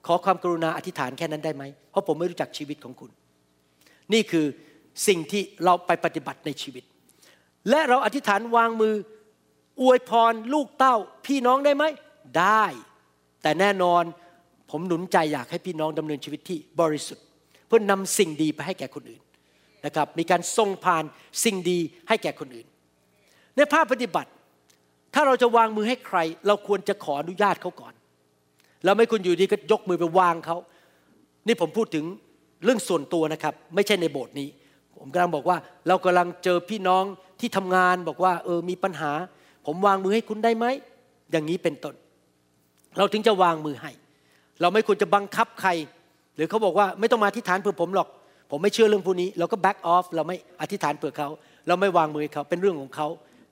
[0.08, 3.12] ขอความกรุณาอธิษฐานแค่นั้นได้ไหมเพราะผมไม่รู้จักชีวิตของคุณ
[4.14, 4.46] นี่คือ
[5.08, 6.84] สิ่งที่เราไปปฏิบัติในชีวิต
[7.70, 8.95] และเราอธิษฐานวางมือ
[9.82, 10.95] อวยพรลูกเต้า
[11.28, 11.84] พี่น้องได้ไหม
[12.39, 12.66] ได้
[13.41, 14.04] แต่แน่นอน
[14.72, 17.26] ผมหนุนใจอยากให้พี่น้องดำเนินชีวิตที่บริสุทธิ์
[17.68, 19.22] เพื่อนนำสิ่งดีไปให้แก่คนอื่น
[19.86, 21.04] นะครับมีการส่งผ่าน
[21.43, 22.68] สิ่งดีให้แก่คนอื่น
[23.56, 24.32] ในภาพปฏิบัติ
[25.14, 27.93] ถ้าเราจะวางมือให้ใคร เราควรจะขออนุญาตเขาก่อน
[28.86, 30.58] เราไม่ควรอยู่ดีก็ยกมือไปวางเขา
[31.47, 32.06] นี่ผมพูดถึง
[32.64, 34.47] เรื่องส่วนตัวนะครับ ไม่ใช่ในโบสถ์นี้
[35.02, 37.04] ผมกำลังบอกว่าเรากำลังเจอพี่น้อง
[37.39, 39.12] ที่ทำงานบอกว่าเออมีปัญหา
[39.66, 40.66] ผมวางมือให้คุณได้ไหม
[41.32, 41.95] อย่างนี้เป็นต้น
[42.97, 43.91] เราถึงจะวางมือให้
[44.62, 45.70] เราไม่ควรจะบังคับใคร
[46.36, 48.08] หรือเขาบอกว่าไม่ต้องมาอธิษฐานเพื่อผมหรอก
[48.52, 51.30] ผมไม่เชื่อเรื่องพวกนี้ เราก็ back off เราไม่อธิษฐานเพื่อเขา
[51.68, 53.08] เราไม่วางมือให้เขาเป็นเรื่องของเขา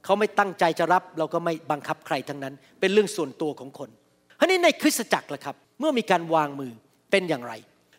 [0.06, 3.90] เขาไม่ตั้งใจจะรับ เราก็ไม่บังคับใครทั้งนั้น เป็นเรื่องส่วนตัวของคน
[4.40, 6.72] ทีนี้ในคริสตจักรล่ะครับ เมื่อมีการวางมือ
[7.12, 7.54] เป็นอย่างไร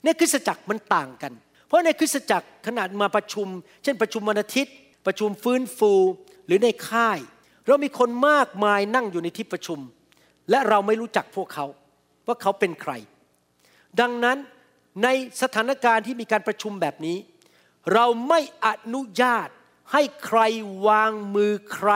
[0.04, 1.32] ในคริสตจักรมันต่างกัน
[1.70, 3.46] เพราะในคริสตจักรขนาดมาประชุม
[3.82, 4.74] เช่นประชุมวันอาทิตย์
[5.06, 5.92] ประชุมฟื้นฟู
[6.46, 7.18] หรือในค่าย
[7.66, 9.78] เรามีคนมากมายนั่งอยู่ในที่ประชุม
[10.50, 11.66] และเราไม่รู้จักพวกเขา
[12.26, 12.92] ว่าเขาเป็นใคร
[14.00, 14.38] ดังนั้น
[15.02, 15.08] ใน
[15.42, 17.16] สถานการณ์ที่มีการประชุมแบบนี้
[17.94, 19.48] เราไม่อนุญาต
[19.92, 20.40] ให้ใคร
[20.86, 21.90] วางมือใคร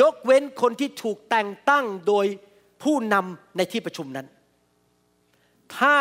[0.00, 2.26] ยกเว้นคนที่ถูกแต่งตั้งโดย
[2.82, 4.26] ผู้นำในที่ประชุมนั้น
[5.76, 5.96] ถ้า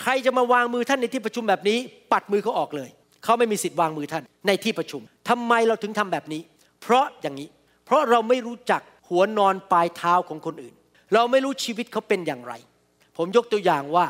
[0.00, 1.78] ใครจะมาวางมือท่านในที่ประชุมแบบนี้
[2.12, 2.88] ปัดมือเขาออกเลย
[3.24, 6.42] เขาไม่มีสิทธิ์วางมือท่านในที่ประชุมทำไมเราถึงทำแบบนี้
[6.82, 7.48] เพราะอย่างนี้
[7.86, 10.74] เพราะเราไม่รู้จักหัวนอนปลายเท้าของคนอื่น
[11.14, 12.52] เราไม่รู้ชีวิตเขาเป็นอย่างไร
[13.16, 14.06] ผมยกตัวอย่างว่า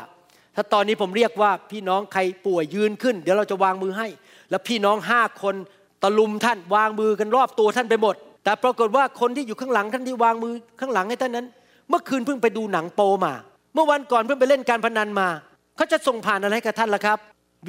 [0.55, 4.07] ถ้าตอนนี้ผมเรียกว่าพี่น้องใครป่วยยืนขึ้น เดี๋ยวเราจะวางมือให้
[4.49, 5.55] แล้วพี่น้องห้าคน
[6.03, 11.45] ตะลุมท่านวางมือกันรอบตัวท่านไปหมด แต่ปรากฏว่าคนที่อยู่ข้างหลังท่านที่วางมือข้างหลังให้ท่านนั้น
[11.89, 13.33] เมื่อคืนเพิ่งไปดูหนังโปมา
[13.73, 15.29] เมื่อวันก่อนเพิ่งไปเล่นการพนันมา
[15.75, 17.19] เขาจะส่งผ่านอะไรกับท่านล่ะครับ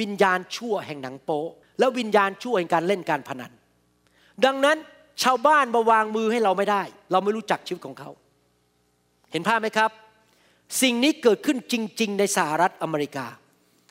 [0.00, 1.30] วิญญาณชั่วแห่งหนังโป
[1.78, 3.52] และวิญญาณชั่วแห่งการเล่นการพนัน
[4.44, 4.76] ดังนั้น
[5.22, 6.82] ชาวบ้านมาวางมือให้เราไม่ได้
[7.12, 8.10] เราไม่รู้จักชีวิตของเขา
[9.32, 9.90] เห็นภาพไหมครับ
[10.82, 13.26] สิ่งนี้เกิดขึ้นจริง ๆ ในสหรัฐอเมริกา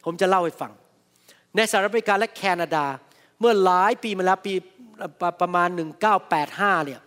[0.05, 0.71] ผมจะเล่าให้ฟัง
[1.55, 2.85] ในสหรัฐอเมริกาและแคนาดา
[3.39, 4.53] เมื่อหลายปีมาแล้วปี
[5.41, 5.69] ประมาณ
[6.27, 6.99] 1985เนี่ย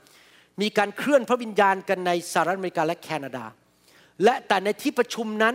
[0.60, 3.44] มีการเคลื่อนพระวิญญาณกันในสหรัฐอเมริกาและแคนาดา
[4.24, 5.54] และแต่ในที่ประชุมนั้น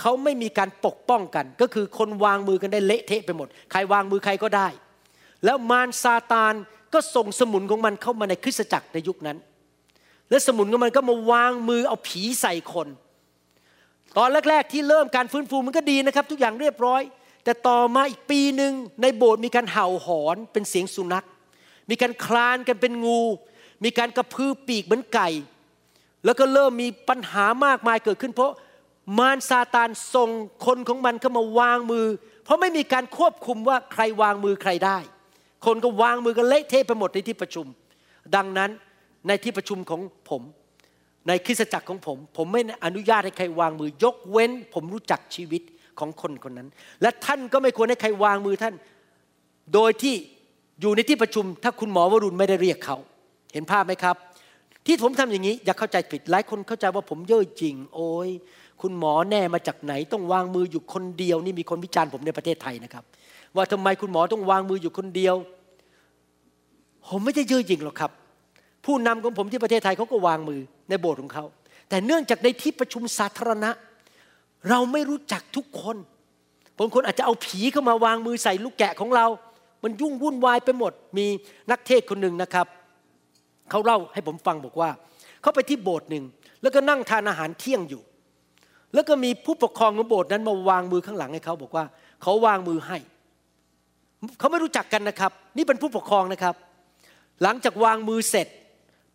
[0.00, 4.68] เขาไม่มีการปกป้องกัน ก็คือคนวางมือกันได้เละเทะไปหมด ใครวางมือใครก็ได้
[5.44, 6.54] แล้วมารซาตาน
[6.94, 9.38] ก็ส่งสมุนของมันเข้ามาในคริสตจักรในยุคนั้น
[10.30, 12.88] และสมุนของมันก็มาวางมือเอาผีใส่คน
[14.18, 17.02] ตอนแรก ๆ ที่เริ่มการฟื้นฟูมันก็ดีนะครับ ทุกอย่างเรียบร้อย
[17.44, 21.26] แต่ต่อมาอีกปีหนึ่งในโบสถ์มีการเห่าหอนเป็นเสียงสุนัข
[21.90, 23.20] มีการคลานกันเป็นงู
[23.84, 25.28] มีการกระพือปีกเหมือนไก่
[26.24, 28.52] แล้วก็เริ่มมีปัญหามากมายเกิดขึ้น เพราะ
[29.18, 30.30] มารซาตานส่ง
[30.66, 32.06] คนของมันเข้ามาวางมือ
[32.44, 34.98] เพราะไม่มีการควบคุมว่าใครวางมือใครได้
[35.66, 37.66] คนก็วางมือกันเละเทะไปหมดในที่ประชุม
[38.36, 38.70] ดังนั้น
[39.26, 40.00] ในที่ประชุมของ
[40.30, 40.42] ผม
[41.28, 45.62] ในคริสตจักรของผม ผมไม่อนุญาตให้ใครวางมือยกเว้น ผมรู้จักชีวิต
[45.98, 46.68] ของคนคนนั้น
[47.02, 48.74] และท่านก็ไม่ควรให้ใครวางมือท่าน
[49.74, 50.14] โดยที่
[50.80, 52.96] อยู่ในที่ประชุม ถ้าคุณหมอวรุณไม่ได้เรียกเขา
[53.52, 54.16] เห็นภาพไหมครับ
[54.86, 58.28] ที่ผมทำอย่างนี้อย่าเข้าใจผิดหลายคนเข้าใจว่าผมเย่อจริง โอ้ย
[58.80, 63.04] คุณหมอแน่มาจากไหนต้องวางมืออยู่คนเดียว นี่มีคนวิจารณ์ผมในประเทศไทยนะครับ
[63.56, 65.34] ว่าทำไมคุณหมอต้องวางมืออยู่คนเดียว
[67.08, 68.10] ผมไม่ได้เย่อหยิ่งหรอกครับ
[68.84, 71.44] ผู้นำของผมที่ประเทศไทยเขาก็วางมือในโบสถ์ของเขา
[71.88, 73.70] แต่เนื่องจากในที่ประชุมสาธารณะ
[74.70, 75.96] เราไม่รู้จักทุกคน
[76.78, 79.26] บางคนอาจจะเอาผีเข้ามาวางมือใส่ลูกแกะของเรา
[79.82, 81.26] มันยุ่งวุ่นวายไปหมด มี
[81.70, 82.66] นักเทศคนหนึ่งนะครับ
[83.70, 84.90] เขาเล่าให้ผมฟังบอกว่า
[85.42, 86.24] เขาไปที่โบสถ์หนึ่ง
[86.62, 88.02] แล้วก็นั่งทานอาหารเที่ยงอยู่
[88.94, 91.84] แล้วก็มีผู้ปกครองของโบสถ์นั้นมาวางมือข้างหลังให้เขาบอกว่า
[92.22, 92.98] เขาวางมือให้
[94.38, 96.54] เขาไม่รู้จักกันนะครับ นี่เป็นผู้ปกครองนะครับ
[97.42, 98.48] หลังจากวางมือเสร็จ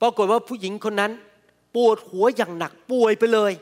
[0.01, 1.11] ปรากฏว่าผู้หญิงคนนั้น
[1.75, 3.53] ปวดหัวอย่างหนักป่วยไปเลย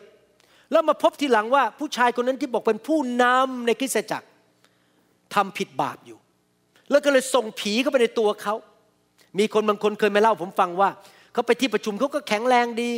[0.71, 4.27] แล้วมาพบทีหลังว่าผู้ชายคนนั้นที่บอกเป็นผู้นำในคริสตจักร
[5.35, 6.17] ทำผิดบาปอยู่
[6.91, 8.55] แล้วก็เลยส่งผีเข้าไปในตัวเขา
[9.39, 10.89] มีคนบางคนเคยมาเล่าผมฟังว่า
[11.33, 12.89] เขาไปที่ประชุมเขาก็แข็งแรงดี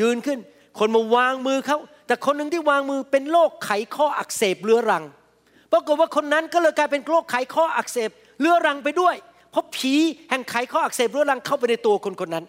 [0.00, 0.38] ยืนขึ้น
[0.78, 5.04] คนมาวางมือเขาแต่คนหนึ่งที่วางมือเป็นโรคไขข้ออักเสบเรื้อรัง
[5.72, 8.10] ปรากฏว่าคนนั้นก็เลยกลายเป็นโรคไขข้ออักเสบ
[8.40, 9.14] เรื้อรังไปด้วย
[9.50, 9.94] เพราะผี
[10.30, 12.44] แห่งไขข้ออักเสบเรื้อรังเข้าไปในตัวคนคนนั้น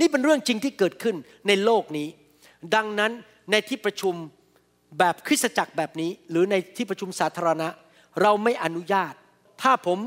[0.00, 1.16] นี่เป็นเรื่องจริงที่เกิดขึ้น
[1.48, 2.08] ในโลกนี้
[2.74, 3.12] ดังนั้น
[3.50, 4.14] ในที่ประชุม
[4.98, 7.68] แบบคริสตจักรแบบนี้ หรือในที่ประชุมสาธารณะ
[8.22, 9.14] เราไม่อนุญาต
[9.62, 9.98] ถ้าผม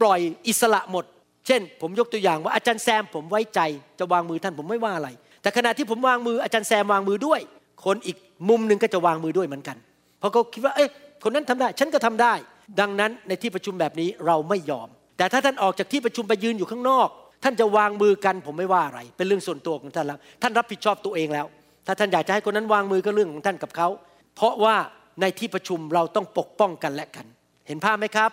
[0.00, 1.04] ปล่อยอิสระหมด
[1.48, 3.60] เช่น ผมยกตัวอย่างว่าอาจารย์แซมผมไว้ใจ
[3.98, 5.08] จะวางมือท่านผมไม่ว่าอะไร
[5.42, 7.40] แต่ขณะที่ผมวางมืออาจารย์แซมวางมือด้วย
[7.84, 8.16] คนอีก
[8.48, 9.76] มุมหนึ่งก็จะวางมือด้วยเหมือนกัน
[10.18, 10.88] เพราะเขาคิดว่าเอ๊ะ
[11.24, 12.34] คนนั้นทำได้ ฉันก็ทำได้
[12.80, 14.88] ดังนั้นในที่ประชุมแบบนี้เราไม่ยอม
[15.18, 17.08] แต่ถ้าท่านออกจากที่ประชุมไปยืนอยู่ข้างนอก
[17.44, 21.46] ท่านจะวางมือกันผมไม่ว่าอะไร เป็นเรื่องส่วนตัวของท่านแล้วท่านรับผิดชอบตัวเองแล้ว
[21.86, 23.88] ถ้าท่านอยากจะให้คนนั้นวางมือก็เรื่องของท่านกับเขา
[24.36, 24.76] เพราะว่า
[25.20, 27.26] ในที่ประชุมเราต้องปกป้องกันและกัน
[27.68, 28.30] เห็นภาพไหมครับ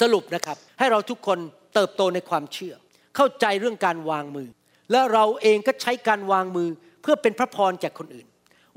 [0.00, 1.38] สรุปนะครับให้เราทุกคน
[1.74, 2.74] เติบโตในความเชื่อ
[3.16, 4.48] เข้าใจเรื่องการวางมือ
[4.90, 6.68] และเราเองก็ใช้การวางมือ
[7.02, 8.26] เพื่อเป็นพระพรแก่คนอื่น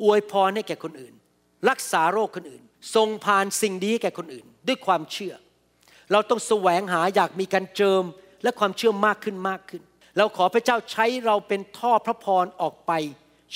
[0.04, 1.14] อวยพรให้แก่คนอื่น
[1.70, 2.64] รักษาโรคคนอื่น
[2.96, 5.34] ทรงผ่านสิ่งดีแก่คนอื่น ด้วยความเชื่อ
[6.12, 8.04] เราต้องแสวงหาอยากมีการเจิม
[8.44, 9.82] และความเชื่อมากขึ้นมากขึ้น
[10.18, 12.92] เราขอพระเจ้าใช้เราเป็นท่อพระพรออกไป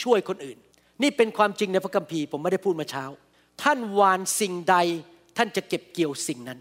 [0.02, 0.58] ช่วยคนอื่น
[1.02, 3.06] นี่เป็นความจริงในพระคัมภีร์ผมไม่ได้พูดมาเช้า
[3.64, 4.76] ท่านวานสิ่งใด
[5.38, 6.60] ท่านจะเก็บเกี่ยวสิ่งนั้น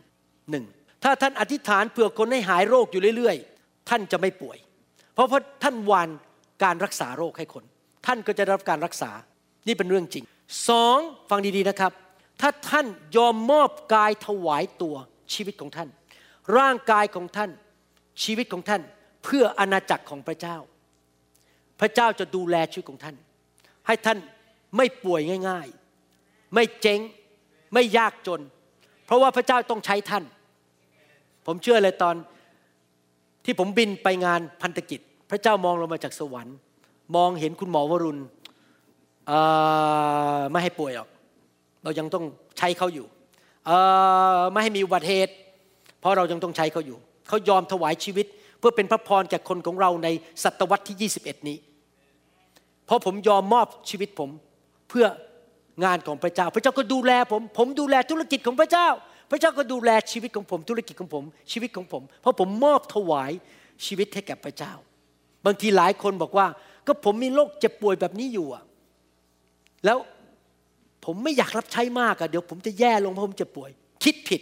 [0.51, 0.65] หนึ่ง
[1.03, 4.59] ถ้าท่านอธิษฐานเผื่อคนให้หายโรคอยู่เรื่อยๆ ท่านจะไม่ป่วย
[5.15, 6.09] เพราะเพราะท่านวาน
[6.65, 7.65] การรักษาโรคให้คน
[8.07, 9.11] ท่านก็จะรับการรักษา
[9.67, 10.25] นี่เป็นเรื่องจริง
[10.69, 10.99] สอง
[11.31, 11.93] ฟังดีๆนะครับ
[12.41, 12.87] ถ้าท่าน
[13.17, 14.97] ยอมมอบกายถวายตัว
[15.35, 15.89] ชีวิตของท่าน
[16.59, 17.51] ร่างกายของท่าน
[18.23, 18.83] ชีวิตของท่าน
[19.25, 20.57] เพื่ออาณาจักรของพระเจ้า
[21.81, 23.17] พระเจ้าจะดูแลชีวิตของท่าน
[23.87, 24.19] ให้ท่าน
[24.77, 25.69] ไม่ป่วยง่าย
[26.11, 27.01] ๆ ไม่เจ๊ง
[27.75, 28.41] ไม่ยากจน
[29.07, 30.25] เพราะว่าพระเจ้าต้องใช้ท่าน
[31.47, 32.15] ผมเชื่อเลยตอน
[33.45, 36.57] ที่ผมบินไปงานพันธกิจ พระเจ้ามองลงมาจากสวรรค์
[37.17, 38.23] มองเห็นคุณหมอวรุณ
[40.51, 41.09] ไม่ให้ป่วยหรอก
[41.83, 42.25] เรายังต้อง
[42.59, 43.07] ใช้เขาอยู่
[44.53, 45.33] ไม่ให้มีอุบัติเหตุ
[46.01, 48.27] เพราะเรายังต้องใช้เขาอยู่ เขายอมถวายชีวิต
[48.59, 50.09] เพื่อเป็นพระพรแก่คนของเราใน
[50.45, 51.57] ศตวรรษที่ 21 นี้
[52.87, 54.31] เพราะผมยอมมอบชีวิตผม
[54.89, 55.07] เพื่อ
[55.85, 58.89] งานของพระเจ้า พระเจ้าก็ดูแลผม ผมดูแลธุรกิจของพระเจ้า
[59.31, 63.33] พระเจ้าก็ดูแลชีวิตของผม ธุรกิจของผม ชีวิตของผม เพราะผมมอบถวาย
[63.87, 64.73] ชีวิตให้แก่พระเจ้า
[65.47, 66.47] บางทีหลายคนบอกว่า
[66.87, 68.65] ก็ผมมีโรคเจ็บป่วยแบบนี้อยู่อะ
[69.85, 69.99] แล้ว
[71.05, 73.71] ผมไม่อยากรับใช้มากอะเดี๋ยวผมจะแย่ลงเพราะผมเจะป่วย
[74.05, 74.41] คิดผิด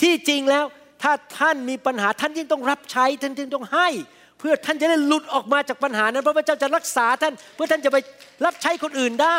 [0.00, 0.64] ที่จริงแล้ว
[1.02, 3.88] ถ้าท่านมีปัญหาท่านยิ่งต้องรับใช้ท่านยิ่งต้องให้
[4.38, 7.96] เพื่อท่านจะได้หลุดออกมาจากปัญหานั้น เพราะพระเจ้าจะรักษาท่าน เพื่อท่านจะไป
[8.44, 9.38] รับใช้คนอื่นได้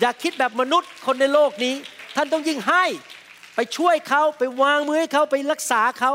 [0.00, 1.74] อย่าคิดแบบมนุษย์คนในโลกนี้
[2.16, 2.84] ท่านต้องยิ่งให้
[3.54, 6.12] ไปช่วยเขาไปวางมือให้เขาไปรักษาเขา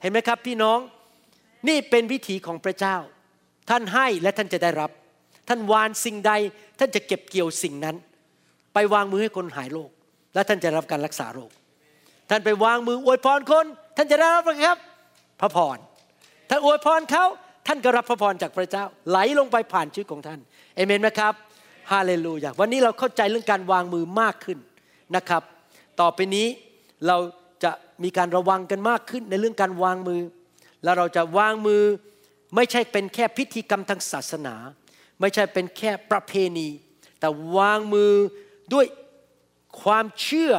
[0.00, 0.78] เห็นไหมครับ พี่น้อง
[1.68, 2.96] นี่เป็นวิถีของพระเจ้า
[3.70, 4.90] ท่านให้และท่านจะได้รับ
[5.48, 6.32] ท่านวานสิ่งใด
[6.78, 7.96] ท่านจะเก็บเกี่ยวสิ่งนั้น
[8.74, 9.90] ไปวางมือให้คนหายโรค
[10.34, 11.50] และท่านจะรับการรักษาโรค
[12.30, 13.66] ท่านไปวางมืออวยพรคน
[13.96, 14.78] ท่านจะได้รับครับ
[15.40, 15.78] พระพร
[16.48, 17.24] ถ้านอวยพรเขา
[17.66, 20.40] ท่านก็รับพระพรจากพระเจ้า ไหลลงไปผ่านชีวิตของท่าน
[20.74, 21.34] เอเมนไหมครับ
[21.92, 24.58] ฮาเลลูยาวันนี้เราเข้าใจเรื่องการวางมือมากขึ้น
[25.16, 25.42] นะครับ
[26.00, 26.46] ต่อไปนี้
[27.06, 27.16] เรา
[27.64, 30.22] จะมีการระวังกันมากขึ้นในเรื่องการวางมือ
[30.84, 31.82] แล้วเราจะวางมือ
[32.54, 34.54] ไม่ใช่เป็นแค่พิธีกรรมทางศาสนา
[35.20, 36.68] ไม่ใช่เป็นแค่ประเพณี
[37.20, 38.12] แต่วางมือ
[38.72, 38.86] ด้วย
[39.82, 40.52] ความเชื่อ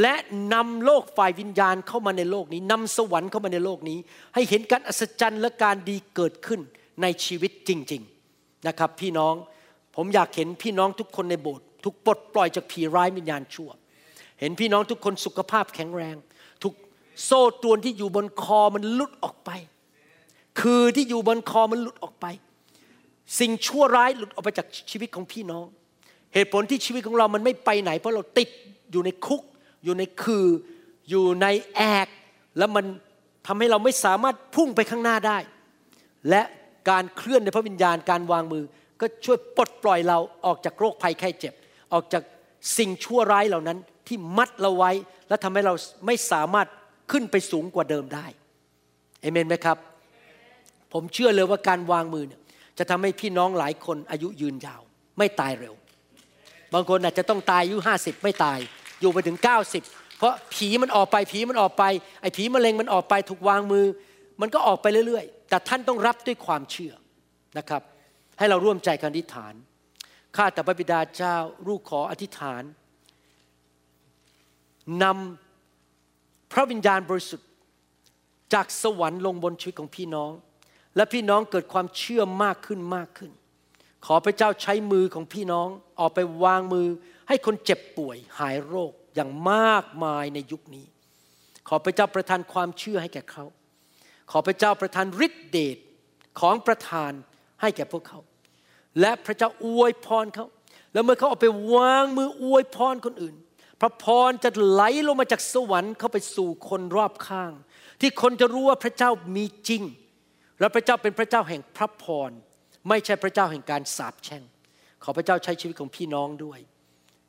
[0.00, 0.14] และ
[0.54, 3.98] นำโลกฝ่ายวิญญาณเข้ามาในโลกนี้นำสวรรค์เข้ามาในโลกนี้
[4.34, 6.60] ให้เห็นการอัศจรรย์และการดีเกิดขึ้น
[7.02, 8.02] ในชีวิตจริง
[8.34, 9.34] ๆนะครับ พี่น้อง
[9.96, 13.70] ผมอยากเห็นพี่น้องทุกคนในโบสถ์ทุกปลดปล่อยจากผีร้ายวิญญาณชั่ว
[14.40, 16.16] เห็นพี่น้องทุกคนสุขภาพแข็งแรง
[16.62, 16.72] ทุก
[17.24, 19.50] โซ่ตรวนที่อยู่บนคอมันลุดออกไป
[20.60, 22.26] คือที่อยู่บนคอมันหลุดออกไป
[23.38, 25.66] สิ่งชั่วร้ายหลุดออกไปจากชีวิตของพี่น้อง
[26.34, 28.48] เหตุผลที่ชีวิตของเรามันไม่ไปไหน เพราะเราติด
[28.92, 29.42] อยู่ในคุก
[29.84, 30.46] อยู่ในคือ
[31.10, 32.08] อยู่ในแอก
[32.58, 32.84] แล้วมัน
[33.46, 35.38] ทำให้เราไม่สามารถพุ่งไปข้างหน้าได้
[36.28, 36.42] และ
[36.90, 38.64] การเคลื่อนในพระวิญญาณการวางมือ
[39.00, 41.54] ก็ช่วยปลดปล่อยเราออกจากโรคภัยไข้เจ็บ
[41.92, 42.22] ออกจาก
[42.78, 44.90] สิ่งชั่วร้ายเหล่านั้น ที่มัดเราไว้
[45.28, 45.74] และทำให้เรา
[46.06, 46.68] ไม่สามารถ
[47.12, 48.26] ขึ้นไปสูงกว่าเดิมได้
[49.20, 49.78] เอเมนไหมครับ
[50.92, 52.40] ผมเชื่อเลยว่าการวางมือเนี่ย
[52.78, 54.82] จะทำให้พี่น้องหลายคนอายุยืนยาว
[55.18, 55.74] ไม่ตายเร็ว
[56.74, 58.58] บางคนอาจจะต้องตายอายุห้าสิบไม่ตาย
[59.00, 59.38] อยู่ไปถึง
[59.78, 61.84] 90 เพราะผีมันออกไปผีมันออกไป
[62.20, 63.86] ไอ้ผีมะเร็งมันออกไปถูกวางมือ
[64.40, 66.92] มันก็ออกไปเรื่อยๆ แต่ท่านต้องรับด้วยความเชื่อ
[67.58, 67.82] นะครับ
[68.38, 69.54] ให้เราร่วมใจกันอธิษฐาน
[70.36, 71.36] ข้าแต่พระบิดาเจ้า
[71.66, 72.62] ลูกขออธิษฐาน
[75.02, 77.48] นำพระวิญญาณบริสุทธิ์
[78.54, 80.32] จากสวรรค์ลงบนชีวิตของพี่น้อง
[80.96, 83.30] และพี่น้องเกิดความเชื่อมากขึ้นมากขึ้น
[84.06, 85.68] ขอพระเจ้าใช้มือของพี่น้อง
[86.00, 86.88] ออกไปวางมือ
[87.28, 90.86] ให้คนเจ็บป่วยหายโรคอย่างมากมายในยุคนี้
[91.68, 93.44] ขอพระเจ้าประทานความเชื่อให้แก่เขา
[94.30, 95.78] ขอพระเจ้าประทานฤทธิเดช
[96.40, 97.12] ของประทาน
[97.60, 98.20] ให้แก่พวกเขา
[99.00, 100.46] และพระเจ้าอวยพรเขา
[100.92, 103.34] แล้วเมื่อเขาเอาไปวางมืออวยพรคนอื่น
[103.82, 107.52] พระพรจะไหลลงมาจากสวรรค์เข้าไปสู่คนรอบข้าง
[108.00, 109.82] ที่คนจะรู้ว่าพระเจ้ามีจริง
[110.60, 112.30] และพระเจ้าเป็นพระเจ้าแห่งพระพร
[112.88, 114.42] ไม่ใช่พระเจ้าแห่งการสาปแช่ง
[115.02, 116.60] ขอพระเจ้าใช้ชีวิตของพี่น้องด้วย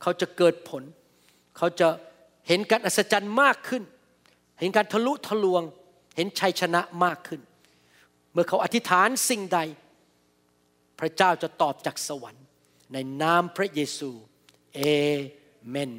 [0.02, 0.84] เขาจะเกิดผล
[1.58, 1.88] เขาจะ
[2.48, 3.84] เห็นการอัศจรรย์มากขึ้น
[4.60, 5.64] เห็นการทะลุทะลวง
[6.16, 7.42] เห็นชัยชนะมากขึ้น
[8.32, 9.60] เมื่อเขาอธิษฐานสิ่งใด
[11.00, 12.46] พระเจ้าจะตอบจากสวรรค์
[12.94, 14.12] ในนามพระเยซู
[14.76, 14.82] เอ
[15.70, 15.92] เมน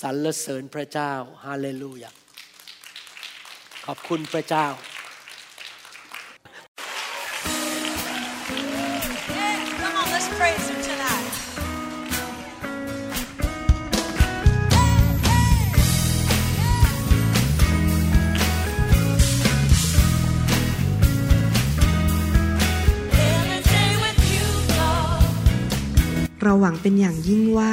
[0.00, 1.12] สรรเสริญพระเจ้า
[1.44, 2.10] ฮาเลลูยา
[3.84, 4.66] ขอบคุณพระเจ้า
[9.38, 11.26] Yeah, come on, let's praise him tonight.
[26.42, 27.72] เราหวังเป็นอย่างยิ่งว่า